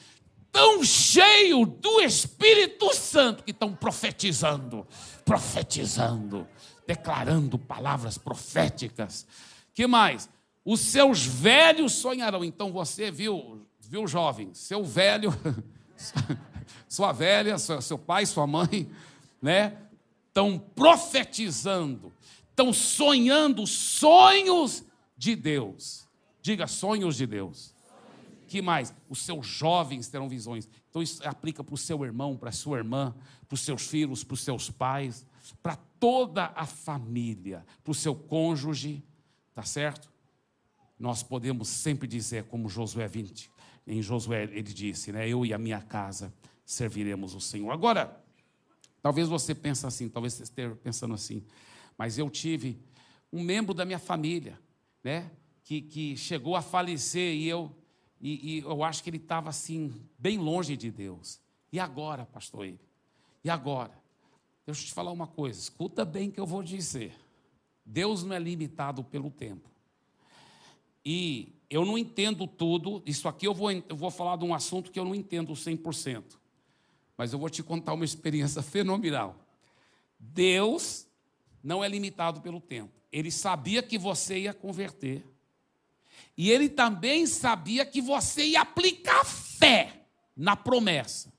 tão 0.53 0.82
cheio 0.84 1.64
do 1.64 2.01
Espírito 2.01 2.94
Santo 2.94 3.44
que 3.44 3.51
estão 3.51 3.74
profetizando, 3.74 4.86
profetizando, 5.24 6.46
declarando 6.86 7.59
palavras 7.59 8.18
proféticas. 8.18 9.26
Que 9.74 9.86
mais? 9.86 10.28
Os 10.64 10.80
seus 10.80 11.24
velhos 11.24 11.92
sonharão. 11.92 12.44
Então 12.44 12.72
você 12.72 13.11
viu, 13.11 13.66
viu 13.80 14.07
jovem, 14.07 14.53
seu 14.55 14.84
velho, 14.84 15.32
sua 16.88 17.12
velha, 17.12 17.57
seu 17.59 17.98
pai, 17.98 18.26
sua 18.26 18.46
mãe, 18.46 18.90
né? 19.40 19.76
estão 20.30 20.59
profetizando, 20.59 22.12
estão 22.48 22.72
sonhando 22.72 23.66
sonhos 23.66 24.84
de 25.16 25.36
Deus. 25.36 26.09
Diga 26.40 26.66
sonhos 26.66 27.16
de 27.16 27.26
Deus. 27.26 27.74
Que 28.51 28.61
mais? 28.61 28.92
Os 29.09 29.22
seus 29.22 29.46
jovens 29.46 30.09
terão 30.09 30.28
visões. 30.28 30.68
Então 30.88 31.01
isso 31.01 31.26
aplica 31.26 31.64
para 31.64 31.74
o 31.74 31.78
seu 31.78 32.05
irmão, 32.05 32.36
para 32.36 32.51
a 32.51 32.53
sua 32.53 32.78
irmã, 32.78 33.14
para 33.48 33.55
os 33.55 33.61
seus 33.61 33.86
filhos, 33.86 34.22
para 34.22 34.34
os 34.34 34.42
seus 34.42 34.70
pais, 34.70 35.24
para 35.62 35.76
toda 35.76 36.53
a 36.55 36.66
família, 36.66 37.64
para 37.82 37.92
o 37.92 37.94
seu 37.94 38.14
cônjuge, 38.14 39.03
tá 39.55 39.62
certo? 39.62 40.11
Nós 40.98 41.22
podemos 41.22 41.68
sempre 41.68 42.07
dizer, 42.07 42.44
como 42.44 42.68
Josué 42.68 43.09
20, 43.09 43.51
em 43.86 44.03
Josué 44.03 44.42
ele 44.42 44.62
disse, 44.62 45.12
né? 45.12 45.28
Eu 45.28 45.46
e 45.46 45.55
a 45.55 45.59
minha 45.59 45.80
casa 45.80 46.34
serviremos 46.66 47.34
o 47.34 47.40
Senhor. 47.40 47.70
Agora, 47.70 48.20
Talvez 49.03 49.28
você 49.28 49.55
pense 49.55 49.86
assim, 49.86 50.09
talvez 50.09 50.34
você 50.34 50.42
esteja 50.42 50.76
pensando 50.76 51.14
assim, 51.14 51.42
mas 51.96 52.18
eu 52.18 52.28
tive 52.28 52.78
um 53.32 53.42
membro 53.42 53.72
da 53.72 53.84
minha 53.84 53.98
família, 53.98 54.59
né, 55.03 55.30
que, 55.64 55.80
que 55.80 56.16
chegou 56.16 56.55
a 56.55 56.62
falecer 56.62 57.34
e 57.34 57.48
eu, 57.48 57.74
e, 58.20 58.58
e 58.58 58.58
eu 58.60 58.84
acho 58.84 59.02
que 59.02 59.10
ele 59.10 59.16
estava 59.16 59.48
assim, 59.48 59.92
bem 60.18 60.38
longe 60.38 60.76
de 60.76 60.90
Deus. 60.90 61.40
E 61.72 61.80
agora, 61.80 62.26
pastor 62.26 62.66
ele? 62.66 62.80
E 63.42 63.48
agora? 63.48 63.98
Deixa 64.66 64.82
eu 64.82 64.86
te 64.86 64.92
falar 64.92 65.10
uma 65.10 65.26
coisa, 65.26 65.58
escuta 65.58 66.04
bem 66.04 66.30
que 66.30 66.38
eu 66.38 66.46
vou 66.46 66.62
dizer. 66.62 67.14
Deus 67.84 68.22
não 68.22 68.34
é 68.34 68.38
limitado 68.38 69.02
pelo 69.02 69.30
tempo. 69.30 69.68
E 71.04 71.52
eu 71.70 71.84
não 71.84 71.96
entendo 71.96 72.46
tudo, 72.46 73.02
isso 73.06 73.26
aqui 73.26 73.46
eu 73.46 73.54
vou, 73.54 73.70
eu 73.70 73.96
vou 73.96 74.10
falar 74.10 74.36
de 74.36 74.44
um 74.44 74.54
assunto 74.54 74.90
que 74.90 74.98
eu 74.98 75.04
não 75.04 75.14
entendo 75.14 75.52
100%. 75.52 76.22
Mas 77.16 77.32
eu 77.32 77.38
vou 77.38 77.48
te 77.48 77.62
contar 77.62 77.94
uma 77.94 78.04
experiência 78.04 78.60
fenomenal. 78.62 79.36
Deus 80.18 81.06
não 81.62 81.82
é 81.82 81.88
limitado 81.88 82.40
pelo 82.40 82.60
tempo. 82.60 82.92
Ele 83.10 83.30
sabia 83.30 83.82
que 83.82 83.98
você 83.98 84.40
ia 84.40 84.54
converter. 84.54 85.24
E 86.41 86.51
ele 86.51 86.70
também 86.70 87.26
sabia 87.26 87.84
que 87.84 88.01
você 88.01 88.43
ia 88.43 88.62
aplicar 88.62 89.26
fé 89.26 90.07
na 90.34 90.57
promessa. 90.57 91.30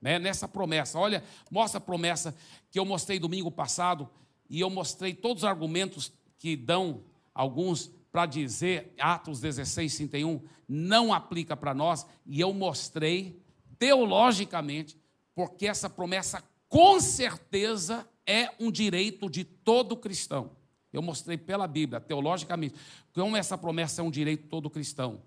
Né? 0.00 0.18
Nessa 0.18 0.48
promessa. 0.48 0.98
Olha, 0.98 1.22
mostra 1.48 1.78
a 1.78 1.80
promessa 1.80 2.34
que 2.68 2.76
eu 2.76 2.84
mostrei 2.84 3.20
domingo 3.20 3.52
passado. 3.52 4.10
E 4.50 4.58
eu 4.58 4.68
mostrei 4.68 5.14
todos 5.14 5.44
os 5.44 5.48
argumentos 5.48 6.12
que 6.40 6.56
dão 6.56 7.04
alguns 7.32 7.92
para 8.10 8.26
dizer, 8.26 8.92
Atos 8.98 9.38
16, 9.38 9.94
31, 9.94 10.42
não 10.68 11.14
aplica 11.14 11.56
para 11.56 11.72
nós. 11.72 12.04
E 12.26 12.40
eu 12.40 12.52
mostrei 12.52 13.40
teologicamente 13.78 14.98
porque 15.36 15.68
essa 15.68 15.88
promessa 15.88 16.42
com 16.68 16.98
certeza 16.98 18.04
é 18.26 18.50
um 18.58 18.72
direito 18.72 19.30
de 19.30 19.44
todo 19.44 19.96
cristão. 19.96 20.50
Eu 20.92 21.00
mostrei 21.00 21.38
pela 21.38 21.66
Bíblia, 21.66 22.00
teologicamente, 22.00 22.74
como 23.14 23.36
essa 23.36 23.56
promessa 23.56 24.02
é 24.02 24.04
um 24.04 24.10
direito 24.10 24.48
todo 24.48 24.68
cristão. 24.68 25.22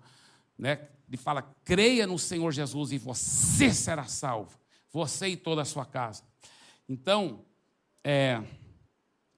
Né? 0.56 0.88
Ele 1.08 1.16
fala: 1.16 1.42
creia 1.64 2.06
no 2.06 2.18
Senhor 2.18 2.52
Jesus 2.52 2.92
e 2.92 2.98
você 2.98 3.72
será 3.72 4.04
salvo, 4.04 4.58
você 4.90 5.28
e 5.28 5.36
toda 5.36 5.62
a 5.62 5.64
sua 5.64 5.84
casa. 5.84 6.22
Então, 6.88 7.44
é, 8.04 8.42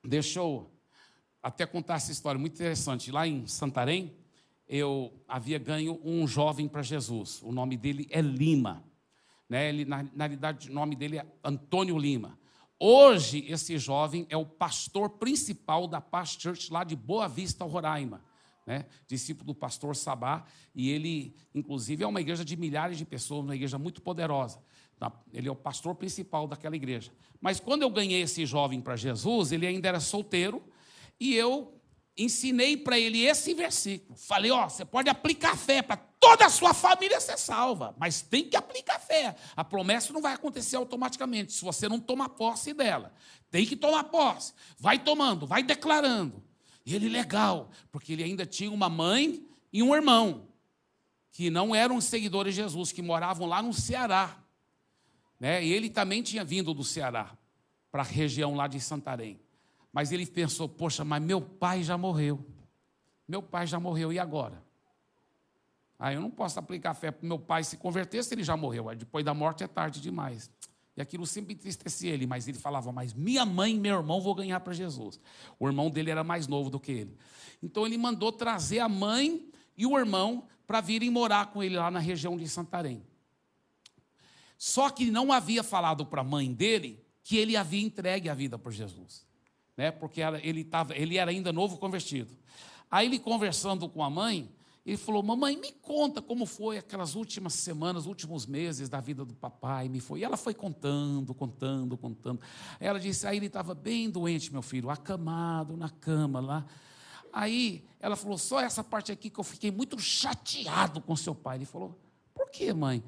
deixa 0.04 0.38
eu 0.38 0.70
até 1.42 1.64
contar 1.64 1.94
essa 1.94 2.12
história 2.12 2.38
muito 2.38 2.54
interessante. 2.54 3.10
Lá 3.10 3.26
em 3.26 3.46
Santarém, 3.46 4.14
eu 4.68 5.12
havia 5.26 5.58
ganho 5.58 5.98
um 6.04 6.26
jovem 6.26 6.68
para 6.68 6.82
Jesus. 6.82 7.40
O 7.42 7.50
nome 7.50 7.76
dele 7.76 8.06
é 8.10 8.20
Lima. 8.20 8.84
Né? 9.48 9.70
Ele, 9.70 9.84
na, 9.86 10.02
na 10.02 10.26
realidade, 10.26 10.70
o 10.70 10.74
nome 10.74 10.94
dele 10.94 11.18
é 11.18 11.26
Antônio 11.42 11.96
Lima. 11.96 12.38
Hoje, 12.80 13.44
esse 13.48 13.76
jovem 13.76 14.26
é 14.30 14.36
o 14.36 14.46
pastor 14.46 15.10
principal 15.10 15.88
da 15.88 16.00
Past 16.00 16.40
Church 16.40 16.72
lá 16.72 16.84
de 16.84 16.94
Boa 16.94 17.28
Vista, 17.28 17.64
Roraima. 17.64 18.24
Né? 18.64 18.86
Discípulo 19.06 19.46
do 19.46 19.54
pastor 19.54 19.96
Sabá. 19.96 20.44
E 20.74 20.90
ele, 20.90 21.34
inclusive, 21.54 22.04
é 22.04 22.06
uma 22.06 22.20
igreja 22.20 22.44
de 22.44 22.56
milhares 22.56 22.96
de 22.96 23.04
pessoas, 23.04 23.44
uma 23.44 23.56
igreja 23.56 23.78
muito 23.78 24.00
poderosa. 24.00 24.62
Tá? 24.96 25.12
Ele 25.32 25.48
é 25.48 25.50
o 25.50 25.56
pastor 25.56 25.94
principal 25.96 26.46
daquela 26.46 26.76
igreja. 26.76 27.10
Mas 27.40 27.58
quando 27.58 27.82
eu 27.82 27.90
ganhei 27.90 28.22
esse 28.22 28.46
jovem 28.46 28.80
para 28.80 28.94
Jesus, 28.94 29.50
ele 29.50 29.66
ainda 29.66 29.88
era 29.88 29.98
solteiro. 29.98 30.62
E 31.18 31.34
eu 31.34 31.80
ensinei 32.16 32.76
para 32.76 32.98
ele 32.98 33.24
esse 33.24 33.54
versículo. 33.54 34.16
Falei, 34.16 34.50
ó, 34.50 34.68
você 34.68 34.84
pode 34.84 35.08
aplicar 35.08 35.56
fé 35.56 35.82
para 35.82 35.96
toda 36.20 36.46
a 36.46 36.50
sua 36.50 36.74
família 36.74 37.20
ser 37.20 37.38
salva, 37.38 37.94
mas 37.98 38.22
tem 38.22 38.48
que 38.48 38.56
aplicar 38.56 38.98
fé. 38.98 39.36
A 39.56 39.64
promessa 39.64 40.12
não 40.12 40.20
vai 40.20 40.34
acontecer 40.34 40.76
automaticamente 40.76 41.52
se 41.52 41.64
você 41.64 41.88
não 41.88 42.00
tomar 42.00 42.30
posse 42.30 42.72
dela. 42.74 43.12
Tem 43.50 43.64
que 43.64 43.76
tomar 43.76 44.04
posse. 44.04 44.52
Vai 44.78 44.98
tomando, 44.98 45.46
vai 45.46 45.62
declarando. 45.62 46.42
E 46.84 46.94
ele 46.94 47.08
legal, 47.08 47.70
porque 47.90 48.12
ele 48.12 48.24
ainda 48.24 48.46
tinha 48.46 48.70
uma 48.70 48.88
mãe 48.88 49.46
e 49.72 49.82
um 49.82 49.94
irmão 49.94 50.48
que 51.30 51.50
não 51.50 51.74
eram 51.74 52.00
seguidores 52.00 52.54
de 52.54 52.62
Jesus, 52.62 52.90
que 52.90 53.02
moravam 53.02 53.46
lá 53.46 53.62
no 53.62 53.72
Ceará. 53.72 54.36
Né? 55.38 55.64
E 55.64 55.72
ele 55.72 55.88
também 55.88 56.22
tinha 56.22 56.44
vindo 56.44 56.74
do 56.74 56.82
Ceará 56.82 57.36
para 57.92 58.02
a 58.02 58.04
região 58.04 58.54
lá 58.54 58.66
de 58.66 58.80
Santarém. 58.80 59.40
Mas 59.92 60.12
ele 60.12 60.26
pensou: 60.26 60.68
poxa, 60.68 61.04
mas 61.04 61.22
meu 61.22 61.40
pai 61.40 61.82
já 61.82 61.96
morreu. 61.96 62.44
Meu 63.26 63.42
pai 63.42 63.66
já 63.66 63.78
morreu, 63.78 64.12
e 64.12 64.18
agora? 64.18 64.62
Aí 65.98 66.14
eu 66.14 66.20
não 66.20 66.30
posso 66.30 66.58
aplicar 66.58 66.94
fé 66.94 67.10
para 67.10 67.26
meu 67.26 67.38
pai 67.38 67.64
se 67.64 67.76
converter 67.76 68.22
se 68.22 68.34
ele 68.34 68.44
já 68.44 68.56
morreu. 68.56 68.94
Depois 68.94 69.24
da 69.24 69.34
morte 69.34 69.64
é 69.64 69.66
tarde 69.66 70.00
demais. 70.00 70.50
E 70.96 71.00
aquilo 71.00 71.26
sempre 71.26 71.54
entristecia 71.54 72.12
ele, 72.12 72.26
mas 72.26 72.48
ele 72.48 72.58
falava, 72.58 72.90
mas 72.90 73.14
minha 73.14 73.44
mãe 73.44 73.74
e 73.74 73.78
meu 73.78 73.96
irmão 73.96 74.20
vou 74.20 74.34
ganhar 74.34 74.58
para 74.60 74.72
Jesus. 74.72 75.20
O 75.58 75.66
irmão 75.66 75.90
dele 75.90 76.10
era 76.10 76.24
mais 76.24 76.46
novo 76.46 76.70
do 76.70 76.80
que 76.80 76.92
ele. 76.92 77.16
Então 77.62 77.86
ele 77.86 77.96
mandou 77.96 78.32
trazer 78.32 78.80
a 78.80 78.88
mãe 78.88 79.48
e 79.76 79.86
o 79.86 79.96
irmão 79.96 80.46
para 80.66 80.80
virem 80.80 81.10
morar 81.10 81.46
com 81.52 81.62
ele 81.62 81.76
lá 81.76 81.90
na 81.90 82.00
região 82.00 82.36
de 82.36 82.48
Santarém. 82.48 83.02
Só 84.56 84.90
que 84.90 85.08
não 85.10 85.32
havia 85.32 85.62
falado 85.62 86.04
para 86.04 86.20
a 86.20 86.24
mãe 86.24 86.52
dele 86.52 87.00
que 87.22 87.36
ele 87.36 87.56
havia 87.56 87.80
entregue 87.80 88.28
a 88.28 88.34
vida 88.34 88.58
por 88.58 88.72
Jesus, 88.72 89.24
né? 89.76 89.90
porque 89.92 90.20
ele, 90.42 90.64
tava, 90.64 90.96
ele 90.96 91.16
era 91.16 91.30
ainda 91.30 91.52
novo 91.52 91.78
convertido. 91.78 92.36
Aí 92.90 93.06
ele 93.06 93.18
conversando 93.18 93.88
com 93.88 94.02
a 94.02 94.10
mãe, 94.10 94.50
ele 94.88 94.96
falou: 94.96 95.22
Mamãe, 95.22 95.54
me 95.54 95.70
conta 95.70 96.22
como 96.22 96.46
foi 96.46 96.78
aquelas 96.78 97.14
últimas 97.14 97.52
semanas, 97.52 98.06
últimos 98.06 98.46
meses 98.46 98.88
da 98.88 99.00
vida 99.00 99.22
do 99.22 99.34
papai. 99.34 99.86
Me 99.86 100.00
foi. 100.00 100.20
E 100.20 100.24
ela 100.24 100.38
foi 100.38 100.54
contando, 100.54 101.34
contando, 101.34 101.94
contando. 101.98 102.40
Ela 102.80 102.98
disse: 102.98 103.26
Aí 103.26 103.36
ele 103.36 103.48
estava 103.48 103.74
bem 103.74 104.08
doente, 104.08 104.50
meu 104.50 104.62
filho, 104.62 104.88
acamado 104.88 105.76
na 105.76 105.90
cama 105.90 106.40
lá. 106.40 106.64
Aí 107.30 107.84
ela 108.00 108.16
falou: 108.16 108.38
Só 108.38 108.60
essa 108.60 108.82
parte 108.82 109.12
aqui 109.12 109.28
que 109.28 109.38
eu 109.38 109.44
fiquei 109.44 109.70
muito 109.70 110.00
chateado 110.00 111.02
com 111.02 111.14
seu 111.14 111.34
pai. 111.34 111.58
Ele 111.58 111.66
falou: 111.66 111.94
Por 112.34 112.50
que, 112.50 112.72
mãe? 112.72 113.04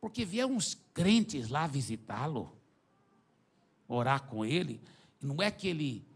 Porque 0.00 0.24
vieram 0.24 0.54
uns 0.54 0.78
crentes 0.92 1.48
lá 1.48 1.66
visitá-lo, 1.66 2.56
orar 3.88 4.22
com 4.22 4.44
ele. 4.44 4.80
Não 5.20 5.42
é 5.42 5.50
que 5.50 5.66
ele, 5.66 6.06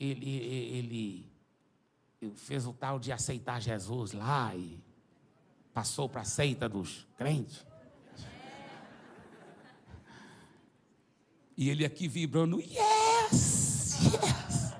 ele, 0.00 0.30
ele 0.30 1.33
fez 2.30 2.66
o 2.66 2.72
tal 2.72 2.98
de 2.98 3.12
aceitar 3.12 3.60
Jesus 3.60 4.12
lá 4.12 4.54
e 4.54 4.82
passou 5.72 6.08
para 6.08 6.22
a 6.22 6.24
seita 6.24 6.68
dos 6.68 7.06
crentes. 7.16 7.64
E 11.56 11.68
ele 11.68 11.84
aqui 11.84 12.08
vibrando, 12.08 12.60
yes, 12.60 13.98
yes. 14.02 14.74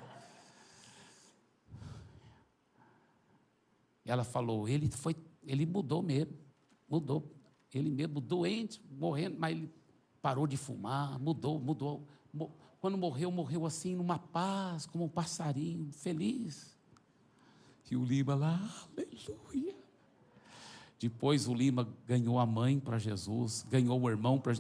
E 4.04 4.10
ela 4.10 4.24
falou, 4.24 4.68
ele 4.68 4.90
foi, 4.90 5.16
ele 5.44 5.64
mudou 5.64 6.02
mesmo, 6.02 6.36
mudou. 6.88 7.32
Ele 7.72 7.90
mesmo 7.90 8.20
doente, 8.20 8.80
morrendo, 8.90 9.36
mas 9.38 9.52
ele 9.52 9.72
parou 10.20 10.46
de 10.46 10.56
fumar, 10.56 11.18
mudou, 11.18 11.58
mudou. 11.58 12.06
Quando 12.80 12.98
morreu, 12.98 13.30
morreu 13.30 13.64
assim 13.66 13.96
numa 13.96 14.18
paz, 14.18 14.84
como 14.86 15.04
um 15.04 15.08
passarinho, 15.08 15.90
feliz. 15.92 16.73
E 17.90 17.96
o 17.96 18.04
Lima 18.04 18.34
lá, 18.34 18.58
aleluia. 18.96 19.74
Depois 20.98 21.46
o 21.46 21.54
Lima 21.54 21.86
ganhou 22.06 22.38
a 22.38 22.46
mãe 22.46 22.80
para 22.80 22.98
Jesus, 22.98 23.64
ganhou 23.68 24.00
o 24.00 24.08
irmão 24.08 24.40
para 24.40 24.54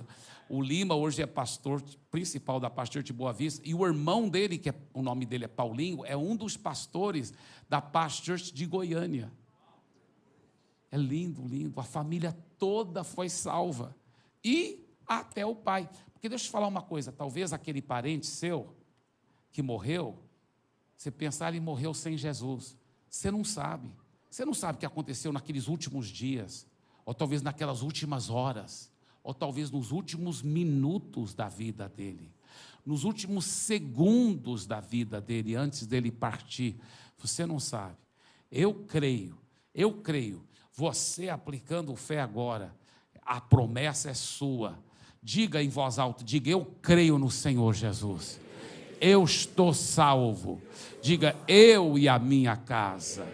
O 0.48 0.60
Lima 0.60 0.94
hoje 0.94 1.22
é 1.22 1.26
pastor 1.26 1.82
principal 2.10 2.60
da 2.60 2.68
Pastor 2.68 3.02
de 3.02 3.12
Boa 3.12 3.32
Vista, 3.32 3.66
e 3.66 3.74
o 3.74 3.86
irmão 3.86 4.28
dele, 4.28 4.58
que 4.58 4.68
é, 4.68 4.74
o 4.92 5.02
nome 5.02 5.24
dele 5.24 5.46
é 5.46 5.48
Paulinho, 5.48 6.04
é 6.04 6.16
um 6.16 6.36
dos 6.36 6.56
pastores 6.56 7.32
da 7.68 7.80
Pastor 7.80 8.36
de 8.36 8.66
Goiânia. 8.66 9.32
É 10.90 10.96
lindo, 10.96 11.42
lindo. 11.46 11.80
A 11.80 11.82
família 11.82 12.36
toda 12.58 13.02
foi 13.02 13.28
salva. 13.28 13.96
E 14.44 14.86
até 15.06 15.44
o 15.44 15.54
pai. 15.54 15.88
Porque 16.12 16.28
deixa 16.28 16.44
eu 16.44 16.48
te 16.48 16.52
falar 16.52 16.66
uma 16.66 16.82
coisa: 16.82 17.10
talvez 17.10 17.52
aquele 17.52 17.82
parente 17.82 18.26
seu 18.26 18.74
que 19.50 19.62
morreu, 19.62 20.18
você 20.96 21.10
pensar 21.10 21.48
ele 21.48 21.60
morreu 21.60 21.94
sem 21.94 22.16
Jesus. 22.16 22.76
Você 23.14 23.30
não 23.30 23.44
sabe. 23.44 23.88
Você 24.28 24.44
não 24.44 24.52
sabe 24.52 24.74
o 24.74 24.80
que 24.80 24.86
aconteceu 24.86 25.32
naqueles 25.32 25.68
últimos 25.68 26.08
dias, 26.08 26.66
ou 27.06 27.14
talvez 27.14 27.42
naquelas 27.42 27.80
últimas 27.80 28.28
horas, 28.28 28.90
ou 29.22 29.32
talvez 29.32 29.70
nos 29.70 29.92
últimos 29.92 30.42
minutos 30.42 31.32
da 31.32 31.48
vida 31.48 31.88
dele, 31.88 32.34
nos 32.84 33.04
últimos 33.04 33.44
segundos 33.44 34.66
da 34.66 34.80
vida 34.80 35.20
dele, 35.20 35.54
antes 35.54 35.86
dele 35.86 36.10
partir. 36.10 36.76
Você 37.16 37.46
não 37.46 37.60
sabe. 37.60 37.96
Eu 38.50 38.74
creio, 38.74 39.38
eu 39.72 39.92
creio. 39.92 40.44
Você 40.72 41.28
aplicando 41.28 41.94
fé 41.94 42.20
agora, 42.20 42.74
a 43.22 43.40
promessa 43.40 44.10
é 44.10 44.14
sua. 44.14 44.76
Diga 45.22 45.62
em 45.62 45.68
voz 45.68 46.00
alta, 46.00 46.24
diga: 46.24 46.50
Eu 46.50 46.64
creio 46.82 47.16
no 47.16 47.30
Senhor 47.30 47.72
Jesus 47.74 48.40
eu 49.04 49.22
estou 49.22 49.74
salvo. 49.74 50.62
Diga, 51.02 51.36
eu 51.46 51.98
e 51.98 52.08
a 52.08 52.18
minha 52.18 52.56
casa. 52.56 53.28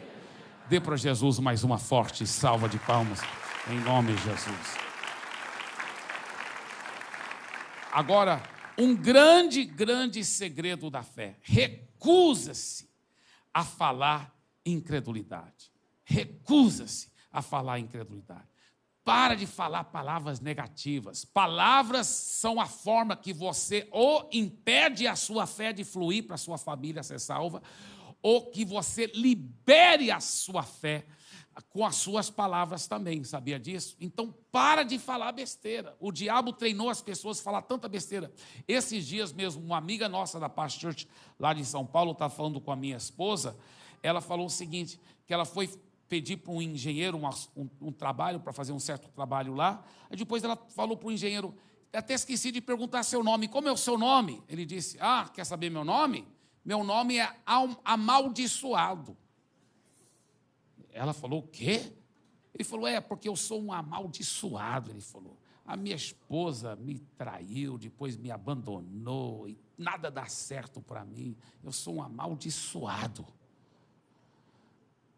Dê 0.68 0.80
para 0.80 0.96
Jesus 0.96 1.38
mais 1.38 1.62
uma 1.62 1.78
forte 1.78 2.26
salva 2.26 2.68
de 2.68 2.76
palmas, 2.80 3.20
em 3.68 3.78
nome 3.78 4.12
de 4.12 4.22
Jesus. 4.22 4.78
Agora, 7.92 8.42
um 8.76 8.96
grande, 8.96 9.64
grande 9.64 10.24
segredo 10.24 10.90
da 10.90 11.04
fé: 11.04 11.36
recusa-se 11.40 12.90
a 13.54 13.64
falar 13.64 14.34
incredulidade. 14.66 15.70
Recusa-se 16.02 17.12
a 17.30 17.40
falar 17.42 17.78
incredulidade. 17.78 18.49
Para 19.10 19.34
de 19.34 19.44
falar 19.44 19.84
palavras 19.84 20.38
negativas. 20.38 21.24
Palavras 21.24 22.06
são 22.06 22.60
a 22.60 22.66
forma 22.66 23.16
que 23.16 23.32
você 23.32 23.88
ou 23.90 24.28
impede 24.32 25.08
a 25.08 25.16
sua 25.16 25.46
fé 25.46 25.72
de 25.72 25.82
fluir 25.82 26.26
para 26.26 26.36
a 26.36 26.38
sua 26.38 26.56
família 26.56 27.02
ser 27.02 27.18
salva, 27.18 27.60
ou 28.22 28.50
que 28.52 28.64
você 28.64 29.06
libere 29.06 30.12
a 30.12 30.20
sua 30.20 30.62
fé 30.62 31.06
com 31.70 31.84
as 31.84 31.96
suas 31.96 32.30
palavras 32.30 32.86
também, 32.86 33.24
sabia 33.24 33.58
disso? 33.58 33.96
Então, 34.00 34.32
para 34.52 34.84
de 34.84 34.96
falar 34.96 35.32
besteira. 35.32 35.96
O 35.98 36.12
diabo 36.12 36.52
treinou 36.52 36.88
as 36.88 37.02
pessoas 37.02 37.40
a 37.40 37.42
falar 37.42 37.62
tanta 37.62 37.88
besteira. 37.88 38.32
Esses 38.68 39.04
dias 39.04 39.32
mesmo, 39.32 39.62
uma 39.62 39.76
amiga 39.76 40.08
nossa 40.08 40.38
da 40.38 40.48
Past 40.48 40.80
Church, 40.80 41.08
lá 41.38 41.52
de 41.52 41.64
São 41.64 41.84
Paulo, 41.84 42.12
está 42.12 42.28
falando 42.28 42.60
com 42.60 42.70
a 42.70 42.76
minha 42.76 42.96
esposa, 42.96 43.56
ela 44.02 44.20
falou 44.20 44.46
o 44.46 44.50
seguinte, 44.50 45.00
que 45.26 45.34
ela 45.34 45.44
foi 45.44 45.68
pedir 46.10 46.38
para 46.38 46.52
um 46.52 46.60
engenheiro 46.60 47.16
um, 47.16 47.28
um, 47.56 47.70
um 47.80 47.92
trabalho, 47.92 48.40
para 48.40 48.52
fazer 48.52 48.72
um 48.72 48.80
certo 48.80 49.08
trabalho 49.10 49.54
lá. 49.54 49.82
Aí 50.10 50.16
depois 50.16 50.42
ela 50.42 50.56
falou 50.74 50.96
para 50.96 51.06
o 51.06 51.12
engenheiro, 51.12 51.54
até 51.92 52.14
esqueci 52.14 52.50
de 52.50 52.60
perguntar 52.60 53.04
seu 53.04 53.22
nome, 53.22 53.46
como 53.46 53.68
é 53.68 53.72
o 53.72 53.76
seu 53.76 53.96
nome? 53.96 54.42
Ele 54.48 54.66
disse, 54.66 54.98
ah, 55.00 55.30
quer 55.32 55.46
saber 55.46 55.70
meu 55.70 55.84
nome? 55.84 56.26
Meu 56.64 56.82
nome 56.82 57.18
é 57.18 57.32
amaldiçoado. 57.84 59.16
Ela 60.92 61.12
falou, 61.12 61.38
o 61.38 61.46
quê? 61.46 61.92
Ele 62.52 62.64
falou, 62.64 62.88
é, 62.88 63.00
porque 63.00 63.28
eu 63.28 63.36
sou 63.36 63.62
um 63.62 63.72
amaldiçoado, 63.72 64.90
ele 64.90 65.00
falou. 65.00 65.38
A 65.64 65.76
minha 65.76 65.94
esposa 65.94 66.74
me 66.74 66.98
traiu, 67.16 67.78
depois 67.78 68.16
me 68.16 68.32
abandonou, 68.32 69.48
e 69.48 69.56
nada 69.78 70.10
dá 70.10 70.26
certo 70.26 70.82
para 70.82 71.04
mim. 71.04 71.36
Eu 71.62 71.70
sou 71.70 71.94
um 71.96 72.02
amaldiçoado. 72.02 73.24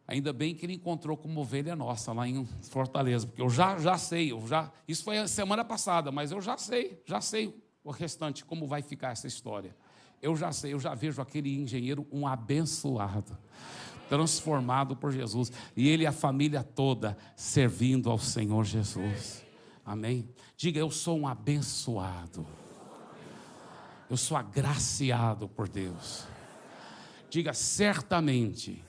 Ainda 0.07 0.32
bem 0.32 0.55
que 0.55 0.66
ele 0.66 0.74
encontrou 0.74 1.16
como 1.16 1.40
ovelha 1.40 1.76
nossa 1.76 2.12
lá 2.12 2.26
em 2.26 2.44
Fortaleza, 2.62 3.26
porque 3.26 3.40
eu 3.40 3.48
já, 3.48 3.78
já 3.78 3.96
sei, 3.96 4.32
eu 4.32 4.46
já, 4.46 4.70
isso 4.86 5.05
foi 5.05 5.18
a 5.18 5.28
semana 5.28 5.64
passada, 5.64 6.11
mas 6.11 6.32
eu 6.32 6.40
já 6.40 6.59
sei, 6.59 7.00
já 7.07 7.20
sei 7.20 7.55
o 7.84 7.90
restante, 7.90 8.44
como 8.44 8.66
vai 8.66 8.82
ficar 8.82 9.12
essa 9.12 9.26
história. 9.26 9.74
Eu 10.20 10.36
já 10.36 10.53
sei, 10.53 10.72
eu 10.72 10.80
já 10.80 10.94
vejo 10.94 11.22
aquele 11.22 11.55
engenheiro 11.55 12.07
um 12.12 12.26
abençoado, 12.26 13.36
transformado 14.09 14.96
por 14.96 15.12
Jesus, 15.12 15.50
e 15.76 15.88
ele 15.88 16.03
e 16.03 16.07
a 16.07 16.12
família 16.12 16.62
toda 16.62 17.16
servindo 17.36 18.11
ao 18.11 18.18
Senhor 18.18 18.64
Jesus. 18.64 19.44
Amém? 19.84 20.28
Diga, 20.57 20.78
eu 20.78 20.90
sou 20.90 21.18
um 21.18 21.26
abençoado. 21.26 22.46
Eu 24.11 24.16
sou 24.16 24.36
agraciado 24.36 25.48
por 25.48 25.68
Deus. 25.68 26.24
Diga, 27.30 27.55
certamente 27.55 28.84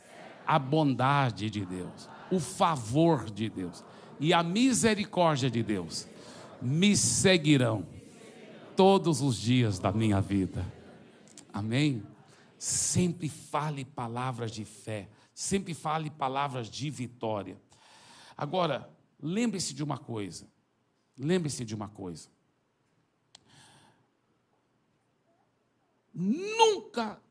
a 0.46 0.60
bondade 0.60 1.50
de 1.50 1.66
Deus, 1.66 2.10
o 2.32 2.39
favor 2.39 3.30
de 3.30 3.50
Deus 3.50 3.84
e 4.20 4.34
a 4.34 4.41
misericórdia 4.41 5.50
de 5.50 5.62
Deus 5.62 6.08
me 6.62 6.96
seguirão 6.96 7.86
todos 8.76 9.22
os 9.22 9.38
dias 9.38 9.80
da 9.80 9.91
minha 9.91 10.22
vida. 10.22 10.66
Amém? 11.52 12.04
Sempre 12.58 13.28
fale 13.30 13.84
palavras 13.84 14.52
de 14.52 14.64
fé, 14.64 15.10
sempre 15.34 15.74
fale 15.74 16.10
palavras 16.10 16.70
de 16.70 16.89
vitória. 16.89 17.62
Agora, 18.38 18.89
lembre-se 19.22 19.74
de 19.74 19.84
uma 19.84 19.98
coisa. 19.98 20.48
Lembre-se 21.18 21.64
de 21.64 21.76
uma 21.76 21.89
coisa. 21.89 22.30
Nunca 26.14 27.22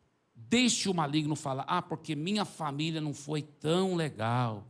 Deixe 0.48 0.88
o 0.88 0.94
maligno 0.94 1.34
falar, 1.34 1.64
ah, 1.66 1.82
porque 1.82 2.14
minha 2.14 2.44
família 2.44 3.00
não 3.00 3.14
foi 3.14 3.42
tão 3.42 3.94
legal, 3.94 4.66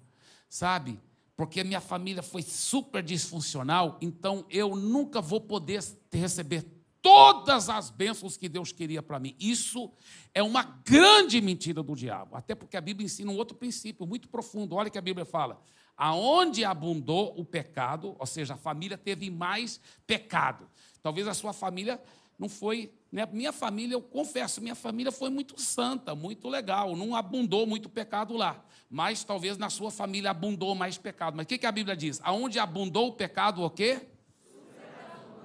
sabe? 0.49 1.01
Porque 1.37 1.65
minha 1.65 1.81
família 1.81 2.23
foi 2.23 2.43
super 2.43 3.03
disfuncional, 3.03 3.99
então 4.01 4.45
eu 4.49 4.77
nunca 4.77 5.21
vou 5.21 5.41
poder 5.41 5.83
receber 6.13 6.65
todas 7.03 7.69
as 7.69 7.91
bênçãos 7.91 8.37
que 8.37 8.49
Deus 8.49 8.71
queria 8.71 9.03
para 9.03 9.19
mim. 9.19 9.35
Isso 9.39 9.91
é 10.33 10.43
uma 10.43 10.63
grande 10.63 11.41
mentira 11.41 11.83
do 11.83 11.97
diabo, 11.97 12.37
até 12.37 12.55
porque 12.55 12.77
a 12.77 12.81
Bíblia 12.81 13.05
ensina 13.05 13.33
um 13.33 13.37
outro 13.37 13.57
princípio 13.57 14.07
muito 14.07 14.29
profundo. 14.29 14.77
Olha 14.77 14.89
que 14.89 14.99
a 14.99 15.03
Bíblia 15.03 15.27
fala: 15.27 15.61
aonde 15.97 16.65
abundou 16.65 17.35
o 17.37 17.45
pecado, 17.45 18.15
ou 18.19 18.27
seja, 18.27 18.55
a 18.55 18.57
família 18.57 18.97
teve 18.97 19.31
mais 19.31 19.81
pecado. 20.07 20.69
Talvez 21.03 21.27
a 21.27 21.35
sua 21.35 21.53
família 21.53 22.01
não 22.39 22.49
foi. 22.49 22.93
Né? 23.11 23.27
Minha 23.33 23.53
família, 23.53 23.95
eu 23.95 24.03
confesso, 24.03 24.61
minha 24.61 24.75
família 24.75 25.13
foi 25.13 25.31
muito 25.31 25.61
santa, 25.61 26.15
muito 26.15 26.49
legal, 26.49 26.97
não 26.97 27.15
abundou 27.15 27.67
muito 27.67 27.89
pecado 27.89 28.37
lá. 28.37 28.65
Mas 28.91 29.25
talvez 29.25 29.57
na 29.57 29.71
sua 29.71 29.91
família 29.91 30.31
abundou 30.31 30.75
mais 30.75 30.99
pecado. 30.99 31.37
Mas 31.37 31.45
o 31.45 31.49
que, 31.49 31.59
que 31.59 31.67
a 31.67 31.73
Bíblia 31.73 31.97
diz? 31.97 32.21
Aonde 32.23 32.59
abundou 32.59 33.09
o 33.09 33.13
pecado, 33.13 33.63
o 33.63 33.71
quê? 33.71 34.01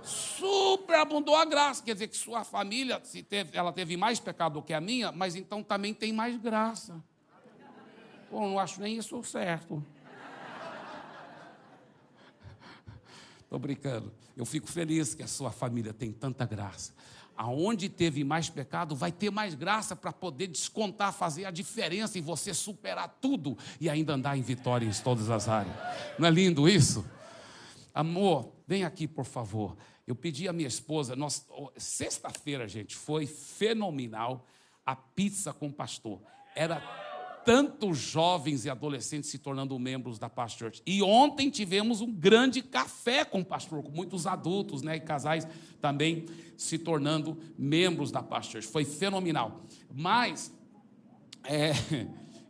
Superabundou 0.04 1.36
a 1.36 1.46
graça. 1.46 1.84
Quer 1.84 1.94
dizer 1.94 2.08
que 2.08 2.18
sua 2.18 2.44
família, 2.44 3.00
se 3.04 3.22
teve, 3.24 3.58
ela 3.58 3.74
teve 3.74 3.98
mais 3.98 4.20
pecado 4.20 4.54
do 4.54 4.62
que 4.62 4.74
a 4.74 4.82
minha, 4.82 5.12
mas 5.12 5.36
então 5.36 5.62
também 5.64 5.94
tem 5.94 6.14
mais 6.14 6.38
graça. 6.38 7.04
Pô, 8.30 8.42
não 8.42 8.60
acho 8.60 8.82
nem 8.82 8.98
isso 8.98 9.22
certo. 9.24 9.84
Estou 13.48 13.58
brincando. 13.58 14.12
Eu 14.36 14.46
fico 14.46 14.68
feliz 14.68 15.16
que 15.16 15.24
a 15.24 15.28
sua 15.28 15.52
família 15.52 15.94
tem 15.94 16.12
tanta 16.12 16.46
graça. 16.46 16.94
Aonde 17.38 17.88
teve 17.88 18.22
mais 18.26 18.50
pecado, 18.50 18.94
vai 18.94 19.10
ter 19.10 19.32
mais 19.32 19.54
graça 19.56 19.96
para 19.96 20.12
poder 20.12 20.48
descontar, 20.48 21.14
fazer 21.14 21.46
a 21.46 21.52
diferença 21.52 22.18
e 22.18 22.22
você 22.22 22.54
superar 22.54 23.08
tudo 23.22 23.58
e 23.80 23.90
ainda 23.90 24.16
andar 24.16 24.38
em 24.38 24.42
vitória 24.42 24.86
em 24.86 24.92
todas 24.92 25.30
as 25.30 25.48
áreas. 25.48 25.74
Não 26.20 26.28
é 26.28 26.32
lindo 26.32 26.68
isso? 26.68 27.06
Amor, 27.94 28.52
vem 28.68 28.84
aqui, 28.84 29.08
por 29.08 29.24
favor. 29.24 29.78
Eu 30.06 30.14
pedi 30.14 30.46
à 30.50 30.52
minha 30.52 30.68
esposa, 30.68 31.16
sexta-feira, 31.78 32.68
gente, 32.68 32.98
foi 32.98 33.26
fenomenal 33.26 34.46
a 34.86 34.94
pizza 34.94 35.54
com 35.54 35.68
o 35.68 35.74
pastor. 35.74 36.20
Era 36.54 36.82
tantos 37.48 37.98
jovens 37.98 38.66
e 38.66 38.70
adolescentes 38.70 39.30
se 39.30 39.38
tornando 39.38 39.80
membros 39.80 40.20
da 40.20 40.30
Pastor 40.30 40.68
Church. 40.68 40.84
E 40.86 41.02
ontem 41.02 41.50
tivemos 41.50 42.02
um 42.02 42.12
grande 42.12 42.62
café 42.62 43.24
com 43.24 43.40
o 43.40 43.46
pastor, 43.46 43.82
com 43.82 43.90
muitos 43.90 44.28
adultos 44.28 44.82
né, 44.82 44.98
e 44.98 45.00
casais 45.00 45.48
também 45.80 46.26
se 46.58 46.78
tornando 46.78 47.40
membros 47.58 48.12
da 48.12 48.22
Pastor 48.22 48.62
Church. 48.62 48.68
Foi 48.68 48.84
fenomenal. 48.84 49.62
Mas 49.96 50.52
é, 51.46 51.72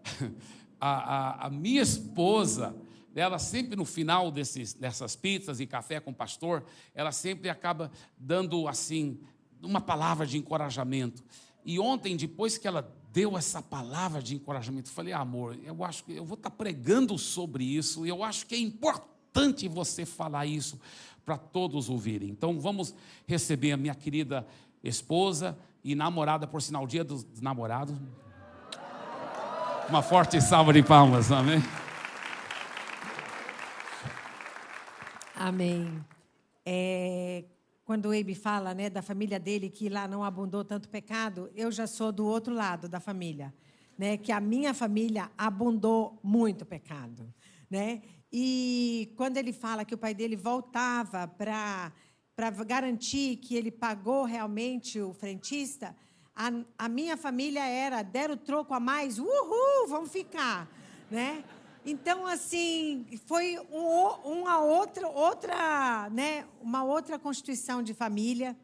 a, 0.82 0.89
a, 0.89 1.45
a, 1.45 1.50
minha 1.52 1.84
esposa, 1.84 2.76
ela 3.14 3.38
sempre 3.38 3.76
no 3.76 3.86
final 3.86 4.32
desses, 4.32 4.74
dessas 4.74 5.16
pizzas 5.16 5.60
e 5.60 5.68
café 5.68 6.00
com 6.00 6.10
o 6.10 6.16
pastor, 6.16 6.66
ela 6.95 7.12
sempre 7.12 7.52
acaba 7.52 7.91
dando 8.18 8.68
assim 8.68 9.20
uma 9.62 9.80
palavra 9.80 10.26
de 10.26 10.39
encorajamento. 10.39 11.24
E 11.64 11.80
ontem, 11.80 12.18
depois 12.18 12.58
que 12.58 12.68
ela 12.68 12.97
deu 13.18 13.36
essa 13.36 13.63
palavra 13.63 14.22
de 14.22 14.36
encorajamento. 14.36 14.91
Eu 14.91 14.93
falei, 14.93 15.11
amor, 15.11 15.57
eu 15.63 15.84
acho 15.84 16.03
que 16.03 16.13
eu 16.13 16.24
vou 16.24 16.36
estar 16.38 16.51
pregando 16.51 17.18
sobre 17.18 17.63
isso, 17.63 18.05
e 18.05 18.09
eu 18.09 18.24
acho 18.24 18.45
que 18.45 18.53
é 18.53 18.59
importante 18.59 19.68
você 19.68 20.05
falar 20.05 20.45
isso 20.45 20.80
para 21.26 21.36
todos 21.36 21.89
ouvirem. 21.89 22.30
Então 22.30 22.59
vamos 22.59 22.93
receber 23.26 23.72
a 23.72 23.78
minha 23.78 23.95
querida 23.95 24.45
esposa 24.84 25.57
e 25.84 25.95
namorada, 25.95 26.45
por 26.45 26.61
sinal, 26.61 26.86
dia 26.86 27.03
dos 27.03 27.26
namorados. 27.41 27.97
Uma 29.89 30.03
forte 30.03 30.39
salva 30.39 30.72
de 30.72 30.84
palmas, 30.84 31.32
amém? 31.32 31.63
Amém. 35.36 36.05
É, 36.63 37.45
quando 37.88 38.08
o 38.08 38.12
Abe 38.12 38.36
fala 38.36 38.74
né, 38.74 38.90
da 38.90 39.02
família 39.02 39.40
dele, 39.40 39.70
que 39.70 39.88
lá 39.88 40.10
não 40.10 40.22
abundou 40.22 40.62
tanto 40.66 40.90
pecado, 40.90 41.50
eu 41.56 41.72
já 41.72 41.88
sou 41.88 42.12
do 42.12 42.26
outro 42.26 42.54
lado 42.54 42.90
da 42.90 43.00
família. 43.00 43.54
Né, 43.98 44.18
que 44.18 44.30
a 44.32 44.42
minha 44.42 44.74
família 44.74 45.32
abundou 45.38 46.20
muito 46.22 46.66
pecado. 46.66 47.34
Né? 47.72 48.02
E 48.32 49.14
quando 49.16 49.38
ele 49.38 49.54
fala 49.54 49.86
que 49.86 49.96
o 49.96 49.98
pai 49.98 50.14
dele 50.14 50.36
voltava 50.36 51.28
para 51.30 51.94
garantir 52.68 53.38
que 53.38 53.56
ele 53.56 53.72
pagou 53.72 54.26
realmente 54.26 55.00
o 55.00 55.14
frentista, 55.14 55.96
a, 56.36 56.52
a 56.78 56.90
minha 56.90 57.16
família 57.16 57.66
era, 57.66 58.04
deram 58.04 58.34
o 58.34 58.38
troco 58.38 58.74
a 58.74 58.82
mais, 58.82 59.18
uhul, 59.18 59.88
vamos 59.88 60.12
ficar. 60.12 60.70
Né? 61.10 61.42
Então, 61.90 62.28
assim, 62.28 63.06
foi 63.28 63.58
um, 63.72 64.42
uma 64.42 64.60
outra, 64.60 65.08
outra, 65.08 66.10
né, 66.10 66.46
uma 66.62 66.84
outra 66.84 67.18
constituição 67.18 67.82
de 67.82 67.94
família. 67.94 68.58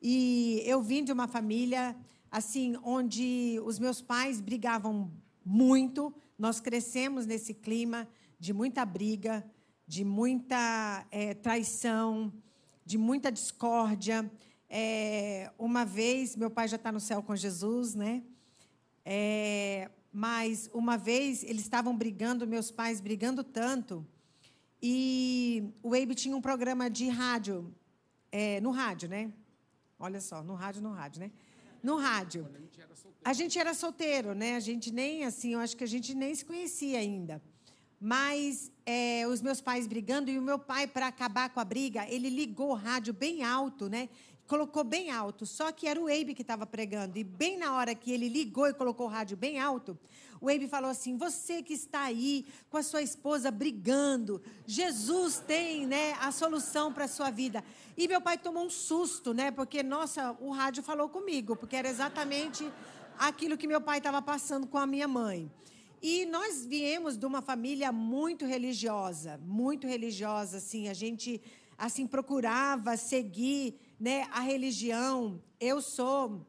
E 0.00 0.62
eu 0.64 0.80
vim 0.80 1.04
de 1.04 1.12
uma 1.12 1.28
família, 1.28 1.94
assim, 2.30 2.74
onde 2.82 3.60
os 3.66 3.78
meus 3.78 4.00
pais 4.00 4.40
brigavam 4.40 5.12
muito. 5.44 6.10
Nós 6.38 6.58
crescemos 6.58 7.26
nesse 7.26 7.52
clima 7.52 8.08
de 8.40 8.54
muita 8.54 8.82
briga, 8.86 9.44
de 9.86 10.02
muita 10.02 11.06
é, 11.10 11.34
traição, 11.34 12.32
de 12.82 12.96
muita 12.96 13.30
discórdia. 13.30 14.32
É, 14.70 15.52
uma 15.58 15.84
vez, 15.84 16.34
meu 16.34 16.48
pai 16.48 16.66
já 16.66 16.76
está 16.76 16.90
no 16.90 16.98
céu 16.98 17.22
com 17.22 17.36
Jesus, 17.36 17.94
né? 17.94 18.22
É, 19.04 19.90
mas 20.14 20.70
uma 20.72 20.96
vez 20.96 21.42
eles 21.42 21.62
estavam 21.62 21.96
brigando, 21.96 22.46
meus 22.46 22.70
pais 22.70 23.00
brigando 23.00 23.42
tanto, 23.42 24.06
e 24.80 25.72
o 25.82 25.92
Abe 25.92 26.14
tinha 26.14 26.36
um 26.36 26.40
programa 26.40 26.88
de 26.88 27.08
rádio, 27.08 27.74
é, 28.30 28.60
no 28.60 28.70
rádio, 28.70 29.08
né? 29.08 29.32
Olha 29.98 30.20
só, 30.20 30.40
no 30.40 30.54
rádio, 30.54 30.82
no 30.82 30.92
rádio, 30.92 31.20
né? 31.20 31.32
No 31.82 31.96
rádio. 31.96 32.48
A 33.24 33.32
gente 33.32 33.58
era 33.58 33.74
solteiro, 33.74 34.34
né? 34.34 34.54
A 34.54 34.60
gente 34.60 34.92
nem, 34.92 35.24
assim, 35.24 35.54
eu 35.54 35.58
acho 35.58 35.76
que 35.76 35.82
a 35.82 35.88
gente 35.88 36.14
nem 36.14 36.32
se 36.32 36.44
conhecia 36.44 37.00
ainda. 37.00 37.42
Mas 38.00 38.70
é, 38.86 39.26
os 39.26 39.42
meus 39.42 39.60
pais 39.60 39.86
brigando, 39.88 40.30
e 40.30 40.38
o 40.38 40.42
meu 40.42 40.60
pai, 40.60 40.86
para 40.86 41.08
acabar 41.08 41.48
com 41.50 41.58
a 41.58 41.64
briga, 41.64 42.06
ele 42.08 42.28
ligou 42.28 42.70
o 42.70 42.74
rádio 42.74 43.12
bem 43.12 43.42
alto, 43.42 43.88
né? 43.88 44.08
Colocou 44.46 44.84
bem 44.84 45.10
alto, 45.10 45.46
só 45.46 45.72
que 45.72 45.86
era 45.86 46.00
o 46.00 46.06
Abe 46.06 46.34
que 46.34 46.42
estava 46.42 46.66
pregando. 46.66 47.18
E 47.18 47.24
bem 47.24 47.56
na 47.56 47.74
hora 47.74 47.94
que 47.94 48.12
ele 48.12 48.28
ligou 48.28 48.66
e 48.68 48.74
colocou 48.74 49.06
o 49.06 49.08
rádio 49.08 49.36
bem 49.36 49.58
alto, 49.58 49.98
o 50.40 50.48
Abe 50.48 50.68
falou 50.68 50.90
assim: 50.90 51.16
Você 51.16 51.62
que 51.62 51.72
está 51.72 52.02
aí 52.02 52.44
com 52.68 52.76
a 52.76 52.82
sua 52.82 53.02
esposa 53.02 53.50
brigando, 53.50 54.42
Jesus 54.66 55.38
tem 55.38 55.86
né, 55.86 56.12
a 56.20 56.30
solução 56.30 56.92
para 56.92 57.04
a 57.04 57.08
sua 57.08 57.30
vida. 57.30 57.64
E 57.96 58.06
meu 58.06 58.20
pai 58.20 58.36
tomou 58.36 58.64
um 58.64 58.70
susto, 58.70 59.32
né? 59.32 59.50
Porque, 59.50 59.82
nossa, 59.82 60.36
o 60.40 60.50
rádio 60.50 60.82
falou 60.82 61.08
comigo, 61.08 61.56
porque 61.56 61.76
era 61.76 61.88
exatamente 61.88 62.70
aquilo 63.18 63.56
que 63.56 63.66
meu 63.66 63.80
pai 63.80 63.98
estava 63.98 64.20
passando 64.20 64.66
com 64.66 64.78
a 64.78 64.86
minha 64.86 65.08
mãe. 65.08 65.50
E 66.02 66.26
nós 66.26 66.66
viemos 66.66 67.16
de 67.16 67.24
uma 67.24 67.40
família 67.40 67.90
muito 67.90 68.44
religiosa, 68.44 69.40
muito 69.42 69.86
religiosa, 69.86 70.58
assim, 70.58 70.88
a 70.88 70.92
gente 70.92 71.40
assim 71.78 72.06
procurava 72.06 72.96
seguir 72.96 73.74
né, 73.98 74.26
a 74.32 74.40
religião. 74.40 75.40
Eu 75.60 75.80
sou 75.80 76.46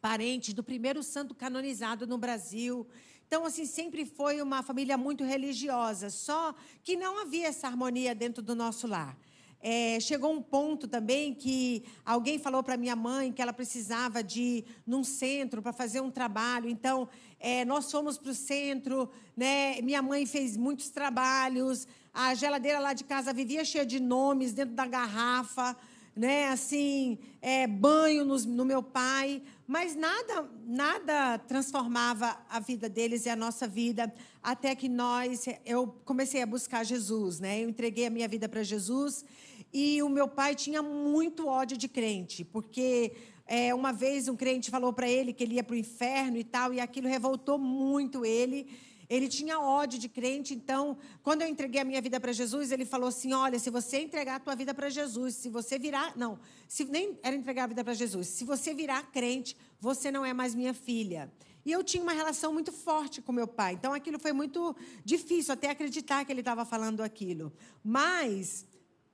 parente 0.00 0.52
do 0.52 0.62
primeiro 0.62 1.02
santo 1.02 1.34
canonizado 1.34 2.06
no 2.06 2.16
Brasil. 2.16 2.86
Então, 3.26 3.44
assim, 3.44 3.64
sempre 3.64 4.04
foi 4.04 4.42
uma 4.42 4.62
família 4.62 4.98
muito 4.98 5.22
religiosa, 5.22 6.10
só 6.10 6.54
que 6.82 6.96
não 6.96 7.20
havia 7.20 7.46
essa 7.46 7.68
harmonia 7.68 8.14
dentro 8.14 8.42
do 8.42 8.54
nosso 8.54 8.86
lar. 8.86 9.16
É, 9.62 10.00
chegou 10.00 10.32
um 10.32 10.40
ponto 10.40 10.88
também 10.88 11.34
que 11.34 11.84
alguém 12.04 12.38
falou 12.38 12.62
para 12.62 12.78
minha 12.78 12.96
mãe 12.96 13.30
que 13.30 13.42
ela 13.42 13.52
precisava 13.52 14.22
de 14.22 14.40
ir 14.40 14.64
num 14.86 15.04
centro 15.04 15.60
para 15.60 15.72
fazer 15.72 16.00
um 16.00 16.10
trabalho. 16.10 16.68
Então, 16.68 17.06
é, 17.38 17.62
nós 17.66 17.90
fomos 17.92 18.16
para 18.16 18.30
o 18.30 18.34
centro, 18.34 19.10
né? 19.36 19.80
minha 19.82 20.00
mãe 20.00 20.24
fez 20.24 20.56
muitos 20.56 20.88
trabalhos, 20.88 21.86
a 22.12 22.34
geladeira 22.34 22.80
lá 22.80 22.94
de 22.94 23.04
casa 23.04 23.34
vivia 23.34 23.64
cheia 23.64 23.84
de 23.84 24.00
nomes 24.00 24.54
dentro 24.54 24.74
da 24.74 24.86
garrafa 24.86 25.76
né, 26.20 26.48
assim, 26.48 27.18
é, 27.40 27.66
banho 27.66 28.26
no, 28.26 28.36
no 28.40 28.62
meu 28.62 28.82
pai, 28.82 29.40
mas 29.66 29.96
nada, 29.96 30.46
nada 30.66 31.38
transformava 31.38 32.38
a 32.46 32.60
vida 32.60 32.90
deles 32.90 33.24
e 33.24 33.30
a 33.30 33.34
nossa 33.34 33.66
vida, 33.66 34.12
até 34.42 34.74
que 34.74 34.86
nós, 34.86 35.46
eu 35.64 35.86
comecei 36.04 36.42
a 36.42 36.46
buscar 36.46 36.84
Jesus, 36.84 37.40
né? 37.40 37.64
Eu 37.64 37.70
entreguei 37.70 38.04
a 38.04 38.10
minha 38.10 38.28
vida 38.28 38.50
para 38.50 38.62
Jesus 38.62 39.24
e 39.72 40.02
o 40.02 40.10
meu 40.10 40.28
pai 40.28 40.54
tinha 40.54 40.82
muito 40.82 41.48
ódio 41.48 41.78
de 41.78 41.88
crente, 41.88 42.44
porque 42.44 43.14
é, 43.46 43.74
uma 43.74 43.90
vez 43.90 44.28
um 44.28 44.36
crente 44.36 44.70
falou 44.70 44.92
para 44.92 45.08
ele 45.08 45.32
que 45.32 45.42
ele 45.42 45.54
ia 45.54 45.64
para 45.64 45.72
o 45.72 45.78
inferno 45.78 46.36
e 46.36 46.44
tal, 46.44 46.74
e 46.74 46.80
aquilo 46.80 47.08
revoltou 47.08 47.58
muito 47.58 48.26
ele. 48.26 48.68
Ele 49.10 49.26
tinha 49.26 49.58
ódio 49.58 49.98
de 49.98 50.08
crente, 50.08 50.54
então, 50.54 50.96
quando 51.20 51.42
eu 51.42 51.48
entreguei 51.48 51.80
a 51.80 51.84
minha 51.84 52.00
vida 52.00 52.20
para 52.20 52.32
Jesus, 52.32 52.70
ele 52.70 52.84
falou 52.84 53.08
assim: 53.08 53.32
Olha, 53.32 53.58
se 53.58 53.68
você 53.68 54.00
entregar 54.00 54.36
a 54.36 54.38
tua 54.38 54.54
vida 54.54 54.72
para 54.72 54.88
Jesus, 54.88 55.34
se 55.34 55.48
você 55.48 55.80
virar. 55.80 56.16
Não, 56.16 56.38
se 56.68 56.84
nem 56.84 57.18
era 57.20 57.34
entregar 57.34 57.64
a 57.64 57.66
vida 57.66 57.82
para 57.82 57.92
Jesus, 57.92 58.28
se 58.28 58.44
você 58.44 58.72
virar 58.72 59.02
crente, 59.10 59.56
você 59.80 60.12
não 60.12 60.24
é 60.24 60.32
mais 60.32 60.54
minha 60.54 60.72
filha. 60.72 61.28
E 61.66 61.72
eu 61.72 61.82
tinha 61.82 62.02
uma 62.02 62.12
relação 62.12 62.52
muito 62.52 62.70
forte 62.70 63.20
com 63.20 63.32
meu 63.32 63.48
pai, 63.48 63.74
então 63.74 63.92
aquilo 63.92 64.18
foi 64.18 64.32
muito 64.32 64.74
difícil 65.04 65.52
até 65.52 65.70
acreditar 65.70 66.24
que 66.24 66.32
ele 66.32 66.40
estava 66.40 66.64
falando 66.64 67.02
aquilo. 67.02 67.52
Mas 67.84 68.64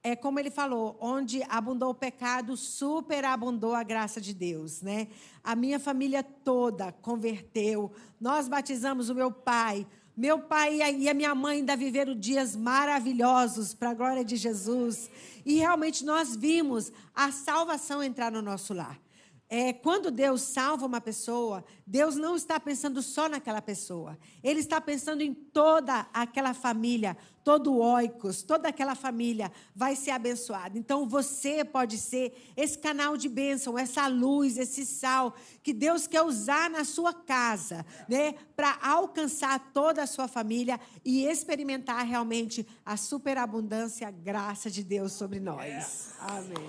é 0.07 0.15
como 0.15 0.39
ele 0.39 0.51
falou, 0.51 0.97
onde 1.01 1.43
abundou 1.49 1.91
o 1.91 1.95
pecado, 1.95 2.57
superabundou 2.57 3.75
a 3.75 3.83
graça 3.83 4.21
de 4.21 4.33
Deus, 4.33 4.81
né? 4.81 5.09
A 5.43 5.57
minha 5.57 5.81
família 5.81 6.23
toda 6.23 6.93
converteu. 6.93 7.91
Nós 8.21 8.47
batizamos 8.47 9.09
o 9.09 9.17
meu 9.17 9.33
pai. 9.33 9.85
Meu 10.17 10.39
pai 10.39 10.77
e 10.77 11.09
a 11.09 11.13
minha 11.13 11.35
mãe 11.35 11.57
ainda 11.57 11.77
viveram 11.77 12.15
dias 12.15 12.55
maravilhosos 12.55 13.75
para 13.75 13.91
a 13.91 13.95
glória 13.95 14.25
de 14.25 14.37
Jesus. 14.37 15.11
E 15.45 15.57
realmente 15.57 16.05
nós 16.05 16.37
vimos 16.37 16.93
a 17.13 17.33
salvação 17.33 18.01
entrar 18.01 18.31
no 18.31 18.41
nosso 18.41 18.73
lar. 18.73 19.01
É, 19.49 19.73
quando 19.73 20.11
Deus 20.11 20.43
salva 20.43 20.87
uma 20.87 21.01
pessoa, 21.01 21.65
Deus 21.85 22.15
não 22.15 22.37
está 22.37 22.61
pensando 22.61 23.03
só 23.03 23.29
naquela 23.29 23.63
pessoa. 23.63 24.17
Ele 24.43 24.61
está 24.61 24.81
pensando 24.81 25.21
em 25.21 25.35
toda 25.35 26.07
aquela 26.13 26.55
família, 26.55 27.17
todo 27.47 27.75
o 27.75 27.79
oikos, 27.79 28.43
toda 28.43 28.71
aquela 28.71 28.97
família 28.97 29.53
vai 29.73 29.95
ser 29.95 30.11
abençoada. 30.11 30.77
Então 30.77 31.09
você 31.09 31.65
pode 31.65 31.97
ser 31.97 32.53
esse 32.57 32.77
canal 32.77 33.17
de 33.17 33.29
bênção, 33.29 33.79
essa 33.79 34.09
luz, 34.09 34.59
esse 34.59 34.85
sal 34.85 35.33
que 35.63 35.73
Deus 35.73 36.09
quer 36.09 36.23
usar 36.23 36.69
na 36.69 36.83
sua 36.85 37.15
casa, 37.15 37.87
né, 38.09 38.35
para 38.57 38.77
alcançar 38.83 39.71
toda 39.73 40.03
a 40.03 40.09
sua 40.09 40.27
família 40.27 40.81
e 41.05 41.25
experimentar 41.25 42.05
realmente 42.05 42.67
a 42.85 42.97
superabundância, 42.97 44.09
a 44.09 44.11
graça 44.11 44.69
de 44.69 44.83
Deus 44.83 45.13
sobre 45.13 45.39
nós. 45.39 46.15
Amém. 46.19 46.69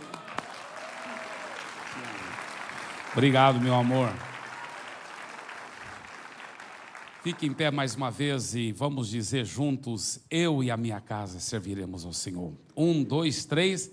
Obrigado, 3.13 3.59
meu 3.59 3.73
amor. 3.73 4.13
Fique 7.28 7.45
em 7.45 7.53
pé 7.53 7.69
mais 7.69 7.93
uma 7.93 8.09
vez 8.09 8.55
e 8.55 8.71
vamos 8.71 9.09
dizer 9.09 9.43
juntos: 9.43 10.17
Eu 10.32 10.63
e 10.63 10.71
a 10.71 10.78
minha 10.78 11.01
casa 11.01 11.41
serviremos 11.41 12.05
ao 12.05 12.13
Senhor. 12.13 12.53
Um, 12.73 13.03
dois, 13.03 13.43
três. 13.43 13.91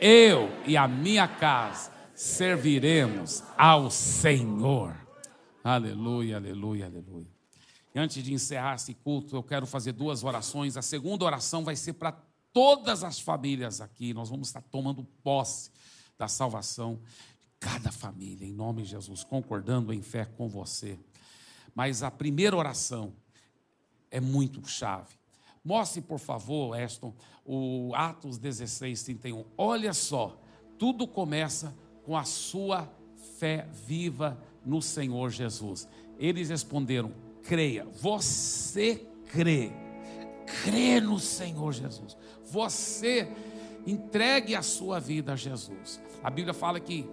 Eu 0.00 0.48
e 0.66 0.74
a 0.74 0.88
minha 0.88 1.28
casa 1.28 1.92
serviremos 2.14 3.42
ao 3.58 3.90
Senhor. 3.90 4.96
Aleluia, 5.62 6.38
aleluia, 6.38 6.86
aleluia. 6.86 7.28
E 7.94 7.98
antes 7.98 8.24
de 8.24 8.32
encerrar 8.32 8.76
esse 8.76 8.94
culto, 8.94 9.36
eu 9.36 9.42
quero 9.42 9.66
fazer 9.66 9.92
duas 9.92 10.24
orações. 10.24 10.74
A 10.78 10.80
segunda 10.80 11.26
oração 11.26 11.62
vai 11.62 11.76
ser 11.76 11.92
para 11.92 12.12
todas 12.54 13.04
as 13.04 13.20
famílias 13.20 13.82
aqui. 13.82 14.14
Nós 14.14 14.30
vamos 14.30 14.48
estar 14.48 14.62
tomando 14.62 15.04
posse 15.22 15.70
da 16.16 16.26
salvação 16.26 17.02
cada 17.60 17.92
família, 17.92 18.46
em 18.46 18.52
nome 18.54 18.82
de 18.82 18.88
Jesus, 18.88 19.22
concordando 19.24 19.92
em 19.92 20.00
fé 20.00 20.24
com 20.24 20.48
você. 20.48 20.98
Mas 21.74 22.02
a 22.02 22.10
primeira 22.10 22.56
oração 22.56 23.12
é 24.10 24.20
muito 24.20 24.66
chave. 24.68 25.14
Mostre, 25.64 26.00
por 26.00 26.18
favor, 26.18 26.78
Eston, 26.78 27.14
o 27.44 27.92
Atos 27.94 28.38
16, 28.38 29.02
31. 29.04 29.44
Olha 29.56 29.92
só, 29.92 30.38
tudo 30.78 31.06
começa 31.06 31.74
com 32.04 32.16
a 32.16 32.24
sua 32.24 32.90
fé 33.38 33.68
viva 33.86 34.38
no 34.64 34.82
Senhor 34.82 35.30
Jesus. 35.30 35.88
Eles 36.18 36.50
responderam: 36.50 37.12
creia, 37.42 37.84
você 37.84 39.06
crê, 39.30 39.70
crê 40.64 41.00
no 41.00 41.18
Senhor 41.18 41.72
Jesus. 41.72 42.16
Você 42.44 43.28
entregue 43.86 44.54
a 44.54 44.62
sua 44.62 45.00
vida 45.00 45.32
a 45.32 45.36
Jesus. 45.36 46.00
A 46.22 46.30
Bíblia 46.30 46.54
fala 46.54 46.78
que 46.78 47.08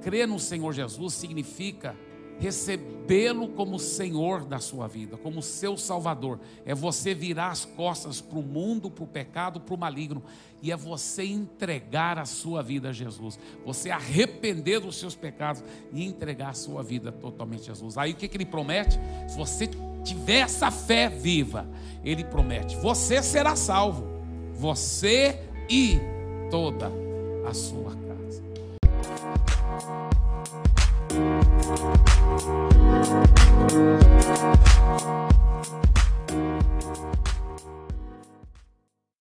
crer 0.00 0.28
no 0.28 0.38
Senhor 0.38 0.72
Jesus 0.72 1.14
significa 1.14 1.96
recebê-lo 2.38 3.48
como 3.48 3.78
Senhor 3.78 4.44
da 4.44 4.58
sua 4.58 4.86
vida, 4.86 5.16
como 5.16 5.42
seu 5.42 5.76
Salvador. 5.76 6.40
É 6.64 6.74
você 6.74 7.14
virar 7.14 7.50
as 7.50 7.64
costas 7.64 8.20
para 8.20 8.38
o 8.38 8.42
mundo, 8.42 8.90
para 8.90 9.04
o 9.04 9.06
pecado, 9.06 9.60
para 9.60 9.74
o 9.74 9.78
maligno, 9.78 10.22
e 10.62 10.72
é 10.72 10.76
você 10.76 11.24
entregar 11.24 12.18
a 12.18 12.24
sua 12.24 12.62
vida 12.62 12.90
a 12.90 12.92
Jesus. 12.92 13.38
Você 13.64 13.90
arrepender 13.90 14.80
dos 14.80 14.98
seus 14.98 15.14
pecados 15.14 15.62
e 15.92 16.04
entregar 16.04 16.50
a 16.50 16.54
sua 16.54 16.82
vida 16.82 17.12
totalmente 17.12 17.70
a 17.70 17.74
Jesus. 17.74 17.98
Aí 17.98 18.12
o 18.12 18.16
que, 18.16 18.28
que 18.28 18.36
ele 18.36 18.46
promete? 18.46 18.98
Se 19.28 19.36
você 19.36 19.68
tiver 20.02 20.40
essa 20.40 20.70
fé 20.70 21.08
viva, 21.08 21.68
ele 22.04 22.24
promete: 22.24 22.76
você 22.76 23.22
será 23.22 23.56
salvo, 23.56 24.06
você 24.54 25.38
e 25.68 25.98
toda 26.50 26.90
a 27.46 27.54
sua 27.54 27.90
casa 27.90 28.03